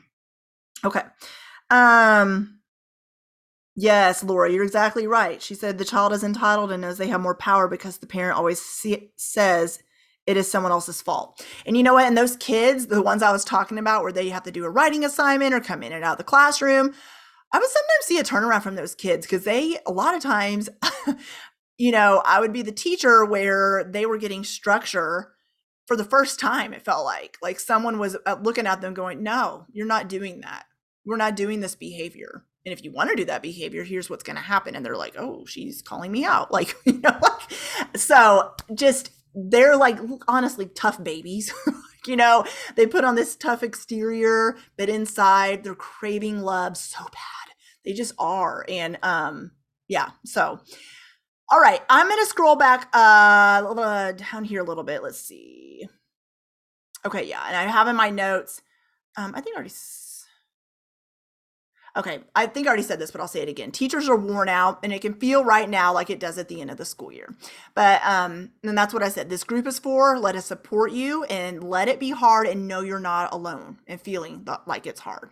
Okay. 0.86 1.01
Um 1.69 2.60
yes, 3.75 4.23
Laura, 4.23 4.51
you're 4.51 4.63
exactly 4.63 5.08
right. 5.08 5.41
She 5.41 5.55
said 5.55 5.77
the 5.77 5.86
child 5.86 6.13
is 6.13 6.23
entitled 6.23 6.71
and 6.71 6.82
knows 6.82 6.97
they 6.97 7.08
have 7.08 7.21
more 7.21 7.36
power 7.36 7.67
because 7.67 7.97
the 7.97 8.08
parent 8.08 8.38
always 8.38 8.62
see, 8.62 9.12
says 9.17 9.79
it 10.27 10.38
is 10.38 10.49
someone 10.49 10.71
else's 10.71 11.01
fault. 11.01 11.45
And 11.65 11.75
you 11.75 11.84
know 11.84 11.93
what? 11.93 12.05
And 12.05 12.17
those 12.17 12.36
kids, 12.36 12.88
the 12.88 13.01
ones 13.01 13.23
I 13.23 13.32
was 13.32 13.43
talking 13.43 13.77
about 13.77 14.03
where 14.03 14.12
they 14.12 14.29
have 14.29 14.43
to 14.43 14.51
do 14.51 14.65
a 14.65 14.69
writing 14.69 15.03
assignment 15.03 15.53
or 15.53 15.60
come 15.60 15.84
in 15.84 15.91
and 15.91 16.03
out 16.03 16.13
of 16.13 16.17
the 16.19 16.23
classroom, 16.23 16.93
I 17.51 17.60
would 17.60 17.69
sometimes 17.69 18.05
see 18.05 18.19
a 18.19 18.23
turnaround 18.23 18.62
from 18.62 18.75
those 18.75 18.93
kids 18.93 19.25
because 19.25 19.43
they, 19.43 19.79
a 19.88 19.91
lot 19.91 20.15
of 20.15 20.21
times, 20.21 20.69
you 21.77 21.91
know, 21.91 22.21
I 22.25 22.39
would 22.39 22.53
be 22.53 22.62
the 22.62 22.71
teacher 22.71 23.25
where 23.25 23.84
they 23.84 24.05
were 24.05 24.17
getting 24.17 24.43
structure 24.43 25.34
for 25.88 25.95
the 25.95 26.03
first 26.03 26.39
time, 26.39 26.73
it 26.73 26.86
felt 26.86 27.05
like. 27.05 27.38
Like 27.41 27.60
someone 27.60 27.97
was 27.97 28.15
uh, 28.27 28.38
looking 28.43 28.67
at 28.67 28.82
them 28.82 28.93
going, 28.93 29.23
no, 29.23 29.65
you're 29.71 29.88
not 29.88 30.10
doing 30.10 30.41
that 30.41 30.65
we're 31.10 31.17
not 31.17 31.36
doing 31.36 31.60
this 31.60 31.75
behavior 31.75 32.45
and 32.65 32.73
if 32.73 32.84
you 32.84 32.91
want 32.91 33.10
to 33.10 33.15
do 33.15 33.25
that 33.25 33.41
behavior 33.41 33.84
here's 33.84 34.10
what's 34.10 34.23
going 34.23 34.36
to 34.36 34.41
happen 34.41 34.75
and 34.75 34.86
they're 34.86 34.95
like 34.95 35.15
oh 35.17 35.45
she's 35.45 35.82
calling 35.82 36.12
me 36.12 36.23
out 36.23 36.51
like 36.51 36.75
you 36.86 36.99
know 36.99 37.17
like 37.21 37.41
so 37.95 38.53
just 38.73 39.10
they're 39.35 39.77
like 39.77 39.97
honestly 40.27 40.65
tough 40.67 41.03
babies 41.03 41.53
you 42.07 42.15
know? 42.15 42.45
They 42.75 42.87
put 42.87 43.03
on 43.03 43.15
this 43.15 43.35
tough 43.35 43.63
exterior 43.63 44.57
but 44.77 44.89
inside 44.89 45.63
they're 45.63 45.75
craving 45.75 46.41
love 46.41 46.77
so 46.77 46.99
bad. 47.03 47.53
They 47.85 47.93
just 47.93 48.13
are 48.17 48.65
and 48.67 48.97
um 49.03 49.51
yeah 49.87 50.11
so. 50.25 50.59
All 51.51 51.59
right 51.59 51.81
i'm 51.89 52.07
gonna 52.07 52.25
scroll 52.25 52.55
back 52.55 52.89
uh 52.93 54.11
down 54.13 54.43
here 54.43 54.61
a 54.61 54.65
little 54.65 54.83
bit 54.83 55.03
let's 55.03 55.19
see. 55.19 55.87
Okay 57.05 57.25
yeah 57.25 57.43
and 57.47 57.55
i 57.55 57.63
have 57.63 57.87
in 57.87 57.95
my 57.95 58.09
notes 58.09 58.61
um 59.17 59.33
i 59.35 59.41
think 59.41 59.55
I 59.55 59.59
already 59.59 59.69
Okay, 61.97 62.19
I 62.36 62.45
think 62.45 62.67
I 62.67 62.69
already 62.69 62.84
said 62.84 62.99
this, 62.99 63.12
but 63.12 63.19
I'll 63.19 63.28
say 63.28 63.41
it 63.41 63.49
again. 63.49 63.71
Teachers 63.71 64.08
are 64.08 64.15
worn 64.15 64.47
out, 64.47 64.80
and 64.84 64.93
it 64.93 65.02
can 65.02 65.13
feel 65.13 65.43
right 65.43 65.69
now 65.69 65.93
like 65.93 66.10
it 66.10 66.19
does 66.19 66.38
at 66.38 66.47
the 66.47 66.62
end 66.62 66.71
of 66.71 66.78
the 66.78 66.86
school 66.86 67.12
year. 67.12 67.36
But 67.73 68.04
um, 68.06 68.52
and 68.63 68.78
that's 68.78 68.93
what 68.93 69.04
I 69.04 69.10
said. 69.10 69.30
This 69.30 69.43
group 69.43 69.65
is 69.67 69.80
for. 69.80 70.17
Let 70.17 70.36
us 70.36 70.45
support 70.45 70.91
you 70.91 71.23
and 71.25 71.63
let 71.63 71.88
it 71.88 71.99
be 71.99 72.12
hard, 72.12 72.47
and 72.47 72.67
know 72.67 72.82
you're 72.82 72.99
not 72.99 73.34
alone 73.34 73.80
and 73.88 73.99
feeling 73.99 74.47
like 74.65 74.86
it's 74.86 75.02
hard. 75.02 75.32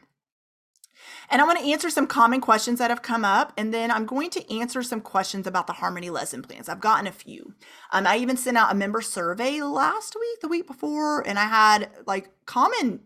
And 1.30 1.42
I 1.42 1.46
want 1.46 1.60
to 1.60 1.66
answer 1.66 1.90
some 1.90 2.08
common 2.08 2.42
questions 2.42 2.80
that 2.80 2.90
have 2.90 3.02
come 3.02 3.26
up, 3.26 3.54
and 3.58 3.74
then 3.74 3.92
I'm 3.92 4.06
going 4.06 4.30
to 4.32 4.60
answer 4.60 4.82
some 4.82 5.02
questions 5.02 5.46
about 5.46 5.68
the 5.68 5.74
Harmony 5.74 6.10
lesson 6.10 6.42
plans. 6.42 6.70
I've 6.70 6.80
gotten 6.80 7.08
a 7.08 7.12
few. 7.12 7.54
Um, 7.92 8.08
I 8.08 8.18
even 8.18 8.38
sent 8.38 8.58
out 8.58 8.72
a 8.72 8.76
member 8.76 9.02
survey 9.02 9.62
last 9.62 10.16
week, 10.20 10.42
the 10.42 10.48
week 10.48 10.68
before, 10.68 11.26
and 11.28 11.38
I 11.38 11.46
had 11.46 11.90
like 12.06 12.30
common 12.46 13.02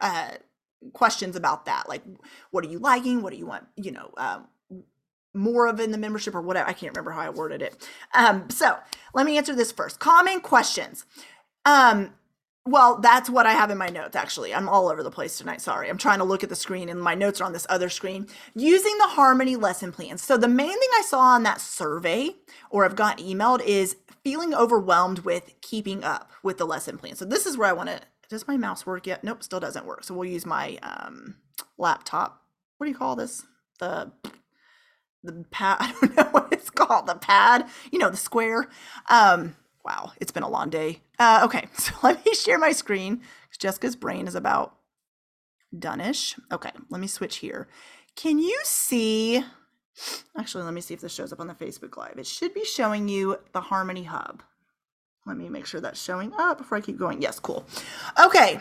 uh, 0.00 0.32
questions 0.92 1.36
about 1.36 1.66
that 1.66 1.88
like 1.88 2.02
what 2.50 2.64
are 2.64 2.68
you 2.68 2.78
liking? 2.78 3.22
What 3.22 3.32
do 3.32 3.38
you 3.38 3.46
want? 3.46 3.66
you 3.76 3.92
know 3.92 4.10
um, 4.16 4.46
more 5.34 5.66
of 5.66 5.80
in 5.80 5.92
the 5.92 5.98
membership 5.98 6.34
or 6.34 6.42
whatever 6.42 6.68
i 6.68 6.72
can't 6.72 6.92
remember 6.92 7.10
how 7.10 7.20
i 7.22 7.30
worded 7.30 7.62
it. 7.62 7.88
Um, 8.14 8.50
so 8.50 8.76
let 9.14 9.26
me 9.26 9.38
answer 9.38 9.54
this 9.54 9.72
first. 9.72 9.98
Common 9.98 10.40
questions. 10.40 11.06
Um, 11.64 12.14
well 12.64 13.00
that's 13.00 13.28
what 13.28 13.46
i 13.46 13.52
have 13.52 13.70
in 13.70 13.78
my 13.78 13.88
notes 13.88 14.14
actually. 14.14 14.54
I'm 14.54 14.68
all 14.68 14.88
over 14.88 15.02
the 15.02 15.10
place 15.10 15.38
tonight 15.38 15.60
sorry. 15.60 15.88
I'm 15.88 15.98
trying 15.98 16.18
to 16.18 16.24
look 16.24 16.42
at 16.42 16.48
the 16.48 16.56
screen 16.56 16.88
and 16.88 17.00
my 17.00 17.14
notes 17.14 17.40
are 17.40 17.44
on 17.44 17.52
this 17.52 17.66
other 17.68 17.88
screen. 17.88 18.26
Using 18.54 18.96
the 18.98 19.08
harmony 19.08 19.56
lesson 19.56 19.90
plans 19.92 20.22
so 20.22 20.36
the 20.36 20.48
main 20.48 20.68
thing 20.68 20.90
i 20.98 21.02
saw 21.02 21.20
on 21.20 21.42
that 21.44 21.60
survey 21.60 22.36
or 22.70 22.84
i've 22.84 22.96
got 22.96 23.18
emailed 23.18 23.62
is 23.64 23.96
feeling 24.22 24.54
overwhelmed 24.54 25.20
with 25.20 25.54
keeping 25.60 26.04
up 26.04 26.30
with 26.42 26.58
the 26.58 26.66
lesson 26.66 26.96
plan. 26.98 27.16
So 27.16 27.24
this 27.24 27.46
is 27.46 27.56
where 27.56 27.68
i 27.68 27.72
want 27.72 27.88
to 27.88 28.00
does 28.32 28.48
my 28.48 28.56
mouse 28.56 28.86
work 28.86 29.06
yet? 29.06 29.22
Nope, 29.22 29.42
still 29.42 29.60
doesn't 29.60 29.86
work. 29.86 30.04
So 30.04 30.14
we'll 30.14 30.28
use 30.28 30.46
my 30.46 30.78
um, 30.82 31.36
laptop. 31.78 32.42
What 32.78 32.86
do 32.86 32.90
you 32.90 32.96
call 32.96 33.14
this? 33.14 33.44
The 33.78 34.10
the 35.22 35.44
pad. 35.50 35.76
I 35.80 35.92
don't 36.00 36.16
know 36.16 36.28
what 36.32 36.52
it's 36.52 36.70
called. 36.70 37.06
The 37.06 37.14
pad. 37.14 37.68
You 37.92 37.98
know, 37.98 38.10
the 38.10 38.16
square. 38.16 38.68
Um, 39.08 39.54
wow, 39.84 40.12
it's 40.20 40.32
been 40.32 40.42
a 40.42 40.48
long 40.48 40.70
day. 40.70 41.02
Uh, 41.18 41.42
okay, 41.44 41.68
so 41.78 41.92
let 42.02 42.24
me 42.24 42.34
share 42.34 42.58
my 42.58 42.72
screen. 42.72 43.20
Jessica's 43.58 43.96
brain 43.96 44.26
is 44.26 44.34
about 44.34 44.74
doneish. 45.76 46.38
Okay, 46.50 46.70
let 46.88 47.00
me 47.00 47.06
switch 47.06 47.36
here. 47.36 47.68
Can 48.16 48.38
you 48.38 48.58
see? 48.64 49.44
Actually, 50.38 50.64
let 50.64 50.72
me 50.72 50.80
see 50.80 50.94
if 50.94 51.02
this 51.02 51.12
shows 51.12 51.34
up 51.34 51.40
on 51.40 51.48
the 51.48 51.54
Facebook 51.54 51.98
Live. 51.98 52.18
It 52.18 52.26
should 52.26 52.54
be 52.54 52.64
showing 52.64 53.08
you 53.08 53.36
the 53.52 53.60
Harmony 53.60 54.04
Hub. 54.04 54.42
Let 55.26 55.36
me 55.36 55.48
make 55.48 55.66
sure 55.66 55.80
that's 55.80 56.02
showing 56.02 56.32
up 56.38 56.58
before 56.58 56.78
I 56.78 56.80
keep 56.80 56.98
going. 56.98 57.22
Yes, 57.22 57.38
cool. 57.38 57.64
Okay. 58.22 58.60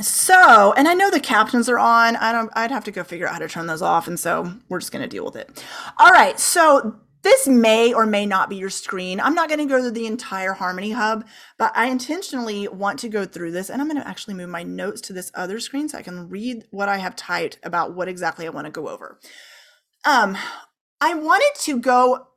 So, 0.00 0.72
and 0.72 0.88
I 0.88 0.94
know 0.94 1.10
the 1.10 1.20
captions 1.20 1.68
are 1.68 1.78
on. 1.78 2.16
I 2.16 2.32
don't 2.32 2.50
I'd 2.54 2.70
have 2.70 2.84
to 2.84 2.90
go 2.90 3.04
figure 3.04 3.26
out 3.26 3.34
how 3.34 3.38
to 3.40 3.48
turn 3.48 3.66
those 3.66 3.82
off 3.82 4.08
and 4.08 4.18
so 4.18 4.54
we're 4.68 4.80
just 4.80 4.92
going 4.92 5.02
to 5.02 5.08
deal 5.08 5.24
with 5.24 5.36
it. 5.36 5.64
All 5.98 6.10
right. 6.10 6.38
So, 6.40 7.00
this 7.22 7.46
may 7.46 7.92
or 7.92 8.06
may 8.06 8.24
not 8.24 8.48
be 8.48 8.56
your 8.56 8.70
screen. 8.70 9.20
I'm 9.20 9.34
not 9.34 9.48
going 9.48 9.60
to 9.60 9.66
go 9.66 9.80
through 9.80 9.90
the 9.90 10.06
entire 10.06 10.54
Harmony 10.54 10.92
Hub, 10.92 11.26
but 11.58 11.70
I 11.74 11.88
intentionally 11.88 12.66
want 12.66 12.98
to 13.00 13.10
go 13.10 13.26
through 13.26 13.52
this 13.52 13.68
and 13.68 13.82
I'm 13.82 13.88
going 13.88 14.00
to 14.00 14.08
actually 14.08 14.34
move 14.34 14.48
my 14.48 14.62
notes 14.62 15.02
to 15.02 15.12
this 15.12 15.30
other 15.34 15.60
screen 15.60 15.88
so 15.88 15.98
I 15.98 16.02
can 16.02 16.30
read 16.30 16.64
what 16.70 16.88
I 16.88 16.96
have 16.96 17.16
typed 17.16 17.58
about 17.62 17.94
what 17.94 18.08
exactly 18.08 18.46
I 18.46 18.50
want 18.50 18.66
to 18.66 18.70
go 18.70 18.88
over. 18.88 19.20
Um, 20.06 20.38
I 21.00 21.12
wanted 21.12 21.52
to 21.60 21.78
go 21.78 22.28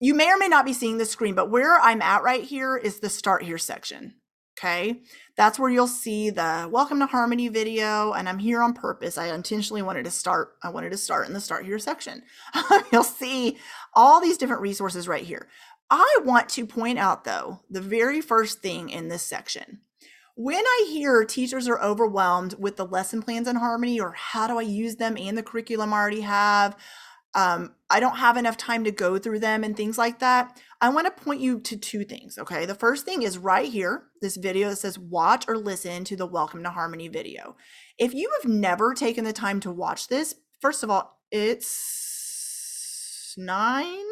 you 0.00 0.14
may 0.14 0.30
or 0.30 0.38
may 0.38 0.48
not 0.48 0.64
be 0.64 0.72
seeing 0.72 0.96
the 0.96 1.04
screen, 1.04 1.34
but 1.34 1.50
where 1.50 1.78
I'm 1.78 2.00
at 2.00 2.22
right 2.22 2.42
here 2.42 2.76
is 2.76 3.00
the 3.00 3.10
start 3.10 3.42
here 3.42 3.58
section. 3.58 4.14
Okay, 4.58 5.00
that's 5.36 5.58
where 5.58 5.70
you'll 5.70 5.86
see 5.86 6.30
the 6.30 6.68
welcome 6.70 6.98
to 7.00 7.06
Harmony 7.06 7.48
video, 7.48 8.12
and 8.12 8.28
I'm 8.28 8.38
here 8.38 8.62
on 8.62 8.72
purpose. 8.72 9.16
I 9.16 9.32
intentionally 9.32 9.82
wanted 9.82 10.06
to 10.06 10.10
start, 10.10 10.54
I 10.62 10.70
wanted 10.70 10.90
to 10.92 10.98
start 10.98 11.28
in 11.28 11.34
the 11.34 11.40
start 11.40 11.66
here 11.66 11.78
section. 11.78 12.22
you'll 12.92 13.04
see 13.04 13.58
all 13.94 14.20
these 14.20 14.38
different 14.38 14.62
resources 14.62 15.06
right 15.06 15.24
here. 15.24 15.48
I 15.90 16.18
want 16.24 16.48
to 16.50 16.66
point 16.66 16.98
out 16.98 17.24
though, 17.24 17.60
the 17.68 17.80
very 17.80 18.20
first 18.20 18.60
thing 18.60 18.88
in 18.88 19.08
this 19.08 19.22
section. 19.22 19.80
When 20.34 20.64
I 20.64 20.86
hear 20.90 21.24
teachers 21.24 21.68
are 21.68 21.80
overwhelmed 21.80 22.54
with 22.58 22.76
the 22.76 22.86
lesson 22.86 23.22
plans 23.22 23.48
in 23.48 23.56
Harmony 23.56 24.00
or 24.00 24.12
how 24.12 24.46
do 24.46 24.58
I 24.58 24.62
use 24.62 24.96
them 24.96 25.18
and 25.18 25.36
the 25.36 25.42
curriculum 25.42 25.92
I 25.92 25.98
already 25.98 26.22
have, 26.22 26.76
um, 27.34 27.74
I 27.88 28.00
don't 28.00 28.16
have 28.16 28.36
enough 28.36 28.56
time 28.56 28.84
to 28.84 28.90
go 28.90 29.18
through 29.18 29.38
them 29.38 29.62
and 29.62 29.76
things 29.76 29.96
like 29.96 30.18
that. 30.18 30.60
I 30.80 30.88
want 30.88 31.06
to 31.06 31.22
point 31.22 31.40
you 31.40 31.60
to 31.60 31.76
two 31.76 32.04
things. 32.04 32.38
Okay. 32.38 32.66
The 32.66 32.74
first 32.74 33.04
thing 33.04 33.22
is 33.22 33.38
right 33.38 33.70
here, 33.70 34.04
this 34.20 34.36
video 34.36 34.70
that 34.70 34.76
says 34.76 34.98
watch 34.98 35.44
or 35.46 35.56
listen 35.56 36.04
to 36.04 36.16
the 36.16 36.26
Welcome 36.26 36.64
to 36.64 36.70
Harmony 36.70 37.08
video. 37.08 37.56
If 37.98 38.14
you 38.14 38.30
have 38.40 38.50
never 38.50 38.94
taken 38.94 39.24
the 39.24 39.32
time 39.32 39.60
to 39.60 39.70
watch 39.70 40.08
this, 40.08 40.34
first 40.60 40.82
of 40.82 40.90
all, 40.90 41.20
it's 41.30 43.34
nine 43.38 44.06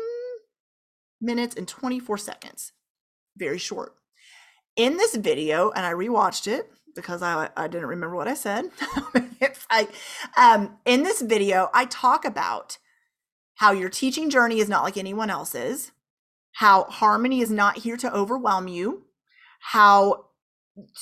minutes 1.20 1.56
and 1.56 1.66
24 1.66 2.18
seconds. 2.18 2.72
Very 3.36 3.58
short. 3.58 3.94
In 4.76 4.96
this 4.96 5.16
video, 5.16 5.72
and 5.72 5.84
I 5.84 5.92
rewatched 5.92 6.46
it 6.46 6.70
because 6.94 7.22
I, 7.22 7.50
I 7.56 7.66
didn't 7.66 7.88
remember 7.88 8.14
what 8.14 8.28
I 8.28 8.34
said. 8.34 8.66
like, 9.72 9.90
um, 10.36 10.76
in 10.84 11.02
this 11.02 11.20
video, 11.20 11.68
I 11.74 11.86
talk 11.86 12.24
about 12.24 12.78
how 13.58 13.72
your 13.72 13.88
teaching 13.88 14.30
journey 14.30 14.60
is 14.60 14.68
not 14.68 14.84
like 14.84 14.96
anyone 14.96 15.30
else's, 15.30 15.92
how 16.52 16.84
harmony 16.84 17.40
is 17.40 17.50
not 17.50 17.78
here 17.78 17.96
to 17.96 18.12
overwhelm 18.14 18.68
you, 18.68 19.04
how 19.60 20.26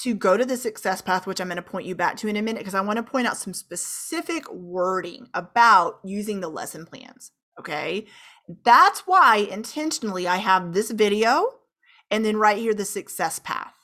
to 0.02 0.14
go 0.14 0.38
to 0.38 0.44
the 0.44 0.56
success 0.56 1.02
path, 1.02 1.26
which 1.26 1.38
I'm 1.38 1.48
going 1.48 1.56
to 1.56 1.62
point 1.62 1.86
you 1.86 1.94
back 1.94 2.16
to 2.16 2.28
in 2.28 2.36
a 2.36 2.42
minute, 2.42 2.60
because 2.60 2.74
I 2.74 2.80
want 2.80 2.96
to 2.96 3.02
point 3.02 3.26
out 3.26 3.36
some 3.36 3.52
specific 3.52 4.50
wording 4.50 5.28
about 5.34 6.00
using 6.02 6.40
the 6.40 6.48
lesson 6.48 6.86
plans. 6.86 7.30
Okay. 7.58 8.06
That's 8.64 9.00
why 9.00 9.36
intentionally 9.36 10.26
I 10.26 10.36
have 10.36 10.72
this 10.72 10.90
video 10.90 11.52
and 12.10 12.24
then 12.24 12.36
right 12.36 12.58
here, 12.58 12.72
the 12.72 12.84
success 12.84 13.38
path. 13.38 13.74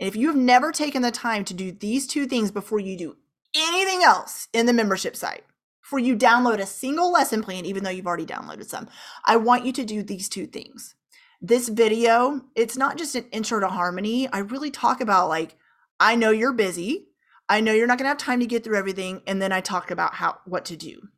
And 0.00 0.08
if 0.08 0.16
you've 0.16 0.36
never 0.36 0.72
taken 0.72 1.02
the 1.02 1.10
time 1.10 1.44
to 1.44 1.54
do 1.54 1.70
these 1.70 2.06
two 2.06 2.26
things 2.26 2.50
before 2.50 2.78
you 2.78 2.96
do 2.96 3.16
anything 3.54 4.02
else 4.02 4.48
in 4.52 4.66
the 4.66 4.72
membership 4.72 5.16
site, 5.16 5.44
before 5.92 6.00
you 6.00 6.16
download 6.16 6.58
a 6.58 6.64
single 6.64 7.12
lesson 7.12 7.42
plan, 7.42 7.66
even 7.66 7.84
though 7.84 7.90
you've 7.90 8.06
already 8.06 8.24
downloaded 8.24 8.64
some, 8.64 8.88
I 9.26 9.36
want 9.36 9.66
you 9.66 9.72
to 9.72 9.84
do 9.84 10.02
these 10.02 10.26
two 10.26 10.46
things. 10.46 10.94
This 11.42 11.68
video, 11.68 12.40
it's 12.56 12.78
not 12.78 12.96
just 12.96 13.14
an 13.14 13.26
intro 13.30 13.60
to 13.60 13.68
harmony. 13.68 14.26
I 14.32 14.38
really 14.38 14.70
talk 14.70 15.02
about 15.02 15.28
like, 15.28 15.54
I 16.00 16.14
know 16.14 16.30
you're 16.30 16.54
busy. 16.54 17.08
I 17.46 17.60
know 17.60 17.74
you're 17.74 17.86
not 17.86 17.98
going 17.98 18.06
to 18.06 18.08
have 18.08 18.16
time 18.16 18.40
to 18.40 18.46
get 18.46 18.64
through 18.64 18.78
everything. 18.78 19.20
And 19.26 19.42
then 19.42 19.52
I 19.52 19.60
talk 19.60 19.90
about 19.90 20.14
how, 20.14 20.38
what 20.46 20.64
to 20.66 20.78
do. 20.78 21.08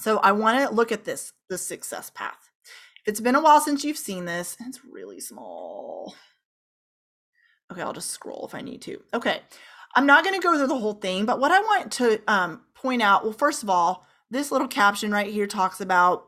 So 0.00 0.16
I 0.20 0.32
want 0.32 0.66
to 0.66 0.74
look 0.74 0.90
at 0.90 1.04
this, 1.04 1.34
the 1.50 1.58
success 1.58 2.08
path. 2.08 2.48
If 3.04 3.08
it's 3.08 3.20
been 3.20 3.34
a 3.34 3.42
while 3.42 3.60
since 3.60 3.84
you've 3.84 3.98
seen 3.98 4.24
this, 4.24 4.56
it's 4.60 4.80
really 4.90 5.20
small. 5.20 6.14
Okay, 7.70 7.82
I'll 7.82 7.92
just 7.92 8.08
scroll 8.08 8.46
if 8.46 8.54
I 8.54 8.62
need 8.62 8.80
to. 8.82 9.02
Okay, 9.12 9.42
I'm 9.94 10.06
not 10.06 10.24
going 10.24 10.40
to 10.40 10.42
go 10.42 10.56
through 10.56 10.68
the 10.68 10.78
whole 10.78 10.94
thing, 10.94 11.26
but 11.26 11.40
what 11.40 11.52
I 11.52 11.60
want 11.60 11.92
to 11.92 12.22
um, 12.26 12.62
point 12.82 13.00
out 13.02 13.24
well, 13.24 13.32
first 13.32 13.62
of 13.62 13.70
all, 13.70 14.06
this 14.30 14.50
little 14.50 14.68
caption 14.68 15.10
right 15.10 15.32
here 15.32 15.46
talks 15.46 15.80
about 15.80 16.26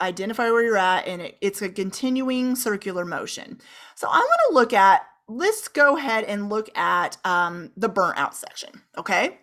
identify 0.00 0.50
where 0.50 0.62
you're 0.62 0.76
at 0.76 1.06
and 1.06 1.22
it, 1.22 1.38
it's 1.40 1.62
a 1.62 1.68
continuing 1.68 2.56
circular 2.56 3.04
motion. 3.04 3.60
So 3.94 4.08
I 4.08 4.18
want 4.18 4.40
to 4.48 4.54
look 4.54 4.72
at, 4.72 5.02
let's 5.28 5.68
go 5.68 5.96
ahead 5.96 6.24
and 6.24 6.48
look 6.48 6.76
at 6.76 7.16
um, 7.24 7.72
the 7.76 7.88
burnout 7.88 8.34
section, 8.34 8.82
okay? 8.98 9.38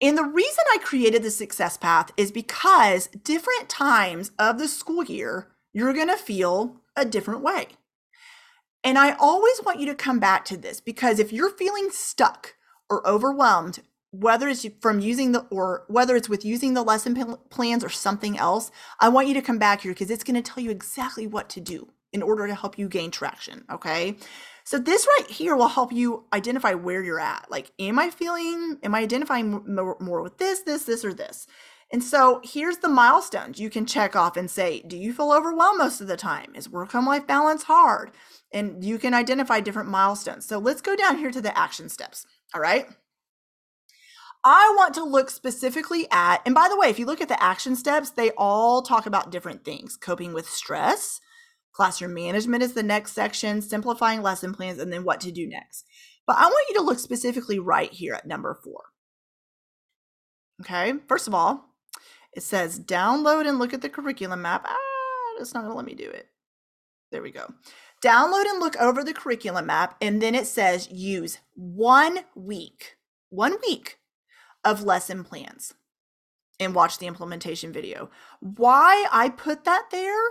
And 0.00 0.18
the 0.18 0.24
reason 0.24 0.64
I 0.72 0.78
created 0.78 1.22
the 1.22 1.30
success 1.30 1.76
path 1.76 2.10
is 2.16 2.32
because 2.32 3.06
different 3.08 3.68
times 3.68 4.32
of 4.38 4.58
the 4.58 4.66
school 4.66 5.04
year, 5.04 5.48
you're 5.72 5.92
going 5.92 6.08
to 6.08 6.16
feel 6.16 6.80
a 6.96 7.04
different 7.04 7.42
way. 7.42 7.68
And 8.84 8.98
I 8.98 9.12
always 9.12 9.60
want 9.64 9.78
you 9.78 9.86
to 9.86 9.94
come 9.94 10.18
back 10.18 10.44
to 10.46 10.56
this 10.56 10.80
because 10.80 11.20
if 11.20 11.32
you're 11.32 11.50
feeling 11.50 11.90
stuck 11.90 12.56
or 12.90 13.06
overwhelmed 13.06 13.80
whether 14.12 14.48
it's 14.48 14.64
from 14.80 15.00
using 15.00 15.32
the 15.32 15.40
or 15.50 15.84
whether 15.88 16.14
it's 16.16 16.28
with 16.28 16.44
using 16.44 16.74
the 16.74 16.82
lesson 16.82 17.36
plans 17.50 17.82
or 17.82 17.88
something 17.88 18.38
else 18.38 18.70
i 19.00 19.08
want 19.08 19.26
you 19.26 19.34
to 19.34 19.42
come 19.42 19.58
back 19.58 19.80
here 19.80 19.92
because 19.92 20.10
it's 20.10 20.24
going 20.24 20.40
to 20.40 20.52
tell 20.52 20.62
you 20.62 20.70
exactly 20.70 21.26
what 21.26 21.48
to 21.48 21.60
do 21.60 21.88
in 22.12 22.22
order 22.22 22.46
to 22.46 22.54
help 22.54 22.78
you 22.78 22.88
gain 22.88 23.10
traction 23.10 23.64
okay? 23.70 24.16
So 24.64 24.78
this 24.78 25.08
right 25.18 25.28
here 25.28 25.56
will 25.56 25.68
help 25.68 25.92
you 25.92 26.24
identify 26.32 26.74
where 26.74 27.02
you're 27.02 27.18
at. 27.18 27.50
Like 27.50 27.72
am 27.78 27.98
i 27.98 28.10
feeling 28.10 28.78
am 28.82 28.94
i 28.94 29.00
identifying 29.00 29.64
more, 29.66 29.96
more 30.00 30.22
with 30.22 30.38
this 30.38 30.60
this 30.60 30.84
this 30.84 31.04
or 31.04 31.12
this? 31.12 31.46
And 31.90 32.02
so 32.02 32.40
here's 32.42 32.78
the 32.78 32.88
milestones 32.88 33.60
you 33.60 33.68
can 33.68 33.84
check 33.84 34.14
off 34.14 34.36
and 34.36 34.50
say 34.50 34.82
do 34.86 34.96
you 34.96 35.12
feel 35.12 35.32
overwhelmed 35.32 35.78
most 35.78 36.00
of 36.00 36.06
the 36.06 36.16
time? 36.16 36.54
Is 36.54 36.68
work 36.68 36.92
home 36.92 37.06
life 37.06 37.26
balance 37.26 37.64
hard? 37.64 38.12
And 38.52 38.84
you 38.84 38.98
can 38.98 39.14
identify 39.14 39.60
different 39.60 39.88
milestones. 39.88 40.46
So 40.46 40.58
let's 40.58 40.82
go 40.82 40.94
down 40.94 41.18
here 41.18 41.30
to 41.30 41.40
the 41.40 41.56
action 41.58 41.88
steps 41.88 42.26
all 42.54 42.60
right 42.60 42.86
I 44.44 44.74
want 44.76 44.94
to 44.94 45.04
look 45.04 45.30
specifically 45.30 46.08
at, 46.10 46.42
and 46.44 46.54
by 46.54 46.68
the 46.68 46.76
way, 46.76 46.88
if 46.88 46.98
you 46.98 47.06
look 47.06 47.20
at 47.20 47.28
the 47.28 47.40
action 47.42 47.76
steps, 47.76 48.10
they 48.10 48.32
all 48.36 48.82
talk 48.82 49.06
about 49.06 49.30
different 49.30 49.64
things 49.64 49.96
coping 49.96 50.32
with 50.32 50.48
stress, 50.48 51.20
classroom 51.72 52.14
management 52.14 52.62
is 52.62 52.74
the 52.74 52.82
next 52.82 53.12
section, 53.12 53.62
simplifying 53.62 54.20
lesson 54.20 54.52
plans, 54.52 54.80
and 54.80 54.92
then 54.92 55.04
what 55.04 55.20
to 55.20 55.30
do 55.30 55.46
next. 55.46 55.84
But 56.26 56.36
I 56.38 56.46
want 56.46 56.68
you 56.68 56.74
to 56.76 56.82
look 56.82 56.98
specifically 56.98 57.60
right 57.60 57.92
here 57.92 58.14
at 58.14 58.26
number 58.26 58.58
four. 58.64 58.82
Okay, 60.60 60.94
first 61.08 61.28
of 61.28 61.34
all, 61.34 61.66
it 62.32 62.42
says 62.42 62.80
download 62.80 63.46
and 63.46 63.58
look 63.58 63.72
at 63.72 63.80
the 63.80 63.88
curriculum 63.88 64.42
map. 64.42 64.64
Ah, 64.66 64.76
it's 65.38 65.54
not 65.54 65.60
going 65.60 65.72
to 65.72 65.76
let 65.76 65.86
me 65.86 65.94
do 65.94 66.08
it. 66.08 66.26
There 67.10 67.22
we 67.22 67.30
go. 67.30 67.52
Download 68.02 68.46
and 68.48 68.58
look 68.58 68.76
over 68.76 69.04
the 69.04 69.14
curriculum 69.14 69.66
map, 69.66 69.96
and 70.00 70.20
then 70.20 70.34
it 70.34 70.46
says 70.46 70.90
use 70.90 71.38
one 71.54 72.20
week. 72.34 72.96
One 73.30 73.56
week 73.66 73.98
of 74.64 74.82
lesson 74.82 75.24
plans 75.24 75.74
and 76.60 76.74
watch 76.74 76.98
the 76.98 77.06
implementation 77.06 77.72
video. 77.72 78.10
Why 78.40 79.06
I 79.10 79.28
put 79.28 79.64
that 79.64 79.88
there 79.90 80.22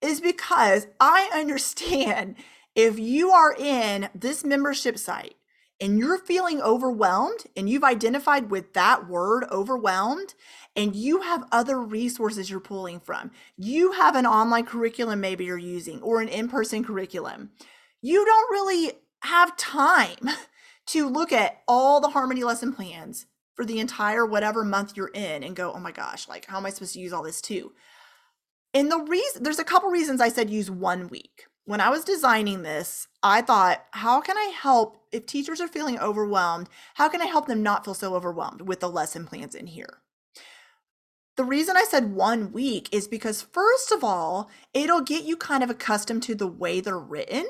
is 0.00 0.20
because 0.20 0.86
I 1.00 1.30
understand 1.34 2.36
if 2.74 2.98
you 2.98 3.30
are 3.30 3.54
in 3.54 4.08
this 4.14 4.44
membership 4.44 4.98
site 4.98 5.36
and 5.80 5.98
you're 5.98 6.18
feeling 6.18 6.60
overwhelmed 6.62 7.44
and 7.56 7.68
you've 7.68 7.84
identified 7.84 8.50
with 8.50 8.72
that 8.74 9.08
word 9.08 9.44
overwhelmed 9.50 10.34
and 10.74 10.96
you 10.96 11.20
have 11.20 11.46
other 11.52 11.80
resources 11.80 12.50
you're 12.50 12.60
pulling 12.60 13.00
from, 13.00 13.30
you 13.56 13.92
have 13.92 14.16
an 14.16 14.26
online 14.26 14.64
curriculum 14.64 15.20
maybe 15.20 15.44
you're 15.44 15.58
using 15.58 16.00
or 16.02 16.20
an 16.20 16.28
in 16.28 16.48
person 16.48 16.84
curriculum, 16.84 17.50
you 18.00 18.24
don't 18.24 18.50
really 18.50 18.92
have 19.22 19.56
time 19.56 20.30
to 20.86 21.08
look 21.08 21.32
at 21.32 21.62
all 21.66 22.00
the 22.00 22.10
Harmony 22.10 22.44
lesson 22.44 22.72
plans 22.72 23.26
for 23.56 23.64
the 23.64 23.80
entire 23.80 24.24
whatever 24.24 24.64
month 24.64 24.96
you're 24.96 25.08
in 25.08 25.42
and 25.42 25.56
go, 25.56 25.72
oh 25.74 25.80
my 25.80 25.90
gosh, 25.90 26.28
like 26.28 26.46
how 26.46 26.58
am 26.58 26.66
I 26.66 26.70
supposed 26.70 26.92
to 26.92 27.00
use 27.00 27.12
all 27.12 27.22
this 27.22 27.40
too? 27.40 27.72
And 28.74 28.92
the 28.92 28.98
reason 28.98 29.42
there's 29.42 29.58
a 29.58 29.64
couple 29.64 29.88
reasons 29.88 30.20
I 30.20 30.28
said 30.28 30.50
use 30.50 30.70
one 30.70 31.08
week. 31.08 31.46
When 31.64 31.80
I 31.80 31.88
was 31.88 32.04
designing 32.04 32.62
this, 32.62 33.08
I 33.24 33.42
thought, 33.42 33.84
how 33.90 34.20
can 34.20 34.36
I 34.36 34.52
help 34.54 35.02
if 35.10 35.26
teachers 35.26 35.60
are 35.60 35.66
feeling 35.66 35.98
overwhelmed? 35.98 36.68
How 36.94 37.08
can 37.08 37.20
I 37.20 37.24
help 37.24 37.46
them 37.46 37.62
not 37.62 37.84
feel 37.84 37.94
so 37.94 38.14
overwhelmed 38.14 38.60
with 38.60 38.78
the 38.78 38.88
lesson 38.88 39.26
plans 39.26 39.54
in 39.54 39.66
here? 39.66 40.02
The 41.36 41.44
reason 41.44 41.76
I 41.76 41.84
said 41.84 42.14
one 42.14 42.52
week 42.52 42.88
is 42.92 43.08
because, 43.08 43.42
first 43.42 43.90
of 43.90 44.04
all, 44.04 44.48
it'll 44.72 45.00
get 45.00 45.24
you 45.24 45.36
kind 45.36 45.64
of 45.64 45.70
accustomed 45.70 46.22
to 46.24 46.34
the 46.34 46.46
way 46.46 46.80
they're 46.80 46.98
written. 46.98 47.46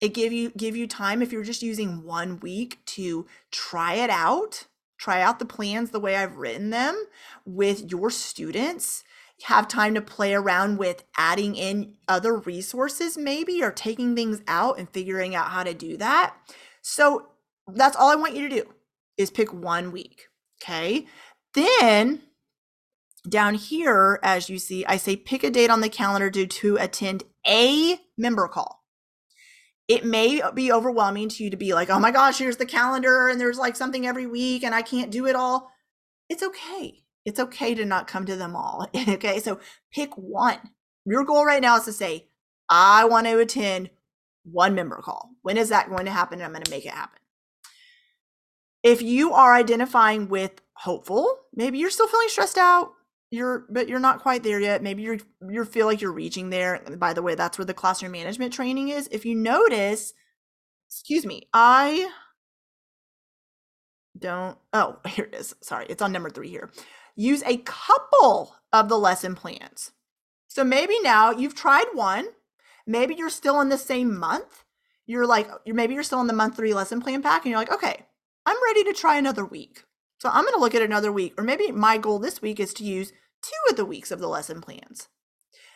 It 0.00 0.14
give 0.14 0.32
you 0.32 0.50
give 0.50 0.76
you 0.76 0.86
time 0.86 1.22
if 1.22 1.32
you're 1.32 1.42
just 1.42 1.62
using 1.62 2.04
one 2.04 2.38
week 2.38 2.78
to 2.86 3.26
try 3.50 3.94
it 3.94 4.10
out 4.10 4.66
try 4.98 5.22
out 5.22 5.38
the 5.38 5.44
plans 5.44 5.90
the 5.90 6.00
way 6.00 6.16
I've 6.16 6.36
written 6.36 6.70
them 6.70 7.06
with 7.44 7.90
your 7.90 8.10
students. 8.10 9.04
Have 9.44 9.68
time 9.68 9.94
to 9.94 10.00
play 10.00 10.34
around 10.34 10.78
with 10.78 11.04
adding 11.16 11.54
in 11.54 11.94
other 12.08 12.36
resources, 12.36 13.16
maybe, 13.16 13.62
or 13.62 13.70
taking 13.70 14.16
things 14.16 14.42
out 14.48 14.78
and 14.78 14.90
figuring 14.90 15.34
out 15.34 15.50
how 15.50 15.62
to 15.62 15.72
do 15.74 15.96
that. 15.96 16.34
So 16.82 17.28
that's 17.68 17.96
all 17.96 18.10
I 18.10 18.16
want 18.16 18.34
you 18.34 18.48
to 18.48 18.62
do 18.62 18.68
is 19.16 19.30
pick 19.30 19.52
one 19.52 19.92
week. 19.92 20.26
Okay. 20.60 21.06
Then 21.54 22.22
down 23.28 23.54
here, 23.54 24.18
as 24.22 24.48
you 24.48 24.58
see, 24.58 24.84
I 24.86 24.96
say 24.96 25.14
pick 25.14 25.44
a 25.44 25.50
date 25.50 25.70
on 25.70 25.82
the 25.82 25.88
calendar 25.88 26.30
to, 26.30 26.46
to 26.46 26.76
attend 26.76 27.22
a 27.46 28.00
member 28.16 28.48
call 28.48 28.77
it 29.88 30.04
may 30.04 30.42
be 30.54 30.70
overwhelming 30.70 31.30
to 31.30 31.42
you 31.42 31.50
to 31.50 31.56
be 31.56 31.72
like, 31.72 31.88
oh 31.88 31.98
my 31.98 32.10
gosh, 32.10 32.38
here's 32.38 32.58
the 32.58 32.66
calendar 32.66 33.28
and 33.28 33.40
there's 33.40 33.58
like 33.58 33.74
something 33.74 34.06
every 34.06 34.26
week 34.26 34.62
and 34.62 34.74
I 34.74 34.82
can't 34.82 35.10
do 35.10 35.26
it 35.26 35.34
all. 35.34 35.70
It's 36.28 36.42
okay. 36.42 37.02
It's 37.24 37.40
okay 37.40 37.74
to 37.74 37.86
not 37.86 38.06
come 38.06 38.26
to 38.26 38.36
them 38.36 38.54
all. 38.54 38.86
okay. 39.08 39.40
So 39.40 39.58
pick 39.90 40.16
one. 40.16 40.58
Your 41.06 41.24
goal 41.24 41.46
right 41.46 41.62
now 41.62 41.76
is 41.76 41.84
to 41.84 41.92
say, 41.92 42.26
I 42.68 43.06
want 43.06 43.26
to 43.26 43.38
attend 43.38 43.88
one 44.44 44.74
member 44.74 44.96
call. 44.96 45.30
When 45.40 45.56
is 45.56 45.70
that 45.70 45.88
going 45.88 46.04
to 46.04 46.10
happen? 46.10 46.38
And 46.38 46.44
I'm 46.44 46.52
going 46.52 46.64
to 46.64 46.70
make 46.70 46.84
it 46.84 46.92
happen. 46.92 47.18
If 48.82 49.00
you 49.00 49.32
are 49.32 49.54
identifying 49.54 50.28
with 50.28 50.60
hopeful, 50.74 51.34
maybe 51.54 51.78
you're 51.78 51.90
still 51.90 52.08
feeling 52.08 52.28
stressed 52.28 52.58
out, 52.58 52.92
you're 53.30 53.66
but 53.68 53.88
you're 53.88 53.98
not 53.98 54.20
quite 54.20 54.42
there 54.42 54.60
yet. 54.60 54.82
Maybe 54.82 55.02
you're 55.02 55.18
you 55.46 55.64
feel 55.64 55.86
like 55.86 56.00
you're 56.00 56.12
reaching 56.12 56.50
there. 56.50 56.82
By 56.96 57.12
the 57.12 57.22
way, 57.22 57.34
that's 57.34 57.58
where 57.58 57.64
the 57.64 57.74
classroom 57.74 58.12
management 58.12 58.52
training 58.52 58.88
is. 58.88 59.08
If 59.12 59.26
you 59.26 59.34
notice, 59.34 60.14
excuse 60.88 61.26
me, 61.26 61.48
I 61.52 62.10
don't 64.18 64.58
oh, 64.72 64.98
here 65.08 65.26
it 65.30 65.34
is. 65.34 65.54
Sorry, 65.60 65.86
it's 65.88 66.02
on 66.02 66.12
number 66.12 66.30
3 66.30 66.48
here. 66.48 66.70
Use 67.16 67.42
a 67.44 67.58
couple 67.58 68.54
of 68.72 68.88
the 68.88 68.98
lesson 68.98 69.34
plans. 69.34 69.92
So 70.46 70.64
maybe 70.64 70.98
now 71.02 71.30
you've 71.30 71.54
tried 71.54 71.86
one, 71.92 72.28
maybe 72.86 73.14
you're 73.14 73.28
still 73.28 73.60
in 73.60 73.68
the 73.68 73.78
same 73.78 74.16
month. 74.16 74.64
You're 75.06 75.26
like 75.26 75.48
maybe 75.66 75.94
you're 75.94 76.02
still 76.02 76.20
in 76.20 76.26
the 76.28 76.32
month 76.32 76.56
3 76.56 76.72
lesson 76.72 77.00
plan 77.00 77.22
pack 77.22 77.44
and 77.44 77.50
you're 77.50 77.60
like, 77.60 77.72
"Okay, 77.72 78.06
I'm 78.46 78.62
ready 78.64 78.84
to 78.84 78.94
try 78.94 79.16
another 79.16 79.44
week." 79.44 79.84
So 80.18 80.28
I'm 80.28 80.44
going 80.44 80.54
to 80.54 80.60
look 80.60 80.74
at 80.74 80.82
another 80.82 81.12
week, 81.12 81.34
or 81.38 81.44
maybe 81.44 81.70
my 81.70 81.96
goal 81.96 82.18
this 82.18 82.42
week 82.42 82.58
is 82.58 82.74
to 82.74 82.84
use 82.84 83.12
two 83.40 83.70
of 83.70 83.76
the 83.76 83.84
weeks 83.84 84.10
of 84.10 84.18
the 84.18 84.28
lesson 84.28 84.60
plans. 84.60 85.08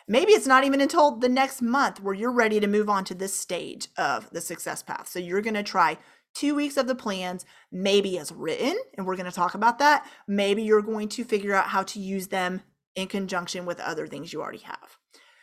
Maybe 0.05 0.33
it's 0.33 0.47
not 0.47 0.65
even 0.65 0.81
until 0.81 1.15
the 1.15 1.29
next 1.29 1.61
month 1.61 2.01
where 2.01 2.13
you're 2.13 2.31
ready 2.31 2.59
to 2.59 2.67
move 2.67 2.89
on 2.89 3.05
to 3.05 3.13
this 3.15 3.33
stage 3.33 3.87
of 3.97 4.29
the 4.31 4.41
success 4.41 4.83
path. 4.83 5.07
So 5.07 5.19
you're 5.19 5.41
going 5.41 5.53
to 5.53 5.63
try 5.63 5.97
two 6.35 6.55
weeks 6.55 6.75
of 6.75 6.87
the 6.87 6.95
plans, 6.95 7.45
maybe 7.71 8.17
as 8.17 8.33
written, 8.33 8.77
and 8.97 9.07
we're 9.07 9.15
going 9.15 9.29
to 9.29 9.31
talk 9.31 9.53
about 9.53 9.79
that. 9.79 10.05
Maybe 10.27 10.63
you're 10.63 10.81
going 10.81 11.07
to 11.09 11.23
figure 11.23 11.53
out 11.53 11.67
how 11.67 11.83
to 11.83 11.99
use 11.99 12.27
them 12.27 12.63
in 12.95 13.07
conjunction 13.07 13.65
with 13.65 13.79
other 13.79 14.07
things 14.07 14.33
you 14.33 14.41
already 14.41 14.59
have. 14.59 14.97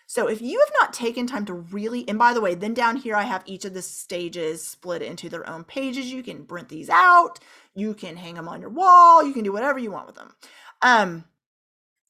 So 0.06 0.28
if 0.28 0.42
you 0.42 0.58
have 0.58 0.72
not 0.80 0.92
taken 0.92 1.28
time 1.28 1.44
to 1.46 1.54
really, 1.54 2.06
and 2.08 2.18
by 2.18 2.34
the 2.34 2.40
way, 2.40 2.56
then 2.56 2.74
down 2.74 2.96
here 2.96 3.14
I 3.14 3.22
have 3.22 3.44
each 3.46 3.64
of 3.64 3.74
the 3.74 3.82
stages 3.82 4.66
split 4.66 5.02
into 5.02 5.28
their 5.28 5.48
own 5.48 5.62
pages. 5.62 6.12
You 6.12 6.24
can 6.24 6.44
print 6.46 6.68
these 6.68 6.90
out, 6.90 7.38
you 7.74 7.94
can 7.94 8.16
hang 8.16 8.34
them 8.34 8.48
on 8.48 8.60
your 8.60 8.70
wall, 8.70 9.24
you 9.24 9.32
can 9.32 9.44
do 9.44 9.52
whatever 9.52 9.78
you 9.78 9.90
want 9.90 10.06
with 10.06 10.16
them. 10.16 10.34
Um, 10.82 11.24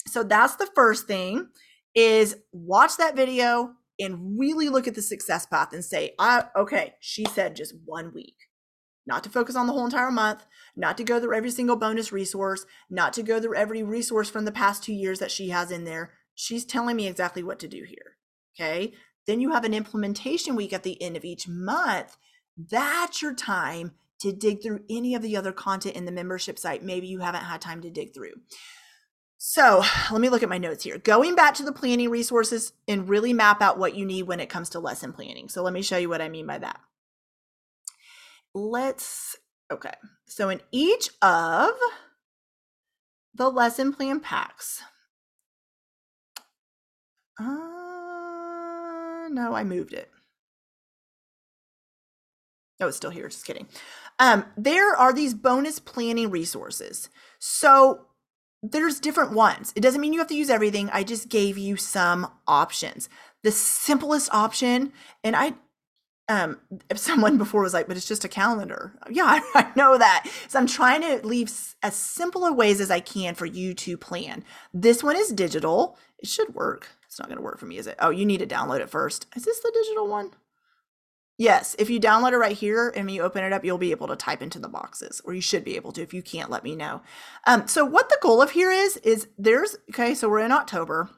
so 0.07 0.23
that's 0.23 0.57
the 0.57 0.69
first 0.75 1.07
thing 1.07 1.49
is 1.95 2.37
watch 2.53 2.97
that 2.97 3.17
video 3.17 3.73
and 3.99 4.39
really 4.39 4.69
look 4.69 4.89
at 4.89 4.95
the 4.95 5.03
success 5.03 5.45
path 5.45 5.73
and 5.73 5.85
say, 5.85 6.15
I, 6.19 6.45
okay, 6.57 6.95
she 7.01 7.25
said 7.27 7.57
just 7.57 7.75
one 7.85 8.13
week. 8.15 8.37
Not 9.07 9.25
to 9.25 9.31
focus 9.31 9.57
on 9.57 9.67
the 9.67 9.73
whole 9.73 9.85
entire 9.85 10.11
month, 10.11 10.47
not 10.77 10.97
to 10.99 11.05
go 11.05 11.21
through 11.21 11.37
every 11.37 11.51
single 11.51 11.77
bonus 11.77 12.13
resource, 12.13 12.65
not 12.89 13.13
to 13.15 13.23
go 13.23 13.41
through 13.41 13.57
every 13.57 13.83
resource 13.83 14.31
from 14.31 14.45
the 14.45 14.53
past 14.53 14.85
two 14.85 14.93
years 14.93 15.19
that 15.19 15.31
she 15.31 15.49
has 15.49 15.71
in 15.71 15.85
there 15.85 16.13
she's 16.41 16.65
telling 16.65 16.97
me 16.97 17.07
exactly 17.07 17.43
what 17.43 17.59
to 17.59 17.69
do 17.69 17.85
here. 17.85 18.17
Okay. 18.59 18.93
Then 19.27 19.41
you 19.41 19.53
have 19.53 19.65
an 19.65 19.75
implementation 19.75 20.57
week 20.57 20.73
at 20.73 20.83
the 20.83 21.01
end 21.03 21.17
of 21.17 21.25
each 21.25 21.47
month. 21.47 22.17
That's 22.57 23.21
your 23.21 23.35
time 23.35 23.93
to 24.21 24.33
dig 24.33 24.62
through 24.62 24.85
any 24.91 25.14
of 25.14 25.23
the 25.23 25.37
other 25.37 25.53
content 25.53 25.97
in 25.97 26.05
the 26.05 26.12
membership 26.12 26.59
site. 26.59 26.83
Maybe 26.83 27.07
you 27.07 27.21
haven't 27.21 27.45
had 27.45 27.61
time 27.61 27.81
to 27.83 27.91
dig 27.91 28.14
through. 28.14 28.35
So 29.39 29.83
let 30.12 30.21
me 30.21 30.29
look 30.29 30.43
at 30.43 30.51
my 30.51 30.59
notes 30.59 30.85
here. 30.85 30.99
Going 30.99 31.35
back 31.35 31.55
to 31.55 31.62
the 31.62 31.73
planning 31.73 32.11
resources 32.11 32.75
and 32.87 33.09
really 33.09 33.33
map 33.33 33.62
out 33.62 33.79
what 33.79 33.95
you 33.95 34.05
need 34.05 34.25
when 34.25 34.39
it 34.39 34.51
comes 34.51 34.68
to 34.71 34.81
lesson 34.81 35.14
planning. 35.14 35.49
So 35.49 35.62
let 35.62 35.73
me 35.73 35.81
show 35.81 35.97
you 35.97 36.11
what 36.11 36.21
I 36.21 36.29
mean 36.29 36.47
by 36.47 36.59
that. 36.59 36.79
Let's, 38.55 39.37
okay. 39.71 39.95
So 40.27 40.51
in 40.51 40.61
each 40.71 41.09
of 41.23 41.71
the 43.35 43.49
lesson 43.49 43.95
plan 43.95 44.21
packs, 44.21 44.83
uh, 47.39 47.45
no, 49.31 49.55
I 49.55 49.64
moved 49.64 49.95
it. 49.95 50.11
Oh, 52.81 52.89
it's 52.89 52.97
still 52.97 53.11
here. 53.11 53.29
Just 53.29 53.45
kidding. 53.45 53.68
Um, 54.21 54.45
there 54.57 54.95
are 54.95 55.12
these 55.12 55.35
bonus 55.35 55.81
planning 55.81 56.31
resources. 56.31 57.09
So 57.41 58.07
there's 58.62 59.01
different 59.01 59.33
ones. 59.33 59.73
It 59.75 59.81
doesn't 59.81 60.01
mean 60.01 60.12
you 60.12 60.21
have 60.21 60.29
to 60.29 60.37
use 60.37 60.51
everything. 60.51 60.91
I 60.93 61.03
just 61.03 61.29
gave 61.29 61.59
you 61.59 61.77
some 61.77 62.31
options. 62.47 63.09
The 63.43 63.51
simplest 63.51 64.33
option, 64.33 64.93
and 65.25 65.35
I 65.35 65.55
um 66.29 66.61
someone 66.95 67.39
before 67.39 67.62
was 67.62 67.75
like 67.75 67.89
but 67.89 67.97
it's 67.97 68.07
just 68.07 68.25
a 68.25 68.29
calendar 68.29 68.93
yeah 69.11 69.41
I, 69.55 69.73
know 69.75 69.99
that 69.99 70.31
so 70.47 70.61
i'm 70.61 70.66
trying 70.66 71.01
to 71.01 71.27
leave 71.27 71.51
as 71.83 71.97
simple 71.97 72.45
a 72.45 72.53
ways 72.53 72.81
as 72.81 72.89
i 72.89 73.01
can 73.01 73.35
for 73.35 73.47
you 73.47 73.75
to 73.75 73.97
plan 73.97 74.45
this 74.73 75.03
one 75.03 75.16
is 75.16 75.33
digital 75.33 75.99
it 76.18 76.29
should 76.29 76.55
work 76.55 76.89
it's 77.11 77.18
not 77.18 77.27
going 77.27 77.39
to 77.39 77.43
work 77.43 77.59
for 77.59 77.66
me, 77.66 77.77
is 77.77 77.89
it? 77.89 77.97
Oh, 77.99 78.11
you 78.11 78.25
need 78.25 78.39
to 78.39 78.47
download 78.47 78.79
it 78.79 78.89
first. 78.89 79.27
Is 79.35 79.45
this 79.45 79.59
the 79.59 79.73
digital 79.75 80.07
one? 80.07 80.31
Yes, 81.41 81.74
if 81.78 81.88
you 81.88 81.99
download 81.99 82.32
it 82.32 82.36
right 82.36 82.55
here 82.55 82.93
and 82.95 83.11
you 83.11 83.22
open 83.22 83.43
it 83.43 83.55
up, 83.55 83.64
you'll 83.64 83.78
be 83.78 83.93
able 83.93 84.09
to 84.09 84.14
type 84.14 84.43
into 84.43 84.59
the 84.59 84.68
boxes, 84.68 85.22
or 85.24 85.32
you 85.32 85.41
should 85.41 85.64
be 85.64 85.74
able 85.74 85.91
to. 85.93 86.03
If 86.03 86.12
you 86.12 86.20
can't, 86.20 86.51
let 86.51 86.62
me 86.62 86.76
know. 86.76 87.01
Um, 87.47 87.66
so 87.66 87.82
what 87.82 88.11
the 88.11 88.18
goal 88.20 88.43
of 88.43 88.51
here 88.51 88.70
is, 88.70 88.99
is 88.99 89.26
there's, 89.38 89.74
okay, 89.88 90.14
so 90.14 90.28
we're 90.28 90.41
in 90.41 90.53
October. 90.53 91.09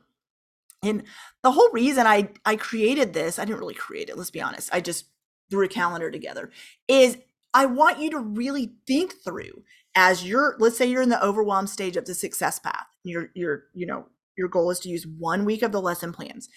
And 0.81 1.03
the 1.43 1.51
whole 1.51 1.69
reason 1.73 2.07
I, 2.07 2.29
I 2.45 2.55
created 2.55 3.15
this, 3.15 3.41
I 3.41 3.45
didn't 3.45 3.59
really 3.59 3.75
create 3.75 4.09
it, 4.11 4.17
let's 4.17 4.31
be 4.31 4.41
honest. 4.41 4.73
I 4.73 4.81
just 4.81 5.07
threw 5.51 5.65
a 5.65 5.69
calendar 5.69 6.09
together, 6.09 6.53
is 6.87 7.19
I 7.53 7.67
want 7.67 7.99
you 7.99 8.09
to 8.11 8.21
really 8.21 8.75
think 8.87 9.15
through 9.25 9.65
as 9.97 10.25
you're, 10.25 10.55
let's 10.61 10.79
say 10.79 10.87
you're 10.87 11.03
in 11.03 11.09
the 11.09 11.25
overwhelm 11.25 11.67
stage 11.67 11.97
of 11.97 12.05
the 12.05 12.15
success 12.15 12.61
path. 12.61 12.87
You're, 13.03 13.31
you're, 13.35 13.65
you 13.75 13.87
know, 13.87 14.07
your 14.37 14.49
goal 14.49 14.71
is 14.71 14.81
to 14.81 14.89
use 14.89 15.05
one 15.05 15.45
week 15.45 15.63
of 15.63 15.73
the 15.73 15.81
lesson 15.81 16.13
plans. 16.13 16.49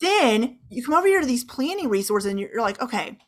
Then 0.00 0.58
you 0.68 0.84
come 0.84 0.94
over 0.94 1.06
here 1.06 1.20
to 1.20 1.26
these 1.26 1.44
planning 1.44 1.88
resources 1.88 2.30
and 2.30 2.40
you're 2.40 2.60
like, 2.60 2.80
okay, 2.80 3.18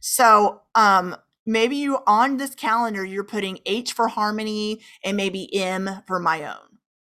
so 0.00 0.62
um 0.74 1.16
maybe 1.46 1.76
you 1.76 1.98
on 2.06 2.36
this 2.36 2.54
calendar 2.54 3.04
you're 3.04 3.24
putting 3.24 3.58
H 3.66 3.92
for 3.92 4.08
harmony 4.08 4.80
and 5.04 5.16
maybe 5.16 5.54
M 5.54 6.02
for 6.06 6.18
my 6.18 6.44
own 6.44 6.66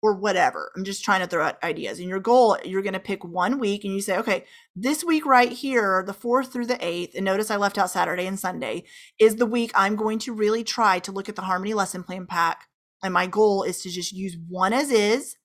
or 0.02 0.14
whatever. 0.14 0.70
I'm 0.76 0.84
just 0.84 1.04
trying 1.04 1.20
to 1.20 1.26
throw 1.26 1.44
out 1.44 1.62
ideas. 1.64 1.98
And 1.98 2.08
your 2.08 2.20
goal, 2.20 2.56
you're 2.64 2.82
going 2.82 2.92
to 2.92 3.00
pick 3.00 3.24
one 3.24 3.58
week 3.58 3.84
and 3.84 3.92
you 3.92 4.00
say, 4.00 4.16
okay, 4.18 4.44
this 4.74 5.02
week 5.02 5.26
right 5.26 5.50
here, 5.50 6.04
the 6.06 6.14
4th 6.14 6.52
through 6.52 6.66
the 6.66 6.76
8th, 6.76 7.14
and 7.14 7.24
notice 7.24 7.50
I 7.50 7.56
left 7.56 7.78
out 7.78 7.90
Saturday 7.90 8.26
and 8.26 8.38
Sunday, 8.38 8.84
is 9.18 9.36
the 9.36 9.46
week 9.46 9.72
I'm 9.74 9.96
going 9.96 10.18
to 10.20 10.32
really 10.32 10.62
try 10.62 10.98
to 11.00 11.12
look 11.12 11.28
at 11.28 11.34
the 11.36 11.42
harmony 11.42 11.74
lesson 11.74 12.04
plan 12.04 12.26
pack. 12.26 12.68
And 13.02 13.12
my 13.12 13.26
goal 13.26 13.62
is 13.62 13.82
to 13.82 13.90
just 13.90 14.12
use 14.12 14.36
one 14.48 14.72
as 14.72 14.90
is 14.90 15.36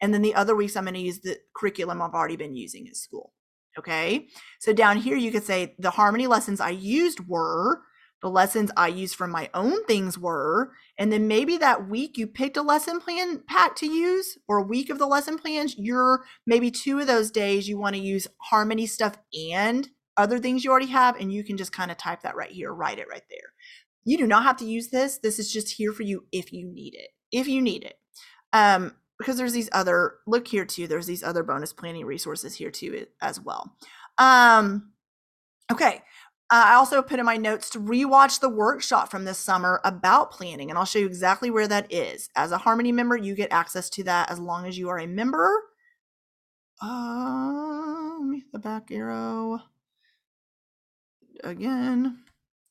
and 0.00 0.14
then 0.14 0.22
the 0.22 0.34
other 0.34 0.54
weeks, 0.54 0.76
I'm 0.76 0.84
going 0.84 0.94
to 0.94 1.00
use 1.00 1.20
the 1.20 1.38
curriculum 1.54 2.00
I've 2.00 2.14
already 2.14 2.36
been 2.36 2.54
using 2.54 2.88
at 2.88 2.96
school. 2.96 3.32
Okay. 3.78 4.26
So 4.58 4.72
down 4.72 4.96
here, 4.96 5.16
you 5.16 5.30
could 5.30 5.44
say 5.44 5.74
the 5.78 5.90
harmony 5.90 6.26
lessons 6.26 6.60
I 6.60 6.70
used 6.70 7.28
were 7.28 7.82
the 8.22 8.28
lessons 8.28 8.70
I 8.76 8.88
used 8.88 9.14
from 9.14 9.30
my 9.30 9.48
own 9.54 9.84
things 9.84 10.18
were. 10.18 10.72
And 10.98 11.12
then 11.12 11.26
maybe 11.26 11.56
that 11.58 11.88
week 11.88 12.18
you 12.18 12.26
picked 12.26 12.56
a 12.56 12.62
lesson 12.62 13.00
plan 13.00 13.42
pack 13.46 13.76
to 13.76 13.86
use 13.86 14.38
or 14.46 14.58
a 14.58 14.62
week 14.62 14.90
of 14.90 14.98
the 14.98 15.06
lesson 15.06 15.38
plans. 15.38 15.76
You're 15.78 16.24
maybe 16.46 16.70
two 16.70 16.98
of 16.98 17.06
those 17.06 17.30
days 17.30 17.68
you 17.68 17.78
want 17.78 17.96
to 17.96 18.02
use 18.02 18.28
harmony 18.38 18.86
stuff 18.86 19.16
and 19.50 19.88
other 20.16 20.38
things 20.38 20.64
you 20.64 20.70
already 20.70 20.86
have. 20.88 21.18
And 21.18 21.32
you 21.32 21.42
can 21.42 21.56
just 21.56 21.72
kind 21.72 21.90
of 21.90 21.96
type 21.96 22.22
that 22.22 22.36
right 22.36 22.50
here, 22.50 22.74
write 22.74 22.98
it 22.98 23.08
right 23.10 23.24
there. 23.30 23.54
You 24.04 24.18
do 24.18 24.26
not 24.26 24.42
have 24.42 24.56
to 24.58 24.66
use 24.66 24.88
this. 24.88 25.18
This 25.18 25.38
is 25.38 25.52
just 25.52 25.72
here 25.72 25.92
for 25.92 26.02
you 26.02 26.24
if 26.32 26.52
you 26.52 26.66
need 26.66 26.94
it. 26.94 27.10
If 27.32 27.48
you 27.48 27.62
need 27.62 27.84
it. 27.84 27.98
Um, 28.52 28.94
because 29.20 29.36
there's 29.36 29.52
these 29.52 29.68
other 29.72 30.14
look 30.26 30.48
here 30.48 30.64
too 30.64 30.88
there's 30.88 31.06
these 31.06 31.22
other 31.22 31.42
bonus 31.42 31.72
planning 31.72 32.06
resources 32.06 32.54
here 32.54 32.70
too 32.70 33.06
as 33.20 33.40
well. 33.40 33.76
Um 34.18 34.92
okay 35.70 36.02
uh, 36.50 36.64
i 36.66 36.74
also 36.74 37.00
put 37.00 37.20
in 37.20 37.24
my 37.24 37.36
notes 37.36 37.70
to 37.70 37.78
rewatch 37.78 38.40
the 38.40 38.48
workshop 38.48 39.08
from 39.08 39.24
this 39.24 39.38
summer 39.38 39.80
about 39.84 40.32
planning 40.32 40.68
and 40.68 40.76
i'll 40.76 40.84
show 40.84 40.98
you 40.98 41.06
exactly 41.06 41.50
where 41.50 41.68
that 41.68 41.92
is. 41.92 42.28
As 42.34 42.50
a 42.50 42.58
harmony 42.58 42.92
member 42.92 43.16
you 43.16 43.34
get 43.36 43.52
access 43.52 43.88
to 43.90 44.04
that 44.04 44.30
as 44.30 44.40
long 44.40 44.66
as 44.66 44.76
you 44.76 44.88
are 44.88 44.98
a 44.98 45.06
member. 45.06 45.62
Um 46.82 48.42
the 48.52 48.58
back 48.58 48.90
arrow. 48.90 49.60
Again. 51.44 52.24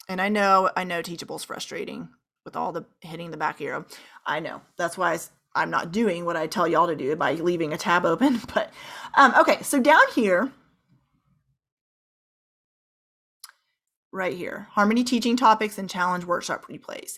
And 0.10 0.20
i 0.20 0.30
know 0.30 0.70
i 0.76 0.84
know 0.84 1.02
teachable's 1.02 1.44
frustrating 1.46 2.10
with 2.46 2.56
all 2.56 2.72
the 2.72 2.86
hitting 3.02 3.32
the 3.32 3.38
back 3.38 3.62
arrow. 3.62 3.86
I 4.26 4.40
know 4.40 4.62
that's 4.78 4.98
why 4.98 5.18
I'm 5.56 5.70
not 5.70 5.92
doing 5.92 6.26
what 6.26 6.36
I 6.36 6.48
tell 6.48 6.68
y'all 6.68 6.88
to 6.88 6.96
do 6.96 7.16
by 7.16 7.34
leaving 7.34 7.74
a 7.74 7.78
tab 7.78 8.06
open. 8.06 8.42
But 8.54 8.72
um, 9.16 9.34
okay, 9.40 9.62
so 9.62 9.80
down 9.80 10.02
here, 10.14 10.52
right 14.12 14.36
here, 14.36 14.68
Harmony 14.72 15.04
Teaching 15.04 15.36
Topics 15.36 15.78
and 15.78 15.90
Challenge 15.90 16.26
Workshop 16.26 16.66
Replays. 16.66 17.18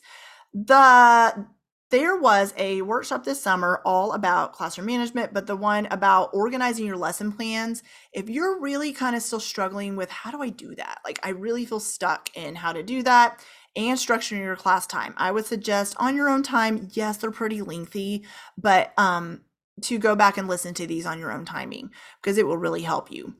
The 0.54 1.46
there 1.92 2.16
was 2.16 2.54
a 2.58 2.82
workshop 2.84 3.26
this 3.26 3.42
summer 3.42 3.82
all 3.84 4.14
about 4.14 4.54
classroom 4.54 4.88
management, 4.88 5.34
but 5.34 5.46
the 5.46 5.58
one 5.58 5.88
about 5.92 6.30
organizing 6.34 6.86
your 6.86 6.96
lesson 6.96 7.34
plans. 7.34 7.84
If 8.14 8.30
you're 8.30 8.62
really 8.62 8.94
kind 8.94 9.14
of 9.14 9.22
still 9.22 9.42
struggling 9.42 9.98
with 9.98 10.10
how 10.10 10.32
do 10.32 10.42
I 10.42 10.48
do 10.50 10.74
that? 10.76 11.00
Like 11.04 11.20
I 11.22 11.30
really 11.30 11.66
feel 11.66 11.82
stuck 11.82 12.30
in 12.34 12.56
how 12.56 12.72
to 12.72 12.82
do 12.82 13.04
that 13.04 13.44
and 13.76 13.98
structuring 13.98 14.44
your 14.44 14.56
class 14.56 14.86
time. 14.86 15.14
I 15.18 15.32
would 15.32 15.46
suggest 15.46 15.96
on 15.98 16.16
your 16.16 16.30
own 16.30 16.44
time. 16.44 16.90
Yes, 16.92 17.18
they're 17.18 17.32
pretty 17.32 17.62
lengthy, 17.62 18.26
but 18.58 18.94
um, 18.98 19.42
to 19.82 19.98
go 19.98 20.16
back 20.16 20.38
and 20.38 20.48
listen 20.48 20.74
to 20.76 20.88
these 20.88 21.06
on 21.06 21.20
your 21.20 21.32
own 21.32 21.46
timing 21.46 21.92
because 22.22 22.38
it 22.38 22.46
will 22.46 22.58
really 22.58 22.82
help 22.82 23.12
you. 23.12 23.36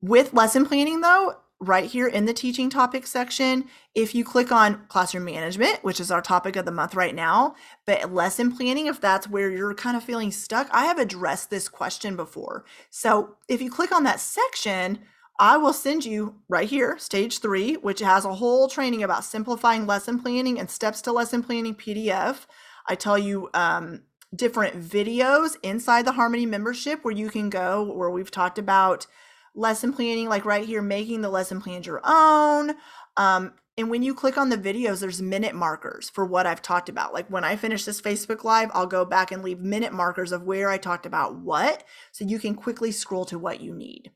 With 0.00 0.34
lesson 0.34 0.66
planning, 0.66 1.00
though, 1.00 1.36
right 1.60 1.90
here 1.90 2.06
in 2.06 2.24
the 2.24 2.32
teaching 2.32 2.70
topics 2.70 3.10
section, 3.10 3.64
if 3.94 4.14
you 4.14 4.24
click 4.24 4.52
on 4.52 4.86
classroom 4.88 5.24
management, 5.24 5.82
which 5.82 5.98
is 5.98 6.10
our 6.10 6.22
topic 6.22 6.54
of 6.54 6.64
the 6.64 6.70
month 6.70 6.94
right 6.94 7.14
now, 7.14 7.56
but 7.84 8.12
lesson 8.12 8.54
planning, 8.54 8.86
if 8.86 9.00
that's 9.00 9.28
where 9.28 9.50
you're 9.50 9.74
kind 9.74 9.96
of 9.96 10.04
feeling 10.04 10.30
stuck, 10.30 10.68
I 10.70 10.84
have 10.84 10.98
addressed 10.98 11.50
this 11.50 11.68
question 11.68 12.14
before. 12.14 12.64
So 12.90 13.36
if 13.48 13.60
you 13.60 13.70
click 13.70 13.90
on 13.90 14.04
that 14.04 14.20
section, 14.20 15.00
I 15.40 15.56
will 15.56 15.72
send 15.72 16.04
you 16.04 16.34
right 16.48 16.68
here, 16.68 16.98
stage 16.98 17.38
three, 17.38 17.74
which 17.74 18.00
has 18.00 18.24
a 18.24 18.34
whole 18.34 18.68
training 18.68 19.04
about 19.04 19.24
simplifying 19.24 19.86
lesson 19.86 20.20
planning 20.20 20.58
and 20.58 20.68
steps 20.68 21.00
to 21.02 21.12
lesson 21.12 21.44
planning 21.44 21.76
PDF. 21.76 22.46
I 22.88 22.96
tell 22.96 23.16
you 23.16 23.48
um, 23.54 24.02
different 24.34 24.82
videos 24.82 25.56
inside 25.62 26.06
the 26.06 26.12
Harmony 26.12 26.44
membership 26.44 27.04
where 27.04 27.14
you 27.14 27.30
can 27.30 27.50
go, 27.50 27.84
where 27.84 28.10
we've 28.10 28.32
talked 28.32 28.58
about 28.58 29.06
lesson 29.54 29.92
planning, 29.92 30.28
like 30.28 30.44
right 30.44 30.66
here, 30.66 30.82
making 30.82 31.20
the 31.20 31.28
lesson 31.28 31.60
plans 31.60 31.86
your 31.86 32.00
own. 32.04 32.74
Um, 33.16 33.52
and 33.76 33.90
when 33.90 34.02
you 34.02 34.14
click 34.14 34.36
on 34.36 34.48
the 34.48 34.58
videos, 34.58 35.00
there's 35.00 35.22
minute 35.22 35.54
markers 35.54 36.10
for 36.10 36.24
what 36.24 36.46
I've 36.46 36.62
talked 36.62 36.88
about. 36.88 37.14
Like 37.14 37.28
when 37.28 37.44
I 37.44 37.54
finish 37.54 37.84
this 37.84 38.02
Facebook 38.02 38.42
Live, 38.42 38.70
I'll 38.74 38.88
go 38.88 39.04
back 39.04 39.30
and 39.30 39.44
leave 39.44 39.60
minute 39.60 39.92
markers 39.92 40.32
of 40.32 40.42
where 40.42 40.68
I 40.68 40.78
talked 40.78 41.06
about 41.06 41.36
what, 41.36 41.84
so 42.10 42.24
you 42.24 42.40
can 42.40 42.56
quickly 42.56 42.90
scroll 42.90 43.24
to 43.26 43.38
what 43.38 43.60
you 43.60 43.72
need. 43.72 44.10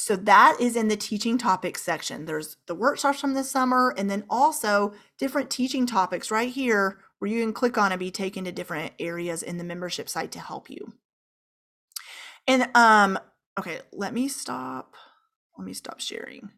So 0.00 0.14
that 0.14 0.58
is 0.60 0.76
in 0.76 0.86
the 0.86 0.96
teaching 0.96 1.38
topics 1.38 1.82
section. 1.82 2.24
There's 2.24 2.56
the 2.66 2.74
workshops 2.76 3.20
from 3.20 3.34
this 3.34 3.50
summer, 3.50 3.92
and 3.98 4.08
then 4.08 4.22
also 4.30 4.92
different 5.18 5.50
teaching 5.50 5.86
topics 5.86 6.30
right 6.30 6.50
here 6.50 7.00
where 7.18 7.28
you 7.28 7.42
can 7.42 7.52
click 7.52 7.76
on 7.76 7.90
and 7.90 7.98
be 7.98 8.12
taken 8.12 8.44
to 8.44 8.52
different 8.52 8.92
areas 9.00 9.42
in 9.42 9.58
the 9.58 9.64
membership 9.64 10.08
site 10.08 10.30
to 10.30 10.38
help 10.38 10.70
you. 10.70 10.92
And 12.46 12.68
um, 12.76 13.18
okay, 13.58 13.80
let 13.92 14.14
me 14.14 14.28
stop. 14.28 14.94
Let 15.58 15.66
me 15.66 15.74
stop 15.74 15.98
sharing. 15.98 16.50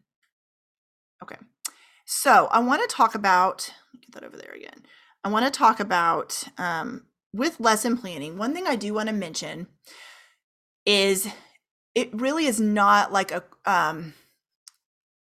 Okay. 1.23 1.37
So 2.05 2.47
I 2.51 2.59
want 2.59 2.87
to 2.87 2.95
talk 2.95 3.15
about, 3.15 3.73
get 3.99 4.11
that 4.11 4.23
over 4.23 4.37
there 4.37 4.53
again. 4.55 4.85
I 5.23 5.29
want 5.29 5.51
to 5.51 5.57
talk 5.57 5.79
about 5.79 6.43
um, 6.59 7.07
with 7.33 7.59
lesson 7.59 7.97
planning. 7.97 8.37
One 8.37 8.53
thing 8.53 8.67
I 8.67 8.75
do 8.75 8.93
want 8.93 9.09
to 9.09 9.15
mention 9.15 9.65
is 10.85 11.27
it 11.95 12.13
really 12.13 12.45
is 12.45 12.59
not 12.59 13.11
like 13.11 13.31
a, 13.31 13.43
um, 13.65 14.13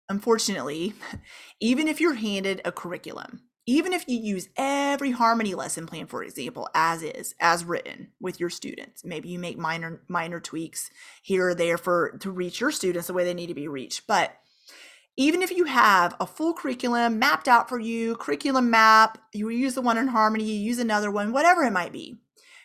unfortunately, 0.09 0.95
even 1.61 1.89
if 1.89 2.01
you're 2.01 2.15
handed 2.15 2.61
a 2.65 2.73
curriculum, 2.73 3.43
even 3.67 3.93
if 3.93 4.09
you 4.09 4.19
use 4.19 4.49
every 4.57 5.13
harmony 5.13 5.55
lesson 5.55 5.87
plan 5.87 6.07
for 6.07 6.23
example 6.23 6.69
as 6.75 7.03
is 7.03 7.35
as 7.41 7.65
written 7.65 8.09
with 8.21 8.41
your 8.41 8.51
students 8.51 9.05
maybe 9.05 9.29
you 9.29 9.39
make 9.39 9.59
minor 9.59 10.03
minor 10.09 10.41
tweaks 10.41 10.91
here 11.23 11.49
or 11.49 11.55
there 11.55 11.79
for 11.79 12.17
to 12.19 12.31
reach 12.31 12.61
your 12.61 12.73
students 12.73 13.07
the 13.07 13.15
way 13.15 13.25
they 13.25 13.35
need 13.35 13.47
to 13.47 13.55
be 13.55 13.69
reached 13.69 14.07
but 14.07 14.37
even 15.17 15.43
if 15.43 15.51
you 15.51 15.65
have 15.65 16.17
a 16.19 16.27
full 16.27 16.55
curriculum 16.55 17.19
mapped 17.19 17.49
out 17.49 17.69
for 17.69 17.79
you 17.79 18.17
curriculum 18.17 18.71
map 18.71 19.19
you 19.33 19.49
use 19.49 19.75
the 19.75 19.83
one 19.83 19.99
in 19.99 20.09
harmony 20.09 20.45
you 20.45 20.59
use 20.59 20.79
another 20.79 21.11
one 21.11 21.33
whatever 21.33 21.63
it 21.63 21.73
might 21.73 21.93
be 21.93 22.19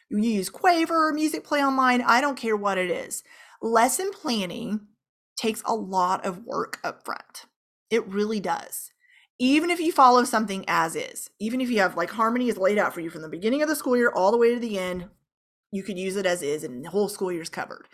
you 0.09 0.17
use 0.19 0.49
quaver 0.49 1.13
music 1.13 1.43
play 1.43 1.63
online 1.63 2.01
i 2.01 2.21
don't 2.21 2.37
care 2.37 2.57
what 2.57 2.77
it 2.77 2.89
is 2.89 3.23
lesson 3.61 4.11
planning 4.11 4.87
takes 5.37 5.61
a 5.65 5.75
lot 5.75 6.25
of 6.25 6.45
work 6.45 6.79
up 6.83 7.03
front 7.05 7.45
it 7.89 8.05
really 8.07 8.39
does 8.39 8.91
even 9.39 9.69
if 9.69 9.79
you 9.79 9.91
follow 9.91 10.23
something 10.23 10.65
as 10.67 10.95
is, 10.95 11.29
even 11.39 11.61
if 11.61 11.69
you 11.69 11.79
have 11.79 11.95
like 11.95 12.09
harmony 12.09 12.49
is 12.49 12.57
laid 12.57 12.79
out 12.79 12.93
for 12.93 13.01
you 13.01 13.09
from 13.09 13.21
the 13.21 13.29
beginning 13.29 13.61
of 13.61 13.69
the 13.69 13.75
school 13.75 13.95
year 13.95 14.09
all 14.09 14.31
the 14.31 14.37
way 14.37 14.53
to 14.53 14.59
the 14.59 14.79
end, 14.79 15.09
you 15.71 15.83
could 15.83 15.97
use 15.97 16.15
it 16.15 16.25
as 16.25 16.41
is 16.41 16.63
and 16.63 16.83
the 16.83 16.89
whole 16.89 17.07
school 17.07 17.31
year 17.31 17.43
is 17.43 17.49
covered. 17.49 17.87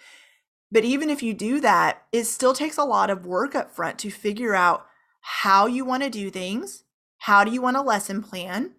But 0.72 0.86
even 0.86 1.10
if 1.10 1.22
you 1.22 1.34
do 1.34 1.60
that, 1.60 2.04
it 2.12 2.26
still 2.26 2.54
takes 2.54 2.78
a 2.78 2.86
lot 2.86 3.10
of 3.10 3.26
work 3.26 3.56
up 3.56 3.76
front 3.76 4.00
to 4.00 4.10
figure 4.10 4.56
out 4.56 4.86
how 5.22 5.68
you 5.68 5.84
want 5.84 6.04
to 6.04 6.10
do 6.10 6.30
things. 6.30 6.84
How 7.20 7.44
do 7.44 7.52
you 7.52 7.62
want 7.62 7.78
a 7.78 7.82
lesson 7.82 8.24
plan? 8.24 8.76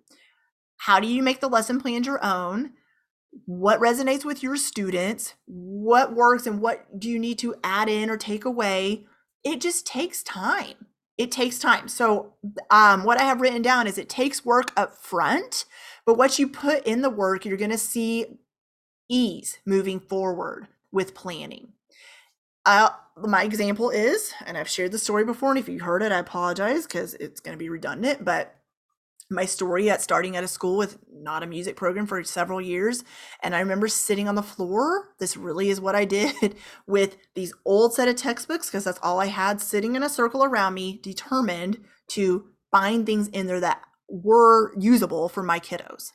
How 0.79 1.01
do 1.01 1.07
you 1.07 1.23
make 1.23 1.41
the 1.41 1.49
lesson 1.49 1.81
plans 1.81 2.07
your 2.07 2.25
own? 2.25 2.73
What 3.47 3.81
resonates 3.81 4.25
with 4.25 4.43
your 4.43 4.57
students? 4.57 5.35
What 5.47 6.15
works 6.15 6.47
and 6.47 6.61
what 6.61 6.99
do 6.99 7.11
you 7.11 7.19
need 7.19 7.39
to 7.41 7.55
add 7.63 7.89
in 7.89 8.11
or 8.11 8.17
take 8.17 8.45
away? 8.45 9.07
It 9.43 9.61
just 9.61 9.87
takes 9.87 10.23
time 10.23 10.87
it 11.17 11.31
takes 11.31 11.59
time. 11.59 11.89
So, 11.89 12.35
um, 12.71 13.05
what 13.05 13.21
I 13.21 13.25
have 13.25 13.41
written 13.41 13.63
down 13.63 13.87
is 13.87 13.99
it 13.99 14.09
takes 14.09 14.45
work 14.45 14.73
up 14.77 14.95
front, 14.95 15.65
but 16.05 16.15
what 16.19 16.39
you 16.39 16.49
put 16.49 16.87
in 16.87 17.03
the 17.03 17.11
work, 17.11 17.45
you're 17.45 17.57
going 17.57 17.71
to 17.71 17.79
see 17.79 18.39
ease 19.09 19.59
moving 19.65 20.01
forward 20.01 20.67
with 20.91 21.15
planning. 21.15 21.69
Uh, 22.67 22.91
my 23.17 23.45
example 23.45 23.91
is, 23.91 24.33
and 24.45 24.59
I've 24.59 24.69
shared 24.69 24.91
the 24.91 24.99
story 24.99 25.25
before, 25.25 25.51
and 25.51 25.59
if 25.59 25.69
you 25.69 25.81
heard 25.81 26.03
it, 26.03 26.11
I 26.11 26.19
apologize 26.19 26.85
because 26.85 27.15
it's 27.15 27.41
going 27.41 27.57
to 27.57 27.63
be 27.63 27.69
redundant, 27.69 28.25
but 28.25 28.57
my 29.31 29.45
story 29.45 29.89
at 29.91 30.03
starting 30.03 30.37
at 30.37 30.45
a 30.45 30.49
school 30.49 30.77
with 30.77 30.99
not 31.11 31.43
a 31.43 31.47
music 31.47 31.77
program 31.77 32.07
for 32.07 32.23
several 32.23 32.61
years 32.61 33.05
and 33.43 33.57
i 33.57 33.61
remember 33.61 33.89
sitting 33.89 34.29
on 34.29 34.35
the 34.35 34.43
floor 34.43 35.09
this 35.19 35.37
really 35.37 35.71
is 35.71 35.81
what 35.81 35.95
i 35.95 36.05
did 36.05 36.55
with 36.87 37.17
these 37.35 37.55
old 37.65 37.95
set 37.95 38.07
of 38.07 38.17
textbooks 38.17 38.69
because 38.69 38.85
that's 38.85 39.01
all 39.03 39.21
i 39.21 39.27
had 39.27 39.61
sitting 39.61 39.97
in 39.97 40.03
a 40.03 40.09
circle 40.09 40.45
around 40.45 40.75
me 40.75 41.01
determined 41.03 41.79
to 42.07 42.45
find 42.71 43.07
things 43.07 43.29
in 43.29 43.47
there 43.47 43.61
that 43.61 43.83
were 44.09 44.77
usable 44.77 45.29
for 45.29 45.43
my 45.43 45.61
kiddos. 45.61 46.11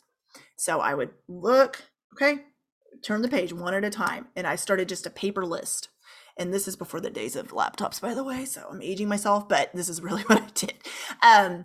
So 0.56 0.80
i 0.80 0.94
would 0.94 1.12
look 1.28 1.84
okay 2.14 2.44
turn 3.02 3.22
the 3.22 3.30
page 3.30 3.54
one 3.54 3.74
at 3.74 3.86
a 3.86 3.90
time 3.90 4.28
and 4.36 4.46
i 4.46 4.56
started 4.56 4.90
just 4.90 5.06
a 5.06 5.12
paper 5.12 5.46
list. 5.46 5.90
And 6.38 6.54
this 6.54 6.70
is 6.70 6.78
before 6.78 7.02
the 7.02 7.10
days 7.10 7.36
of 7.36 7.52
laptops 7.52 8.02
by 8.02 8.14
the 8.14 8.24
way 8.24 8.46
so 8.46 8.68
i'm 8.70 8.82
aging 8.82 9.08
myself 9.08 9.48
but 9.48 9.72
this 9.74 9.90
is 9.90 10.02
really 10.08 10.24
what 10.24 10.42
i 10.42 10.48
did. 10.54 10.74
Um, 11.22 11.64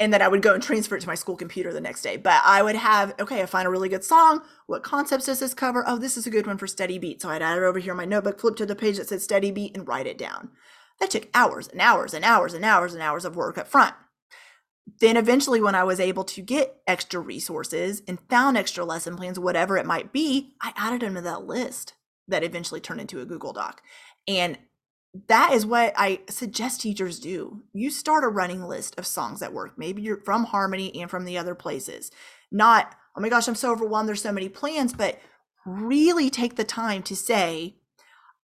and 0.00 0.12
then 0.12 0.22
I 0.22 0.28
would 0.28 0.42
go 0.42 0.54
and 0.54 0.62
transfer 0.62 0.96
it 0.96 1.00
to 1.00 1.08
my 1.08 1.14
school 1.14 1.36
computer 1.36 1.72
the 1.72 1.80
next 1.80 2.02
day. 2.02 2.16
But 2.16 2.40
I 2.44 2.62
would 2.62 2.76
have, 2.76 3.14
okay, 3.20 3.42
I 3.42 3.46
find 3.46 3.66
a 3.66 3.70
really 3.70 3.88
good 3.88 4.04
song. 4.04 4.42
What 4.66 4.82
concepts 4.82 5.26
does 5.26 5.40
this 5.40 5.54
cover? 5.54 5.84
Oh, 5.86 5.98
this 5.98 6.16
is 6.16 6.26
a 6.26 6.30
good 6.30 6.46
one 6.46 6.58
for 6.58 6.66
steady 6.66 6.98
beat. 6.98 7.20
So 7.20 7.28
I'd 7.28 7.42
add 7.42 7.58
it 7.58 7.64
over 7.64 7.78
here 7.78 7.92
in 7.92 7.96
my 7.96 8.04
notebook, 8.04 8.40
flip 8.40 8.56
to 8.56 8.66
the 8.66 8.76
page 8.76 8.98
that 8.98 9.08
said 9.08 9.22
steady 9.22 9.50
beat, 9.50 9.76
and 9.76 9.88
write 9.88 10.06
it 10.06 10.18
down. 10.18 10.50
That 11.00 11.10
took 11.10 11.28
hours 11.34 11.68
and 11.68 11.80
hours 11.80 12.14
and 12.14 12.24
hours 12.24 12.54
and 12.54 12.64
hours 12.64 12.94
and 12.94 13.02
hours 13.02 13.24
of 13.24 13.36
work 13.36 13.58
up 13.58 13.68
front. 13.68 13.94
Then 15.00 15.16
eventually, 15.16 15.60
when 15.60 15.74
I 15.74 15.84
was 15.84 16.00
able 16.00 16.24
to 16.24 16.40
get 16.40 16.76
extra 16.86 17.20
resources 17.20 18.02
and 18.08 18.18
found 18.30 18.56
extra 18.56 18.84
lesson 18.84 19.16
plans, 19.16 19.38
whatever 19.38 19.76
it 19.76 19.86
might 19.86 20.12
be, 20.12 20.54
I 20.62 20.72
added 20.76 21.02
them 21.02 21.14
to 21.14 21.20
that 21.20 21.44
list 21.44 21.94
that 22.26 22.44
eventually 22.44 22.80
turned 22.80 23.00
into 23.00 23.20
a 23.20 23.26
Google 23.26 23.52
Doc. 23.52 23.82
And 24.26 24.58
that 25.26 25.52
is 25.52 25.66
what 25.66 25.92
I 25.96 26.20
suggest 26.28 26.80
teachers 26.80 27.18
do. 27.18 27.62
You 27.72 27.90
start 27.90 28.24
a 28.24 28.28
running 28.28 28.62
list 28.64 28.98
of 28.98 29.06
songs 29.06 29.40
that 29.40 29.52
work. 29.52 29.78
Maybe 29.78 30.02
you're 30.02 30.20
from 30.20 30.44
Harmony 30.44 30.94
and 31.00 31.10
from 31.10 31.24
the 31.24 31.38
other 31.38 31.54
places. 31.54 32.10
Not, 32.52 32.94
oh 33.16 33.20
my 33.20 33.28
gosh, 33.28 33.48
I'm 33.48 33.54
so 33.54 33.72
overwhelmed. 33.72 34.08
There's 34.08 34.22
so 34.22 34.32
many 34.32 34.48
plans, 34.48 34.92
but 34.92 35.18
really 35.66 36.30
take 36.30 36.56
the 36.56 36.64
time 36.64 37.02
to 37.04 37.16
say, 37.16 37.76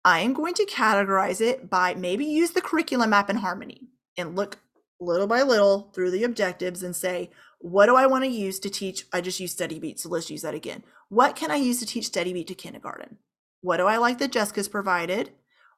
I 0.06 0.20
am 0.20 0.34
going 0.34 0.54
to 0.56 0.66
categorize 0.66 1.40
it 1.40 1.70
by 1.70 1.94
maybe 1.94 2.26
use 2.26 2.52
the 2.52 2.62
curriculum 2.62 3.12
map 3.12 3.30
in 3.30 3.38
Harmony 3.38 3.88
and 4.18 4.36
look 4.36 4.60
little 5.00 5.28
by 5.28 5.42
little 5.42 5.92
through 5.94 6.12
the 6.12 6.24
objectives 6.24 6.84
and 6.84 6.96
say, 6.96 7.30
what 7.60 7.86
do 7.86 7.96
I 7.96 8.08
want 8.08 8.26
to 8.26 8.30
use 8.30 8.60
to 8.60 8.70
teach? 8.70 9.06
I 9.14 9.22
just 9.22 9.40
use 9.40 9.52
Steady 9.52 9.80
Beat, 9.80 10.00
so 10.00 10.10
let's 10.10 10.30
use 10.30 10.42
that 10.42 10.54
again. 10.54 10.84
What 11.10 11.36
can 11.36 11.52
I 11.52 11.56
use 11.56 11.80
to 11.80 11.86
teach 11.86 12.08
Steady 12.08 12.34
Beat 12.34 12.48
to 12.48 12.56
kindergarten? 12.56 13.20
What 13.62 13.78
do 13.78 13.86
I 13.86 13.98
like 13.98 14.18
that 14.18 14.34
Jessica's 14.34 14.68
provided? 14.68 15.32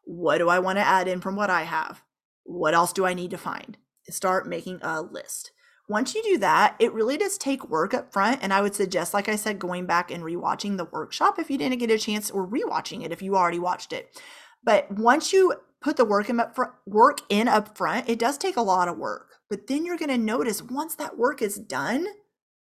What 0.06 0.38
do 0.38 0.50
I 0.50 0.60
want 0.60 0.78
to 0.78 0.86
add 0.86 1.08
in 1.08 1.20
from 1.20 1.36
what 1.36 1.50
I 1.50 1.64
have? 1.64 2.04
What 2.44 2.74
else 2.74 2.94
do 2.94 3.06
I 3.06 3.14
need 3.14 3.32
to 3.32 3.38
find? 3.38 3.78
Start 4.08 4.48
making 4.48 4.80
a 4.82 5.02
list. 5.02 5.52
Once 5.88 6.16
you 6.16 6.24
do 6.24 6.38
that, 6.38 6.76
it 6.80 6.94
really 6.94 7.18
does 7.18 7.38
take 7.38 7.70
work 7.70 7.94
up 7.94 8.12
front. 8.14 8.40
And 8.42 8.54
I 8.54 8.62
would 8.62 8.76
suggest, 8.76 9.14
like 9.14 9.28
I 9.28 9.36
said, 9.36 9.60
going 9.60 9.86
back 9.86 10.12
and 10.12 10.24
rewatching 10.24 10.78
the 10.78 10.86
workshop 10.86 11.38
if 11.38 11.50
you 11.50 11.58
didn't 11.58 11.80
get 11.80 11.92
a 11.92 11.98
chance, 11.98 12.32
or 12.32 12.48
rewatching 12.48 13.04
it 13.04 13.12
if 13.12 13.22
you 13.22 13.36
already 13.36 13.60
watched 13.60 13.94
it. 13.94 14.20
But 14.64 14.92
once 14.92 15.34
you 15.34 15.56
put 15.82 15.98
the 15.98 16.06
work 16.06 16.30
in 16.30 16.40
up 16.40 16.56
front, 16.56 16.74
work 16.86 17.20
in 17.30 17.48
up 17.48 17.78
front, 17.78 18.10
it 18.10 18.18
does 18.20 18.38
take 18.38 18.58
a 18.58 18.62
lot 18.62 18.88
of 18.88 18.98
work. 18.98 19.34
But 19.50 19.68
then 19.68 19.86
you're 19.86 19.98
going 19.98 20.10
to 20.10 20.18
notice 20.18 20.62
once 20.62 20.96
that 20.96 21.18
work 21.18 21.42
is 21.42 21.58
done, 21.58 22.08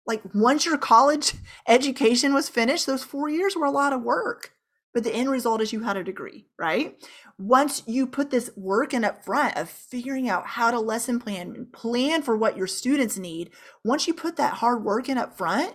like 0.06 0.22
once 0.34 0.66
your 0.66 0.78
college 0.78 1.34
education 1.68 2.34
was 2.34 2.48
finished, 2.48 2.86
those 2.86 3.04
four 3.04 3.28
years 3.28 3.54
were 3.54 3.66
a 3.66 3.70
lot 3.70 3.92
of 3.92 4.02
work 4.02 4.52
but 4.94 5.04
the 5.04 5.14
end 5.14 5.30
result 5.30 5.60
is 5.60 5.72
you 5.72 5.80
had 5.80 5.96
a 5.96 6.04
degree, 6.04 6.46
right? 6.58 7.02
Once 7.38 7.82
you 7.86 8.06
put 8.06 8.30
this 8.30 8.50
work 8.56 8.92
in 8.92 9.04
up 9.04 9.24
front 9.24 9.56
of 9.56 9.68
figuring 9.68 10.28
out 10.28 10.46
how 10.46 10.70
to 10.70 10.78
lesson 10.78 11.18
plan 11.18 11.54
and 11.54 11.72
plan 11.72 12.22
for 12.22 12.36
what 12.36 12.56
your 12.56 12.66
students 12.66 13.18
need, 13.18 13.50
once 13.84 14.06
you 14.06 14.14
put 14.14 14.36
that 14.36 14.54
hard 14.54 14.84
work 14.84 15.08
in 15.08 15.18
up 15.18 15.36
front, 15.36 15.74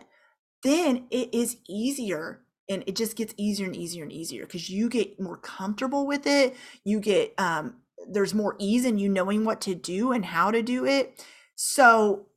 then 0.63 1.07
it 1.11 1.34
is 1.34 1.57
easier 1.68 2.41
and 2.70 2.84
it 2.86 2.95
just 2.95 3.15
gets 3.15 3.34
easier 3.38 3.65
and 3.65 3.76
easier 3.76 4.03
and 4.03 4.11
easier 4.11 4.45
because 4.45 4.70
you 4.70 4.89
get 4.89 5.20
more 5.20 5.38
comfortable 5.38 6.05
with 6.05 6.28
it. 6.28 6.55
You 6.84 6.99
get, 6.99 7.34
um, 7.38 7.76
there's 8.09 8.34
more 8.34 8.55
ease 8.59 8.86
in 8.86 8.99
you 8.99 9.09
knowing 9.09 9.45
what 9.45 9.61
to 9.61 9.76
do 9.76 10.11
and 10.11 10.26
how 10.26 10.51
to 10.51 10.61
do 10.61 10.86
it. 10.86 11.26
So, 11.55 12.28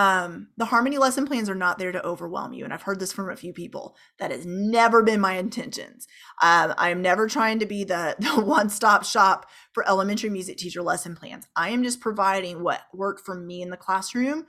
um, 0.00 0.48
the 0.56 0.64
harmony 0.64 0.96
lesson 0.96 1.26
plans 1.26 1.50
are 1.50 1.54
not 1.54 1.78
there 1.78 1.92
to 1.92 2.02
overwhelm 2.02 2.54
you 2.54 2.64
and 2.64 2.72
i've 2.72 2.80
heard 2.80 2.98
this 2.98 3.12
from 3.12 3.28
a 3.28 3.36
few 3.36 3.52
people. 3.52 3.94
That 4.18 4.30
has 4.30 4.46
never 4.46 5.02
been 5.02 5.20
my 5.20 5.34
intentions. 5.34 6.08
Um, 6.42 6.72
i'm 6.78 7.02
never 7.02 7.28
trying 7.28 7.58
to 7.58 7.66
be 7.66 7.84
the, 7.84 8.16
the 8.18 8.40
one-stop 8.40 9.04
shop 9.04 9.44
for 9.74 9.86
elementary 9.86 10.30
music 10.30 10.56
teacher 10.56 10.80
lesson 10.80 11.14
plans. 11.14 11.46
I 11.54 11.68
am 11.68 11.82
just 11.82 12.00
providing 12.00 12.62
what 12.62 12.80
worked 12.94 13.26
for 13.26 13.34
me 13.34 13.60
in 13.60 13.68
the 13.68 13.76
classroom 13.76 14.46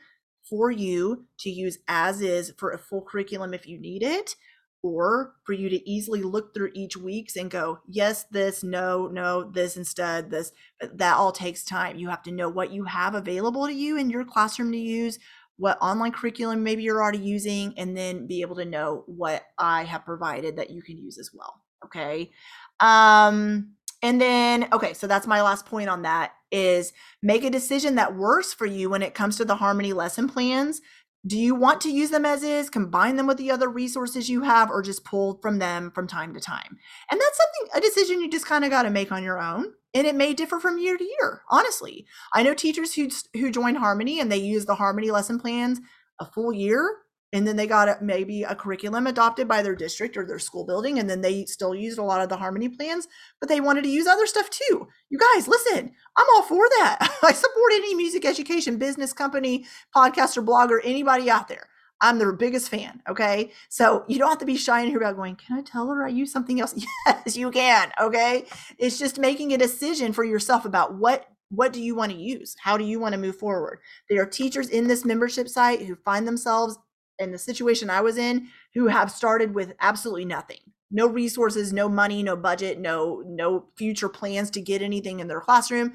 for 0.49 0.72
you 0.72 1.26
to 1.39 1.49
use 1.49 1.80
as 1.86 2.22
is 2.22 2.54
for 2.58 2.72
a 2.72 2.78
full 2.78 3.02
curriculum 3.02 3.54
if 3.54 3.68
you 3.68 3.78
need 3.78 4.04
it 4.04 4.36
or 4.84 5.34
for 5.43 5.54
you 5.54 5.70
to 5.70 5.89
easily 5.89 6.24
look 6.24 6.54
through 6.54 6.72
each 6.74 6.97
week's 6.97 7.36
and 7.36 7.52
go 7.52 7.80
yes 7.88 8.24
this 8.32 8.64
no 8.64 9.08
no 9.08 9.43
this 9.43 9.78
instead 9.78 10.32
this. 10.32 10.52
That 10.93 11.18
all 11.18 11.32
takes 11.32 11.64
time. 11.64 11.97
You 11.97 12.10
have 12.10 12.24
to 12.24 12.32
know 12.32 12.49
what 12.49 12.72
you 12.72 12.86
have 12.86 13.14
available 13.14 13.68
to 13.68 13.74
you 13.74 13.97
in 13.97 14.10
your 14.10 14.26
classroom 14.26 14.72
to 14.72 14.78
use 14.78 15.20
what 15.62 15.78
online 15.80 16.12
curriculum 16.12 16.64
maybe 16.64 16.82
you're 16.82 17.01
already 17.01 17.20
using 17.20 17.72
and 17.78 17.95
then 17.95 18.26
be 18.26 18.41
able 18.41 18.55
to 18.55 18.66
know 18.66 19.03
what 19.05 19.43
i 19.59 19.84
have 19.84 20.03
provided 20.03 20.57
that 20.57 20.72
you 20.72 20.82
can 20.82 20.97
use 20.97 21.20
as 21.20 21.30
well 21.34 21.62
okay 21.86 22.32
um 22.80 23.72
and 24.01 24.20
then 24.20 24.68
okay 24.74 24.93
so 24.93 25.05
that's 25.05 25.28
my 25.28 25.41
last 25.43 25.68
point 25.68 25.88
on 25.88 26.01
that 26.01 26.34
is 26.51 26.93
make 27.22 27.43
a 27.43 27.49
decision 27.49 27.93
that 27.93 28.16
works 28.16 28.53
for 28.53 28.66
you 28.66 28.89
when 28.89 29.03
it 29.03 29.14
comes 29.14 29.38
to 29.38 29.45
the 29.45 29.55
harmony 29.55 29.93
lesson 29.93 30.28
plans 30.28 30.82
do 31.28 31.38
you 31.38 31.53
want 31.53 31.82
to 31.82 31.91
use 31.91 32.09
them 32.09 32.26
as 32.26 32.41
is, 32.41 32.72
combine 32.72 33.16
them 33.16 33.28
with 33.28 33.38
the 33.38 33.51
other 33.51 33.70
resources 33.70 34.28
you 34.28 34.41
have, 34.41 34.72
or 34.72 34.82
just 34.82 35.05
pull 35.05 35.38
from 35.39 35.59
them 35.59 35.91
from 35.91 36.07
time 36.07 36.34
to 36.34 36.39
time? 36.39 36.80
And 37.12 37.22
that's 37.22 37.38
something, 37.38 37.78
a 37.78 37.80
decision 37.80 38.22
you 38.22 38.28
just 38.28 38.47
kind 38.47 38.66
of 38.66 38.72
got 38.72 38.84
to 38.84 38.89
make 38.89 39.12
on 39.12 39.24
your 39.24 39.39
own. 39.39 39.72
And 39.94 40.08
it 40.08 40.16
may 40.16 40.34
differ 40.34 40.60
from 40.60 40.78
year 40.78 40.98
to 40.98 41.04
year, 41.04 41.42
honestly. 41.50 42.06
I 42.34 42.44
know 42.44 42.54
teachers 42.54 42.94
who, 42.94 43.10
who 43.34 43.52
join 43.52 43.76
Harmony 43.76 44.20
and 44.20 44.32
they 44.32 44.38
use 44.38 44.66
the 44.66 44.76
Harmony 44.76 45.12
lesson 45.12 45.39
plans 45.39 45.82
a 46.20 46.26
full 46.26 46.54
year 46.54 46.98
and 47.34 47.48
then 47.48 47.56
they 47.56 47.68
got 47.68 47.88
a, 47.88 47.98
maybe 48.02 48.44
a 48.44 48.56
curriculum 48.56 49.08
adopted 49.08 49.48
by 49.48 49.62
their 49.62 49.76
district 49.76 50.18
or 50.18 50.26
their 50.26 50.39
school 50.39 50.66
building 50.66 51.00
and 51.00 51.10
then 51.10 51.22
they 51.22 51.46
still 51.46 51.74
used 51.74 51.98
a 51.98 52.04
lot 52.04 52.22
of 52.22 52.30
the 52.30 52.38
harmony 52.38 52.70
plans 52.70 53.08
but 53.39 53.50
they 53.50 53.62
wanted 53.62 53.84
to 53.84 53.89
use 53.89 54.08
other 54.08 54.28
stuff 54.28 54.50
too. 54.50 54.88
You 55.10 55.18
guys 55.18 55.48
listen 55.48 55.92
i'm 56.18 56.28
all 56.36 56.44
for 56.44 56.68
that. 56.80 56.98
I 57.24 57.32
support 57.34 57.72
any 57.74 57.96
music 57.96 58.26
education 58.26 58.78
business 58.78 59.14
company 59.14 59.66
podcaster 59.96 60.46
blogger 60.46 60.80
anybody 60.84 61.30
out 61.30 61.48
there 61.48 61.68
i'm 62.02 62.20
their 62.20 62.32
biggest 62.32 62.70
fan 62.70 63.02
okay 63.08 63.52
so 63.70 64.04
you 64.08 64.18
don't 64.18 64.30
have 64.30 64.38
to 64.38 64.45
be 64.45 64.58
shy 64.58 64.82
in 64.82 64.88
here 64.88 64.97
about 64.97 65.16
going 65.16 65.36
can 65.36 65.58
i 65.58 65.62
tell 65.62 65.88
her 65.88 66.04
i 66.04 66.10
use 66.10 66.32
something 66.32 66.60
else 66.60 66.74
yes 67.06 67.38
you 67.38 67.52
can 67.52 67.91
okay 68.02 68.45
it's 68.78 68.99
just 68.99 69.20
making 69.20 69.54
a 69.54 69.58
decision 69.58 70.14
for 70.14 70.24
yourself 70.24 70.66
about 70.66 70.95
what 70.95 71.28
what 71.49 71.74
do 71.74 71.82
you 71.82 71.95
want 71.95 72.12
to 72.12 72.18
use 72.18 72.56
how 72.60 72.78
do 72.78 72.84
you 72.84 72.99
want 72.99 73.14
to 73.14 73.20
move 73.20 73.36
forward 73.36 73.80
there 74.10 74.22
are 74.22 74.26
teachers 74.26 74.70
in 74.70 74.88
this 74.88 75.06
membership 75.06 75.47
site 75.47 75.82
who 75.82 75.95
find 75.95 76.28
themselves 76.28 76.78
in 77.22 77.32
the 77.32 77.38
situation 77.38 77.89
I 77.89 78.02
was 78.02 78.18
in 78.18 78.47
who 78.74 78.88
have 78.88 79.12
started 79.12 79.54
with 79.54 79.74
absolutely 79.80 80.26
nothing. 80.26 80.60
No 80.89 81.08
resources, 81.08 81.72
no 81.72 81.88
money, 81.88 82.22
no 82.24 82.36
budget, 82.36 82.80
no 82.80 83.24
no 83.26 83.68
future 83.78 84.10
plans 84.10 84.49
to 84.52 84.62
get 84.62 84.82
anything 84.82 85.20
in 85.20 85.28
their 85.28 85.39
classroom. 85.39 85.93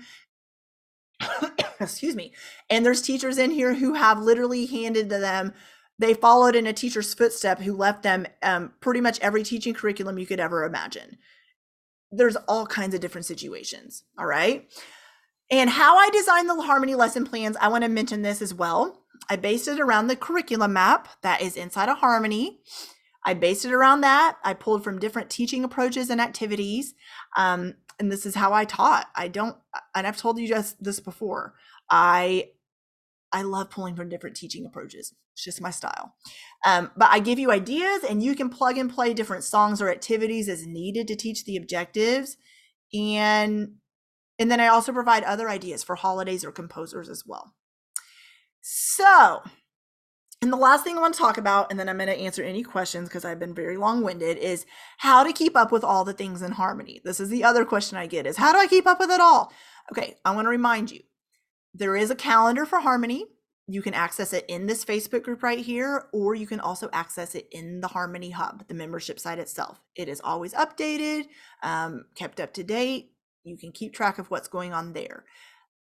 Excuse 1.81 2.17
me. 2.17 2.33
And 2.71 2.87
there's 2.87 3.03
teachers 3.03 3.37
in 3.37 3.51
here 3.51 3.75
who 3.75 3.95
have 3.95 4.23
literally 4.23 4.65
handed 4.65 5.11
to 5.11 5.19
them 5.19 5.53
they 5.99 6.15
followed 6.15 6.57
in 6.57 6.67
a 6.67 6.73
teacher's 6.73 7.15
footstep 7.15 7.61
who 7.61 7.75
left 7.75 8.03
them 8.03 8.27
um, 8.43 8.73
pretty 8.81 9.01
much 9.01 9.21
every 9.21 9.43
teaching 9.43 9.75
curriculum 9.75 10.19
you 10.19 10.27
could 10.27 10.41
ever 10.41 10.65
imagine. 10.65 11.17
There's 12.11 12.37
all 12.49 12.67
kinds 12.67 12.95
of 12.95 13.01
different 13.01 13.27
situations. 13.27 14.05
All 14.19 14.27
right. 14.27 14.71
And 15.51 15.71
how 15.71 15.97
I 15.97 16.11
designed 16.11 16.49
the 16.49 16.61
Harmony 16.61 16.95
lesson 16.95 17.25
plans, 17.25 17.57
I 17.61 17.69
want 17.69 17.85
to 17.85 17.89
mention 17.89 18.23
this 18.23 18.43
as 18.43 18.53
well. 18.53 19.03
I 19.31 19.37
based 19.37 19.69
it 19.69 19.81
around 19.81 20.09
the 20.09 20.17
curriculum 20.17 20.73
map 20.75 21.09
that 21.23 21.41
is 21.41 21.57
inside 21.57 21.89
of 21.89 21.99
Harmony. 21.99 22.61
I 23.25 23.35
based 23.35 23.65
it 23.65 23.73
around 23.73 24.03
that. 24.03 24.37
I 24.45 24.55
pulled 24.55 24.85
from 24.85 24.99
different 24.99 25.31
teaching 25.31 25.65
approaches 25.65 26.11
and 26.11 26.21
activities. 26.21 26.95
Um, 27.37 27.75
and 27.99 28.13
this 28.13 28.27
is 28.27 28.35
how 28.35 28.53
I 28.53 28.65
taught. 28.65 29.07
I 29.15 29.29
don't, 29.29 29.57
and 29.95 30.07
I've 30.07 30.17
told 30.17 30.39
you 30.39 30.47
just 30.47 30.83
this 30.83 31.01
before. 31.01 31.55
I 31.91 32.51
I 33.33 33.43
love 33.43 33.71
pulling 33.71 33.97
from 33.97 34.09
different 34.09 34.37
teaching 34.37 34.65
approaches. 34.65 35.15
It's 35.37 35.45
just 35.45 35.61
my 35.61 35.71
style. 35.71 36.15
Um, 36.65 36.91
but 36.97 37.11
I 37.11 37.19
give 37.19 37.39
you 37.39 37.51
ideas, 37.51 38.05
and 38.09 38.23
you 38.23 38.35
can 38.35 38.49
plug 38.49 38.79
and 38.79 38.91
play 38.91 39.13
different 39.13 39.45
songs 39.45 39.83
or 39.83 39.91
activities 39.91 40.49
as 40.49 40.67
needed 40.67 41.07
to 41.09 41.15
teach 41.15 41.45
the 41.45 41.59
objectives. 41.59 42.39
And 42.95 43.75
and 44.39 44.51
then 44.51 44.61
I 44.61 44.69
also 44.69 44.93
provide 44.93 45.25
other 45.25 45.51
ideas 45.51 45.83
for 45.83 45.95
holidays 45.95 46.43
or 46.43 46.53
composers 46.53 47.11
as 47.11 47.25
well. 47.27 47.55
So, 48.63 49.43
and 50.41 50.51
the 50.51 50.57
last 50.57 50.85
thing 50.85 50.97
I 50.97 51.01
want 51.03 51.13
to 51.13 51.21
talk 51.21 51.37
about, 51.37 51.71
and 51.71 51.79
then 51.79 51.89
I'm 51.91 51.99
going 51.99 52.09
to 52.09 52.17
answer 52.19 52.43
any 52.43 52.63
questions 52.63 53.09
because 53.09 53.27
I've 53.27 53.39
been 53.39 53.55
very 53.55 53.77
long 53.77 54.03
winded, 54.03 54.39
is 54.39 54.65
how 54.99 55.23
to 55.23 55.35
keep 55.35 55.55
up 55.55 55.71
with 55.71 55.85
all 55.85 56.05
the 56.05 56.15
things 56.15 56.41
in 56.41 56.53
harmony. 56.53 57.03
This 57.05 57.21
is 57.21 57.29
the 57.29 57.45
other 57.45 57.67
question 57.67 57.99
I 57.99 58.07
get 58.07 58.27
is 58.27 58.39
how 58.39 58.53
do 58.53 58.59
I 58.59 58.67
keep 58.67 58.87
up 58.87 59.01
with 59.01 59.11
it 59.11 59.21
all? 59.21 59.53
Okay, 59.93 60.17
I 60.25 60.35
want 60.35 60.47
to 60.47 60.51
remind 60.51 60.91
you 60.91 61.01
there 61.75 61.95
is 61.95 62.11
a 62.11 62.17
calendar 62.17 62.65
for 62.65 62.81
harmony. 62.81 63.27
You 63.69 63.83
can 63.83 63.95
access 63.95 64.33
it 64.33 64.45
in 64.49 64.67
this 64.67 64.85
Facebook 64.85 65.25
group 65.25 65.43
right 65.43 65.59
here, 65.59 66.07
or 66.13 66.37
you 66.37 66.47
can 66.47 66.61
also 66.61 66.89
access 66.93 67.35
it 67.35 67.49
in 67.51 67.81
the 67.81 67.89
Harmony 67.89 68.31
Hub, 68.31 68.67
the 68.69 68.75
membership 68.75 69.19
site 69.19 69.41
itself. 69.41 69.81
It 69.97 70.09
is 70.09 70.21
always 70.23 70.55
updated, 70.55 71.25
um, 71.65 72.05
kept 72.15 72.39
up 72.39 72.53
to 72.55 72.63
date. 72.63 73.11
You 73.43 73.57
can 73.59 73.73
keep 73.73 73.93
track 73.93 74.19
of 74.19 74.31
what's 74.31 74.47
going 74.47 74.73
on 74.73 74.93
there. 74.93 75.25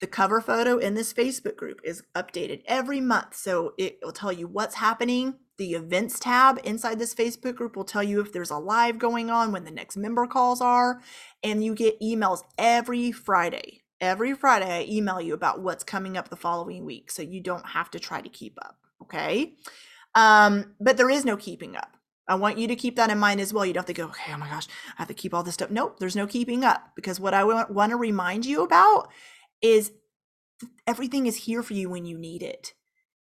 The 0.00 0.06
cover 0.06 0.40
photo 0.40 0.78
in 0.78 0.94
this 0.94 1.12
Facebook 1.12 1.56
group 1.56 1.80
is 1.84 2.02
updated 2.14 2.62
every 2.66 3.00
month. 3.00 3.36
So 3.36 3.74
it 3.78 3.98
will 4.02 4.12
tell 4.12 4.32
you 4.32 4.48
what's 4.48 4.76
happening. 4.76 5.34
The 5.56 5.74
events 5.74 6.18
tab 6.18 6.58
inside 6.64 6.98
this 6.98 7.14
Facebook 7.14 7.54
group 7.54 7.76
will 7.76 7.84
tell 7.84 8.02
you 8.02 8.20
if 8.20 8.32
there's 8.32 8.50
a 8.50 8.58
live 8.58 8.98
going 8.98 9.30
on, 9.30 9.52
when 9.52 9.64
the 9.64 9.70
next 9.70 9.96
member 9.96 10.26
calls 10.26 10.60
are. 10.60 11.00
And 11.42 11.62
you 11.62 11.74
get 11.74 12.00
emails 12.00 12.40
every 12.58 13.12
Friday. 13.12 13.83
Every 14.04 14.34
Friday, 14.34 14.70
I 14.70 14.86
email 14.90 15.20
you 15.20 15.34
about 15.34 15.60
what's 15.60 15.84
coming 15.84 16.16
up 16.16 16.28
the 16.28 16.36
following 16.36 16.84
week. 16.84 17.10
So 17.10 17.22
you 17.22 17.40
don't 17.40 17.66
have 17.66 17.90
to 17.92 17.98
try 17.98 18.20
to 18.20 18.28
keep 18.28 18.58
up. 18.62 18.76
Okay. 19.02 19.54
Um, 20.14 20.74
but 20.80 20.96
there 20.96 21.10
is 21.10 21.24
no 21.24 21.36
keeping 21.36 21.76
up. 21.76 21.96
I 22.26 22.36
want 22.36 22.58
you 22.58 22.68
to 22.68 22.76
keep 22.76 22.96
that 22.96 23.10
in 23.10 23.18
mind 23.18 23.40
as 23.40 23.52
well. 23.52 23.66
You 23.66 23.74
don't 23.74 23.82
have 23.82 23.94
to 23.94 24.00
go, 24.00 24.06
okay, 24.06 24.32
oh 24.32 24.38
my 24.38 24.48
gosh, 24.48 24.66
I 24.66 25.02
have 25.02 25.08
to 25.08 25.14
keep 25.14 25.34
all 25.34 25.42
this 25.42 25.54
stuff. 25.54 25.70
Nope, 25.70 25.98
there's 25.98 26.16
no 26.16 26.26
keeping 26.26 26.64
up 26.64 26.92
because 26.96 27.20
what 27.20 27.34
I 27.34 27.44
want, 27.44 27.70
want 27.70 27.90
to 27.90 27.96
remind 27.96 28.46
you 28.46 28.62
about 28.62 29.08
is 29.60 29.92
everything 30.86 31.26
is 31.26 31.36
here 31.36 31.62
for 31.62 31.74
you 31.74 31.90
when 31.90 32.06
you 32.06 32.16
need 32.16 32.42
it. 32.42 32.72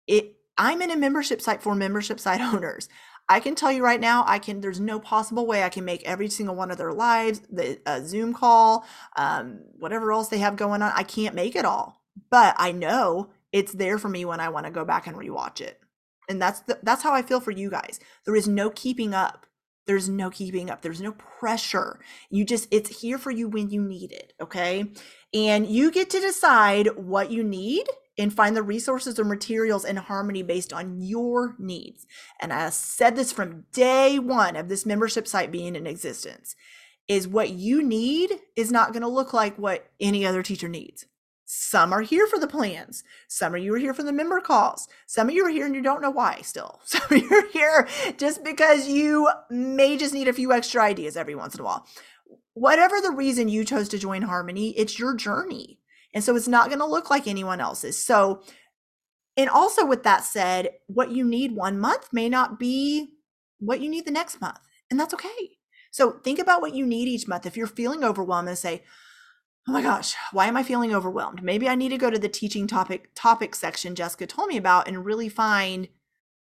It 0.08 0.38
I'm 0.58 0.82
in 0.82 0.90
a 0.90 0.98
membership 0.98 1.42
site 1.42 1.62
for 1.62 1.76
membership 1.76 2.20
site 2.20 2.42
owners. 2.54 2.90
I 3.30 3.40
can 3.40 3.56
tell 3.56 3.72
you 3.72 3.84
right 3.84 4.00
now, 4.00 4.24
I 4.26 4.40
can. 4.40 4.62
There's 4.62 4.80
no 4.80 5.00
possible 5.00 5.46
way 5.46 5.64
I 5.64 5.70
can 5.70 5.84
make 5.84 6.04
every 6.04 6.30
single 6.30 6.56
one 6.56 6.72
of 6.72 6.78
their 6.78 6.94
lives, 6.94 7.42
the 7.52 7.80
uh, 7.86 8.02
Zoom 8.02 8.34
call, 8.34 8.86
um, 9.18 9.60
whatever 9.78 10.12
else 10.12 10.30
they 10.30 10.38
have 10.38 10.56
going 10.56 10.82
on. 10.82 10.92
I 10.96 11.04
can't 11.04 11.36
make 11.36 11.56
it 11.56 11.66
all, 11.66 12.02
but 12.30 12.56
I 12.58 12.72
know 12.72 13.30
it's 13.52 13.74
there 13.74 13.98
for 13.98 14.10
me 14.10 14.24
when 14.24 14.40
I 14.40 14.50
want 14.50 14.66
to 14.66 14.72
go 14.72 14.86
back 14.86 15.08
and 15.08 15.18
rewatch 15.18 15.62
it. 15.62 15.80
And 16.30 16.42
that's 16.42 16.62
the, 16.62 16.80
that's 16.84 17.04
how 17.04 17.14
I 17.14 17.22
feel 17.22 17.40
for 17.40 17.52
you 17.52 17.70
guys. 17.70 18.00
There 18.26 18.36
is 18.36 18.48
no 18.48 18.70
keeping 18.70 19.14
up. 19.14 19.46
There's 19.88 20.10
no 20.10 20.30
keeping 20.30 20.70
up. 20.70 20.82
There's 20.82 21.02
no 21.02 21.14
pressure. 21.14 22.00
You 22.30 22.44
just 22.44 22.68
it's 22.72 23.02
here 23.02 23.18
for 23.18 23.32
you 23.32 23.48
when 23.48 23.70
you 23.70 23.82
need 23.82 24.12
it. 24.12 24.34
Okay. 24.42 24.86
And 25.34 25.68
you 25.68 25.92
get 25.92 26.10
to 26.12 26.20
decide 26.20 26.90
what 26.98 27.32
you 27.32 27.44
need 27.44 27.88
and 28.18 28.34
find 28.34 28.56
the 28.56 28.64
resources 28.64 29.20
or 29.20 29.24
materials 29.24 29.86
in 29.86 29.96
harmony 29.98 30.44
based 30.44 30.74
on 30.74 31.02
your 31.02 31.56
needs. 31.60 32.06
And 32.42 32.52
I 32.52 32.70
said 32.70 33.16
this 33.16 33.32
from 33.32 33.66
day 33.72 34.20
one 34.20 34.56
of 34.56 34.70
this 34.70 34.86
membership 34.86 35.28
site 35.28 35.52
being 35.52 35.76
in 35.76 35.88
existence 35.88 36.56
is 37.08 37.28
what 37.28 37.52
you 37.52 37.82
need 37.82 38.32
is 38.56 38.72
not 38.72 38.92
going 38.92 39.02
to 39.02 39.08
look 39.08 39.34
like 39.34 39.58
what 39.58 39.90
any 40.00 40.26
other 40.26 40.44
teacher 40.44 40.68
needs. 40.68 41.06
Some 41.50 41.94
are 41.94 42.02
here 42.02 42.28
for 42.28 42.38
the 42.40 42.48
plans. 42.48 43.06
Some 43.30 43.56
of 43.56 43.62
you 43.62 43.74
are 43.74 43.78
here 43.78 43.94
for 43.94 44.04
the 44.04 44.12
member 44.12 44.42
calls. 44.42 44.90
Some 45.06 45.30
of 45.30 45.34
you 45.34 45.46
are 45.46 45.50
here 45.50 45.66
and 45.66 45.74
you 45.74 45.82
don't 45.82 46.02
know 46.02 46.12
why 46.12 46.42
still. 46.42 46.82
Some 46.86 47.04
of 47.10 47.18
you 47.18 47.30
are 47.34 47.48
here 47.54 47.88
just 48.18 48.44
because 48.44 48.90
you 48.90 49.30
may 49.50 49.96
just 49.96 50.14
need 50.14 50.28
a 50.28 50.34
few 50.34 50.52
extra 50.52 50.84
ideas 50.84 51.16
every 51.16 51.36
once 51.36 51.56
in 51.56 51.62
a 51.62 51.64
while 51.64 51.88
whatever 52.58 53.00
the 53.00 53.12
reason 53.12 53.48
you 53.48 53.64
chose 53.64 53.88
to 53.90 54.00
join 54.00 54.24
Harmony, 54.24 54.72
it's 54.78 54.98
your 54.98 55.16
journey. 55.16 55.80
And 56.18 56.24
so 56.24 56.36
it's 56.36 56.48
not 56.48 56.70
going 56.70 56.80
to 56.80 56.86
look 56.88 57.12
like 57.12 57.28
anyone 57.28 57.62
else's. 57.62 58.04
So, 58.04 58.42
and 59.38 59.52
also 59.52 59.86
with 59.86 60.02
that 60.02 60.24
said, 60.24 60.70
what 60.88 61.12
you 61.12 61.24
need 61.24 61.56
one 61.56 61.80
month 61.80 62.10
may 62.12 62.28
not 62.28 62.58
be 62.58 63.10
what 63.60 63.82
you 63.82 63.88
need 63.88 64.06
the 64.06 64.10
next 64.10 64.42
month. 64.42 64.58
And 64.90 65.00
that's 65.00 65.14
okay. 65.14 65.60
So 65.92 66.14
think 66.24 66.40
about 66.40 66.60
what 66.60 66.74
you 66.74 66.88
need 66.88 67.08
each 67.08 67.28
month. 67.28 67.46
If 67.46 67.56
you're 67.56 67.68
feeling 67.68 68.04
overwhelmed 68.04 68.48
and 68.48 68.58
say, 68.58 68.82
oh 69.70 69.74
my 69.74 69.84
gosh, 69.84 70.16
why 70.32 70.48
am 70.48 70.58
I 70.58 70.64
feeling 70.64 70.92
overwhelmed? 70.92 71.44
Maybe 71.44 71.70
I 71.70 71.76
need 71.76 71.90
to 71.90 72.00
go 72.00 72.10
to 72.10 72.18
the 72.18 72.30
teaching 72.30 72.66
topic 72.66 73.12
topic 73.14 73.54
section 73.54 73.94
Jessica 73.94 74.26
told 74.26 74.48
me 74.48 74.58
about 74.58 74.88
and 74.88 75.06
really 75.06 75.30
find 75.30 75.88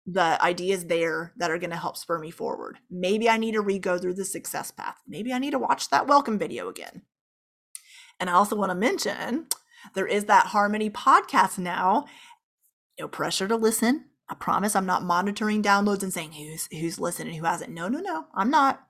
the 0.05 0.41
ideas 0.41 0.85
there 0.85 1.33
that 1.35 1.51
are 1.51 1.57
going 1.57 1.71
to 1.71 1.75
help 1.75 1.97
spur 1.97 2.17
me 2.17 2.31
forward. 2.31 2.77
Maybe 2.89 3.29
I 3.29 3.35
need 3.35 3.55
to 3.55 3.61
re 3.61 3.77
go 3.77 3.97
through 3.97 4.13
the 4.13 4.23
success 4.23 4.71
path. 4.71 5.01
Maybe 5.05 5.33
I 5.33 5.37
need 5.37 5.51
to 5.51 5.59
watch 5.59 5.89
that 5.89 6.07
welcome 6.07 6.39
video 6.39 6.69
again. 6.69 7.01
And 8.19 8.29
I 8.29 8.33
also 8.33 8.55
want 8.55 8.71
to 8.71 8.75
mention 8.75 9.47
there 9.93 10.07
is 10.07 10.25
that 10.25 10.47
Harmony 10.47 10.89
podcast 10.89 11.57
now. 11.57 12.05
No 12.99 13.07
pressure 13.07 13.47
to 13.47 13.55
listen. 13.55 14.05
I 14.29 14.35
promise 14.35 14.75
I'm 14.75 14.85
not 14.85 15.03
monitoring 15.03 15.63
downloads 15.63 16.03
and 16.03 16.13
saying 16.13 16.33
who's 16.33 16.67
who's 16.71 16.99
listening, 16.99 17.35
who 17.35 17.45
hasn't. 17.45 17.71
No, 17.71 17.87
no, 17.87 17.99
no. 17.99 18.25
I'm 18.33 18.49
not. 18.49 18.81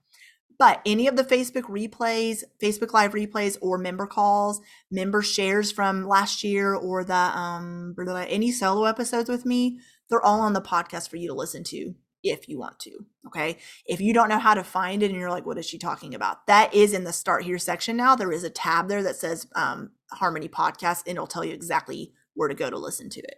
But 0.57 0.82
any 0.86 1.07
of 1.07 1.15
the 1.15 1.23
Facebook 1.23 1.63
replays, 1.63 2.43
Facebook 2.61 2.91
Live 2.91 3.13
replays, 3.13 3.57
or 3.61 3.77
member 3.77 4.05
calls, 4.05 4.59
member 4.91 5.21
shares 5.21 5.71
from 5.71 6.05
last 6.05 6.43
year, 6.43 6.73
or 6.73 7.05
the 7.05 7.13
um 7.13 7.95
any 7.97 8.51
solo 8.51 8.86
episodes 8.86 9.30
with 9.30 9.45
me, 9.45 9.80
they're 10.09 10.25
all 10.25 10.41
on 10.41 10.53
the 10.53 10.61
podcast 10.61 11.09
for 11.09 11.15
you 11.15 11.30
to 11.30 11.34
listen 11.34 11.63
to 11.65 11.95
if 12.24 12.49
you 12.49 12.59
want 12.59 12.80
to. 12.80 12.91
Okay. 13.28 13.57
If 13.86 14.01
you 14.01 14.13
don't 14.13 14.30
know 14.30 14.39
how 14.39 14.53
to 14.53 14.63
find 14.63 15.03
it 15.03 15.11
and 15.11 15.20
you're 15.20 15.30
like, 15.30 15.45
what 15.45 15.57
is 15.57 15.65
she 15.65 15.78
talking 15.78 16.13
about? 16.13 16.47
That 16.47 16.74
is 16.74 16.93
in 16.93 17.03
the 17.03 17.13
start 17.13 17.43
here 17.43 17.57
section 17.57 17.97
now. 17.97 18.15
There 18.15 18.32
is 18.32 18.43
a 18.43 18.49
tab 18.49 18.88
there 18.88 19.03
that 19.03 19.15
says 19.15 19.47
um, 19.55 19.91
Harmony 20.11 20.49
Podcast, 20.49 21.03
and 21.07 21.15
it'll 21.15 21.28
tell 21.28 21.45
you 21.45 21.53
exactly 21.53 22.11
where 22.34 22.49
to 22.49 22.55
go 22.55 22.70
to 22.70 22.78
listen 22.78 23.09
to 23.09 23.22
it. 23.22 23.36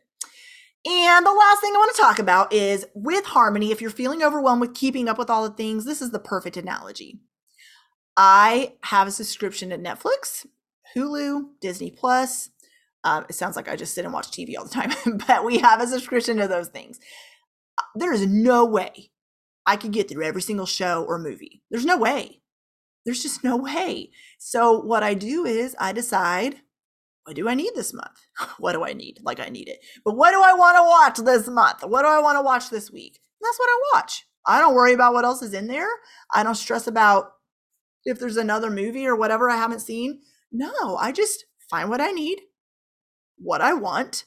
And 0.84 1.26
the 1.26 1.32
last 1.32 1.62
thing 1.62 1.74
I 1.76 1.78
want 1.78 1.96
to 1.96 2.02
talk 2.02 2.20
about 2.20 2.52
is 2.52 2.88
with 2.96 3.26
Harmony, 3.26 3.72
if 3.72 3.82
you're 3.82 3.92
feeling 3.92 4.24
overwhelmed 4.24 4.62
with 4.62 4.74
keeping 4.74 5.08
up 5.08 5.20
with 5.20 5.30
all 5.30 5.48
the 5.48 5.56
things, 5.56 5.86
this 5.86 6.02
is 6.02 6.10
the 6.10 6.20
perfect 6.20 6.58
analogy. 6.58 7.20
I 8.18 8.74
have 8.84 9.08
a 9.08 9.12
subscription 9.12 9.70
to 9.70 9.78
Netflix, 9.78 10.46
Hulu, 10.96 11.50
Disney 11.62 11.92
Plus. 11.92 12.50
Um, 13.04 13.26
it 13.30 13.34
sounds 13.34 13.56
like 13.56 13.70
I 13.70 13.76
just 13.76 13.94
sit 13.94 14.06
and 14.06 14.14
watch 14.14 14.32
TV 14.32 14.58
all 14.58 14.66
the 14.66 14.72
time, 14.72 14.92
but 15.28 15.46
we 15.46 15.60
have 15.60 15.82
a 15.82 15.88
subscription 15.88 16.38
to 16.38 16.48
those 16.48 16.68
things. 16.70 17.00
There 17.96 18.14
is 18.14 18.26
no 18.26 18.66
way 18.66 19.12
I 19.66 19.76
could 19.76 19.92
get 19.92 20.10
through 20.10 20.26
every 20.26 20.42
single 20.42 20.66
show 20.66 21.04
or 21.04 21.20
movie. 21.20 21.62
There's 21.70 21.86
no 21.86 21.98
way. 21.98 22.42
There's 23.06 23.22
just 23.22 23.44
no 23.44 23.58
way. 23.58 24.12
So, 24.40 24.80
what 24.80 25.04
I 25.04 25.14
do 25.14 25.46
is 25.46 25.76
I 25.80 25.92
decide 25.92 26.62
what 27.26 27.36
do 27.36 27.48
I 27.48 27.54
need 27.54 27.72
this 27.76 27.94
month? 27.94 28.20
What 28.58 28.74
do 28.74 28.84
I 28.84 28.94
need? 28.94 29.20
Like 29.24 29.40
I 29.40 29.50
need 29.50 29.70
it. 29.70 29.80
But 30.04 30.18
what 30.18 30.32
do 30.32 30.42
I 30.42 30.54
want 30.54 30.78
to 30.78 30.84
watch 30.84 31.26
this 31.26 31.48
month? 31.48 31.84
What 31.84 32.02
do 32.02 32.08
I 32.08 32.20
want 32.20 32.38
to 32.38 32.42
watch 32.42 32.70
this 32.70 32.92
week? 32.92 33.20
And 33.40 33.48
that's 33.48 33.60
what 33.60 33.70
I 33.70 33.82
watch. 33.94 34.26
I 34.46 34.60
don't 34.60 34.74
worry 34.74 34.94
about 34.94 35.14
what 35.14 35.26
else 35.26 35.42
is 35.42 35.54
in 35.54 35.68
there. 35.68 35.88
I 36.34 36.44
don't 36.44 36.56
stress 36.56 36.88
about 36.88 37.32
if 38.06 38.20
there's 38.20 38.38
another 38.38 38.72
movie 38.72 39.06
or 39.06 39.16
whatever 39.16 39.50
I 39.50 39.58
haven't 39.58 39.82
seen. 39.82 40.22
No, 40.52 40.98
I 40.98 41.12
just 41.12 41.46
find 41.70 41.90
what 41.90 42.02
I 42.02 42.12
need, 42.12 42.42
what 43.38 43.62
I 43.62 43.74
want, 43.74 44.26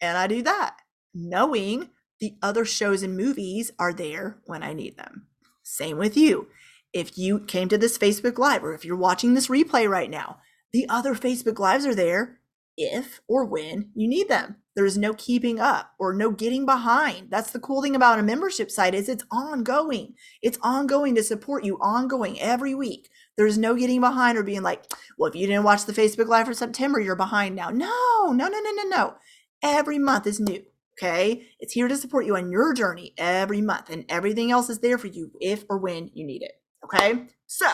and 0.00 0.16
I 0.16 0.26
do 0.26 0.42
that, 0.42 0.76
knowing 1.14 1.90
the 2.20 2.36
other 2.42 2.64
shows 2.64 3.02
and 3.02 3.16
movies 3.16 3.70
are 3.78 3.92
there 3.92 4.38
when 4.46 4.62
I 4.62 4.72
need 4.72 4.96
them. 4.96 5.26
Same 5.62 5.98
with 5.98 6.16
you. 6.16 6.48
If 6.92 7.18
you 7.18 7.40
came 7.40 7.68
to 7.68 7.78
this 7.78 7.98
Facebook 7.98 8.38
Live 8.38 8.64
or 8.64 8.74
if 8.74 8.84
you're 8.84 8.96
watching 8.96 9.34
this 9.34 9.48
replay 9.48 9.88
right 9.88 10.10
now, 10.10 10.38
the 10.72 10.88
other 10.88 11.14
Facebook 11.14 11.58
Lives 11.58 11.86
are 11.86 11.94
there 11.94 12.40
if 12.76 13.20
or 13.28 13.44
when 13.44 13.90
you 13.94 14.08
need 14.08 14.28
them. 14.28 14.56
There's 14.74 14.96
no 14.96 15.12
keeping 15.14 15.58
up 15.58 15.90
or 15.98 16.14
no 16.14 16.30
getting 16.30 16.64
behind. 16.64 17.30
That's 17.30 17.50
the 17.50 17.58
cool 17.58 17.82
thing 17.82 17.96
about 17.96 18.20
a 18.20 18.22
membership 18.22 18.70
site 18.70 18.94
is 18.94 19.08
it's 19.08 19.24
ongoing. 19.30 20.14
It's 20.40 20.58
ongoing 20.62 21.16
to 21.16 21.22
support 21.24 21.64
you 21.64 21.76
ongoing 21.80 22.40
every 22.40 22.76
week. 22.76 23.08
There's 23.36 23.58
no 23.58 23.74
getting 23.74 24.00
behind 24.00 24.38
or 24.38 24.44
being 24.44 24.62
like, 24.62 24.84
well, 25.18 25.28
if 25.28 25.34
you 25.34 25.48
didn't 25.48 25.64
watch 25.64 25.84
the 25.84 25.92
Facebook 25.92 26.28
Live 26.28 26.46
for 26.46 26.54
September, 26.54 27.00
you're 27.00 27.16
behind 27.16 27.56
now. 27.56 27.70
No, 27.70 28.30
no, 28.30 28.46
no, 28.46 28.60
no, 28.60 28.70
no, 28.70 28.84
no. 28.84 29.14
Every 29.62 29.98
month 29.98 30.28
is 30.28 30.38
new. 30.38 30.62
Okay. 31.00 31.46
It's 31.60 31.72
here 31.72 31.88
to 31.88 31.96
support 31.96 32.26
you 32.26 32.36
on 32.36 32.50
your 32.50 32.74
journey 32.74 33.14
every 33.16 33.60
month, 33.60 33.88
and 33.90 34.04
everything 34.08 34.50
else 34.50 34.68
is 34.68 34.80
there 34.80 34.98
for 34.98 35.06
you 35.06 35.30
if 35.40 35.64
or 35.68 35.78
when 35.78 36.10
you 36.12 36.26
need 36.26 36.42
it. 36.42 36.52
Okay. 36.84 37.26
So, 37.46 37.66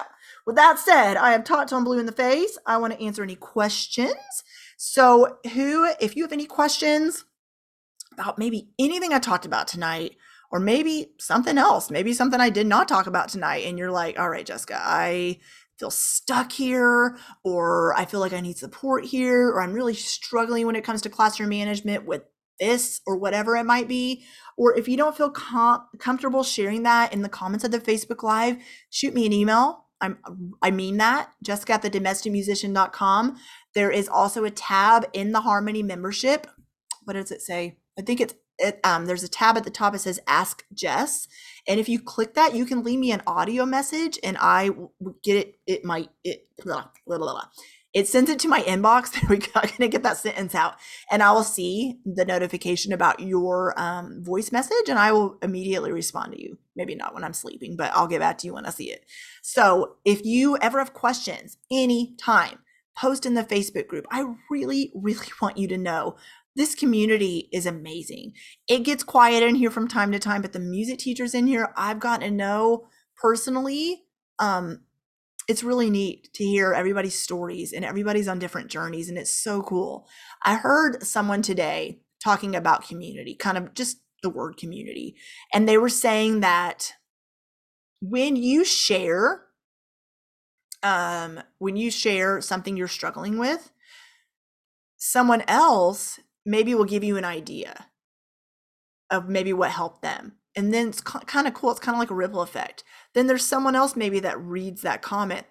with 0.47 0.57
that 0.57 0.79
said, 0.79 1.17
I 1.17 1.33
have 1.33 1.45
talked 1.45 1.73
on 1.73 1.85
blue 1.85 1.99
in 1.99 2.07
the 2.07 2.13
face. 2.13 2.59
I 2.67 2.77
want 2.77 2.93
to 2.93 3.03
answer 3.03 3.23
any 3.23 3.37
questions. 3.37 4.15
So, 4.77 5.39
who, 5.53 5.91
if 6.01 6.17
you 6.17 6.23
have 6.23 6.33
any 6.33 6.47
questions 6.47 7.25
about 8.13 8.39
maybe 8.39 8.69
anything 8.79 9.13
I 9.13 9.19
talked 9.19 9.47
about 9.47 9.69
tonight, 9.69 10.17
or 10.51 10.61
maybe 10.61 11.13
something 11.19 11.59
else, 11.59 11.91
maybe 11.91 12.13
something 12.13 12.41
I 12.41 12.51
did 12.51 12.67
not 12.67 12.89
talk 12.89 13.07
about 13.07 13.29
tonight, 13.29 13.65
and 13.67 13.79
you're 13.79 13.91
like, 13.91 14.19
all 14.19 14.31
right, 14.31 14.47
Jessica, 14.47 14.79
I 14.79 15.41
feel 15.79 15.91
stuck 15.91 16.53
here, 16.53 17.17
or 17.43 17.95
I 17.97 18.05
feel 18.05 18.21
like 18.21 18.33
I 18.33 18.41
need 18.41 18.59
support 18.59 19.05
here, 19.05 19.49
or 19.49 19.61
I'm 19.61 19.73
really 19.73 19.95
struggling 19.95 20.67
when 20.67 20.77
it 20.77 20.85
comes 20.85 21.03
to 21.03 21.11
classroom 21.11 21.49
management 21.49 22.05
with 22.05 22.23
this 22.61 23.01
or 23.07 23.17
whatever 23.17 23.57
it 23.57 23.65
might 23.65 23.89
be. 23.89 24.25
Or 24.57 24.77
if 24.77 24.89
you 24.89 24.97
don't 24.97 25.17
feel 25.17 25.31
com- 25.31 25.87
comfortable 25.99 26.43
sharing 26.43 26.85
that 26.85 27.13
in 27.13 27.23
the 27.23 27.29
comments 27.29 27.65
of 27.65 27.71
the 27.71 27.81
Facebook 27.81 28.23
Live, 28.23 28.59
shoot 28.91 29.15
me 29.15 29.27
an 29.27 29.33
email. 29.33 29.85
I'm, 30.01 30.19
I 30.63 30.71
mean 30.71 30.99
that, 30.99 31.33
Jessica 31.43 31.75
at 31.75 31.83
the. 31.83 33.35
There 33.75 33.91
is 33.91 34.09
also 34.09 34.45
a 34.45 34.51
tab 34.51 35.07
in 35.13 35.33
the 35.33 35.41
Harmony 35.41 35.83
membership. 35.83 36.47
What 37.05 37.15
does 37.15 37.31
it 37.31 37.43
say? 37.43 37.79
I 37.99 38.03
think 38.03 38.21
it's 38.21 38.35
it, 38.59 38.79
um, 38.85 39.07
there's 39.07 39.25
a 39.25 39.29
tab 39.29 39.57
at 39.57 39.65
the 39.65 39.71
top. 39.71 39.95
It 39.95 40.01
says 40.01 40.21
Ask 40.27 40.65
Jess, 40.73 41.27
and 41.67 41.81
if 41.81 41.89
you 41.89 42.01
click 42.01 42.35
that, 42.35 42.55
you 42.55 42.67
can 42.67 42.85
leave 42.85 42.99
me 42.99 43.11
an 43.13 43.23
audio 43.27 43.67
message, 43.67 44.19
and 44.23 44.37
I 44.39 44.71
get 45.23 45.37
it. 45.37 45.59
It 45.67 45.85
might 45.85 46.11
it 46.23 46.47
blah, 46.63 46.87
blah, 47.07 47.19
blah, 47.19 47.43
it 47.95 48.09
sends 48.09 48.29
it 48.29 48.39
to 48.41 48.49
my 48.49 48.61
inbox. 48.63 49.13
There 49.15 49.31
we 49.31 49.39
go. 49.39 49.53
I'm 49.55 49.71
gonna 49.79 49.89
get 49.89 50.03
that 50.03 50.19
sentence 50.19 50.55
out, 50.55 50.75
and 51.11 51.23
I 51.23 51.33
will 51.33 51.45
see 51.45 52.01
the 52.05 52.25
notification 52.25 52.93
about 52.93 53.21
your 53.21 53.79
um, 53.81 54.23
voice 54.23 54.53
message, 54.53 54.89
and 54.89 54.99
I 54.99 55.13
will 55.13 55.39
immediately 55.43 55.93
respond 55.93 56.33
to 56.33 56.43
you. 56.43 56.59
Maybe 56.77 56.95
not 56.95 57.15
when 57.15 57.25
I'm 57.25 57.33
sleeping, 57.33 57.77
but 57.77 57.93
I'll 57.95 58.09
get 58.09 58.21
back 58.21 58.39
to 58.39 58.47
you 58.47 58.55
when 58.55 58.67
I 58.67 58.71
see 58.71 58.91
it. 58.91 59.05
So 59.43 59.97
if 60.05 60.25
you 60.25 60.59
ever 60.59 60.79
have 60.81 60.93
questions, 60.93 61.57
anytime, 61.71 62.59
post 62.97 63.27
in 63.27 63.35
the 63.35 63.45
Facebook 63.45 63.87
group. 63.87 64.07
I 64.11 64.25
really, 64.51 64.93
really 64.95 65.27
want 65.43 65.59
you 65.59 65.69
to 65.69 65.79
know 65.79 66.17
this 66.57 66.75
community 66.75 67.49
is 67.53 67.67
amazing. 67.67 68.33
It 68.69 68.85
gets 68.85 69.03
quiet 69.03 69.43
in 69.43 69.57
here 69.57 69.71
from 69.71 69.89
time 69.89 70.13
to 70.13 70.19
time, 70.19 70.41
but 70.41 70.53
the 70.53 70.61
music 70.61 70.99
teachers 70.99 71.35
in 71.35 71.47
here 71.47 71.73
I've 71.77 71.99
gotten 71.99 72.29
to 72.29 72.35
know 72.35 72.87
personally 73.17 74.05
um, 74.39 74.83
it's 75.49 75.63
really 75.63 75.91
neat 75.91 76.33
to 76.35 76.45
hear 76.45 76.73
everybody's 76.73 77.19
stories 77.19 77.73
and 77.73 77.85
everybody's 77.85 78.29
on 78.29 78.39
different 78.39 78.71
journeys 78.71 79.09
and 79.09 79.19
it's 79.19 79.33
so 79.33 79.63
cool. 79.63 80.07
I 80.45 80.55
heard 80.57 81.03
someone 81.03 81.43
today 81.43 82.01
talking 82.23 82.57
about 82.57 82.87
community, 82.87 83.35
kind 83.35 83.59
of 83.59 83.75
just 83.75 83.99
the 84.23 84.31
word 84.31 84.57
community, 84.57 85.17
and 85.53 85.69
they 85.69 85.77
were 85.77 85.89
saying 85.89 86.41
that 86.41 86.93
when 88.01 88.37
you 88.37 88.65
share 88.65 89.43
um 90.83 91.41
when 91.59 91.77
you 91.77 91.91
share 91.91 92.41
something 92.41 92.77
you're 92.77 92.89
struggling 92.89 93.39
with, 93.39 93.71
someone 94.97 95.43
else 95.49 96.21
maybe 96.47 96.75
will 96.75 96.85
give 96.85 97.05
you 97.05 97.17
an 97.17 97.25
idea 97.25 97.87
of 99.11 99.29
maybe 99.29 99.53
what 99.53 99.71
helped 99.71 100.03
them 100.03 100.33
and 100.57 100.73
then 100.73 100.89
it's 100.89 101.01
kind 101.01 101.47
of 101.47 101.55
cool 101.55 101.71
it's 101.71 101.81
kind 101.81 101.95
of 101.95 101.99
like 101.99 102.11
a 102.11 102.15
ripple 102.15 102.43
effect. 102.43 102.85
Then 103.13 103.27
there's 103.27 103.45
someone 103.45 103.77
else 103.77 103.97
maybe 103.97 104.21
that 104.21 104.41
reads 104.41 104.83
that 104.83 105.03
comment 105.03 105.47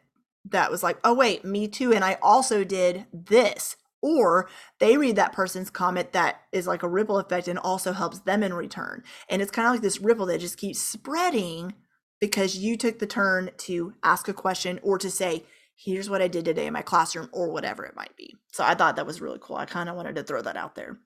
that 0.49 0.71
was 0.71 0.83
like 0.83 0.97
oh 1.03 1.13
wait 1.13 1.45
me 1.45 1.67
too 1.69 1.93
and 1.93 2.03
i 2.03 2.17
also 2.21 2.63
did 2.63 3.05
this. 3.13 3.75
Or 4.01 4.49
they 4.79 4.97
read 4.97 5.15
that 5.15 5.31
person's 5.31 5.69
comment 5.69 6.11
that 6.11 6.41
is 6.51 6.67
like 6.67 6.83
a 6.83 6.89
ripple 6.89 7.19
effect 7.19 7.47
and 7.47 7.57
also 7.57 7.93
helps 7.93 8.19
them 8.19 8.43
in 8.43 8.53
return. 8.53 9.01
And 9.29 9.41
it's 9.41 9.49
kind 9.49 9.65
of 9.65 9.73
like 9.73 9.81
this 9.81 10.01
ripple 10.01 10.25
that 10.25 10.41
just 10.41 10.57
keeps 10.57 10.81
spreading 10.81 11.73
because 12.19 12.57
you 12.57 12.75
took 12.75 12.99
the 12.99 13.07
turn 13.07 13.51
to 13.59 13.93
ask 14.03 14.27
a 14.27 14.33
question 14.33 14.81
or 14.83 14.97
to 14.97 15.09
say 15.09 15.45
here's 15.75 16.09
what 16.09 16.21
i 16.21 16.27
did 16.27 16.43
today 16.45 16.67
in 16.67 16.73
my 16.73 16.81
classroom 16.81 17.29
or 17.31 17.49
whatever 17.49 17.85
it 17.85 17.95
might 17.95 18.15
be. 18.17 18.35
So 18.51 18.63
i 18.65 18.75
thought 18.75 18.97
that 18.97 19.07
was 19.07 19.21
really 19.21 19.39
cool. 19.41 19.55
I 19.55 19.65
kind 19.65 19.87
of 19.87 19.95
wanted 19.95 20.15
to 20.15 20.23
throw 20.23 20.41
that 20.41 20.57
out 20.57 20.75
there. 20.75 20.97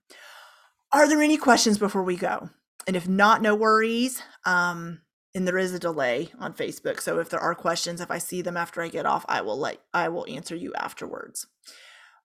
Are 0.92 1.08
there 1.08 1.22
any 1.22 1.38
questions 1.38 1.78
before 1.78 2.04
we 2.04 2.16
go 2.16 2.50
and 2.86 2.96
if 2.96 3.08
not, 3.08 3.42
no 3.42 3.56
worries. 3.56 4.22
Um, 4.46 5.02
and 5.34 5.48
there 5.48 5.58
is 5.58 5.74
a 5.74 5.80
delay 5.80 6.32
on 6.40 6.54
Facebook. 6.54 7.00
So 7.00 7.20
if 7.20 7.30
there 7.30 7.40
are 7.40 7.54
questions, 7.54 8.02
if 8.02 8.10
I 8.10 8.18
see 8.18 8.42
them 8.42 8.58
after 8.58 8.82
I 8.82 8.88
get 8.88 9.06
off, 9.06 9.26
I 9.28 9.42
will 9.42 9.58
let 9.58 9.82
I 9.94 10.10
will 10.10 10.26
answer 10.28 10.56
you 10.56 10.74
afterwards. 10.74 11.48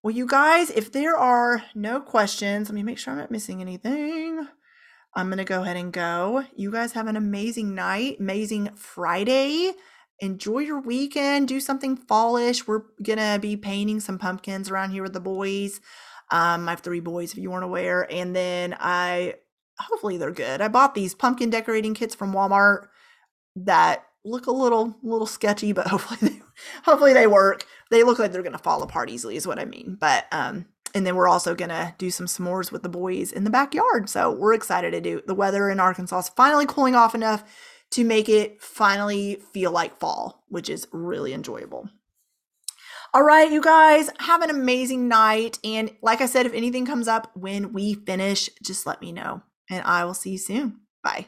Well, 0.02 0.14
you 0.14 0.26
guys, 0.26 0.70
if 0.70 0.90
there 0.90 1.16
are 1.16 1.62
no 1.74 2.00
questions, 2.00 2.68
let 2.68 2.74
me 2.74 2.82
make 2.82 2.98
sure 2.98 3.12
I'm 3.12 3.20
not 3.20 3.30
missing 3.30 3.60
anything. 3.60 4.46
I'm 5.14 5.28
going 5.28 5.38
to 5.38 5.44
go 5.44 5.62
ahead 5.62 5.76
and 5.76 5.92
go. 5.92 6.44
You 6.56 6.72
guys 6.72 6.92
have 6.92 7.06
an 7.06 7.16
amazing 7.16 7.74
night, 7.74 8.16
amazing 8.18 8.70
Friday. 8.74 9.72
Enjoy 10.20 10.60
your 10.60 10.80
weekend. 10.80 11.48
Do 11.48 11.60
something 11.60 11.96
fallish. 11.96 12.66
We're 12.66 12.84
going 13.02 13.18
to 13.18 13.38
be 13.40 13.56
painting 13.56 14.00
some 14.00 14.18
pumpkins 14.18 14.70
around 14.70 14.90
here 14.90 15.02
with 15.02 15.12
the 15.12 15.20
boys. 15.20 15.80
Um, 16.30 16.66
I 16.66 16.72
have 16.72 16.80
three 16.80 17.00
boys, 17.00 17.32
if 17.32 17.38
you 17.38 17.50
weren't 17.50 17.64
aware. 17.64 18.10
And 18.10 18.34
then 18.34 18.74
I 18.80 19.34
hopefully 19.88 20.16
they're 20.16 20.30
good. 20.30 20.60
I 20.60 20.68
bought 20.68 20.94
these 20.94 21.14
pumpkin 21.14 21.50
decorating 21.50 21.94
kits 21.94 22.14
from 22.14 22.32
Walmart 22.32 22.86
that 23.56 24.06
look 24.24 24.46
a 24.46 24.52
little 24.52 24.96
little 25.02 25.26
sketchy, 25.26 25.72
but 25.72 25.86
hopefully 25.88 26.18
they 26.20 26.42
hopefully 26.84 27.12
they 27.12 27.26
work. 27.26 27.66
They 27.90 28.02
look 28.02 28.18
like 28.18 28.32
they're 28.32 28.42
gonna 28.42 28.58
fall 28.58 28.82
apart 28.82 29.10
easily, 29.10 29.36
is 29.36 29.46
what 29.46 29.58
I 29.58 29.64
mean. 29.64 29.96
But 30.00 30.26
um, 30.32 30.66
and 30.94 31.06
then 31.06 31.16
we're 31.16 31.28
also 31.28 31.54
gonna 31.54 31.94
do 31.98 32.10
some 32.10 32.26
s'mores 32.26 32.72
with 32.72 32.82
the 32.82 32.88
boys 32.88 33.32
in 33.32 33.44
the 33.44 33.50
backyard. 33.50 34.08
So 34.08 34.30
we're 34.30 34.54
excited 34.54 34.92
to 34.92 35.00
do. 35.00 35.22
The 35.26 35.34
weather 35.34 35.70
in 35.70 35.80
Arkansas 35.80 36.18
is 36.18 36.28
finally 36.30 36.66
cooling 36.66 36.94
off 36.94 37.14
enough 37.14 37.44
to 37.92 38.04
make 38.04 38.28
it 38.28 38.62
finally 38.62 39.36
feel 39.52 39.70
like 39.70 39.98
fall, 39.98 40.44
which 40.48 40.68
is 40.68 40.88
really 40.92 41.34
enjoyable. 41.34 41.88
All 43.14 43.22
right, 43.22 43.52
you 43.52 43.60
guys, 43.60 44.08
have 44.20 44.40
an 44.40 44.48
amazing 44.48 45.06
night. 45.06 45.58
And 45.62 45.94
like 46.00 46.22
I 46.22 46.26
said, 46.26 46.46
if 46.46 46.54
anything 46.54 46.86
comes 46.86 47.08
up 47.08 47.30
when 47.34 47.74
we 47.74 47.92
finish, 47.92 48.48
just 48.62 48.86
let 48.86 49.02
me 49.02 49.12
know. 49.12 49.42
And 49.70 49.84
I 49.84 50.04
will 50.04 50.14
see 50.14 50.30
you 50.30 50.38
soon. 50.38 50.80
Bye. 51.02 51.26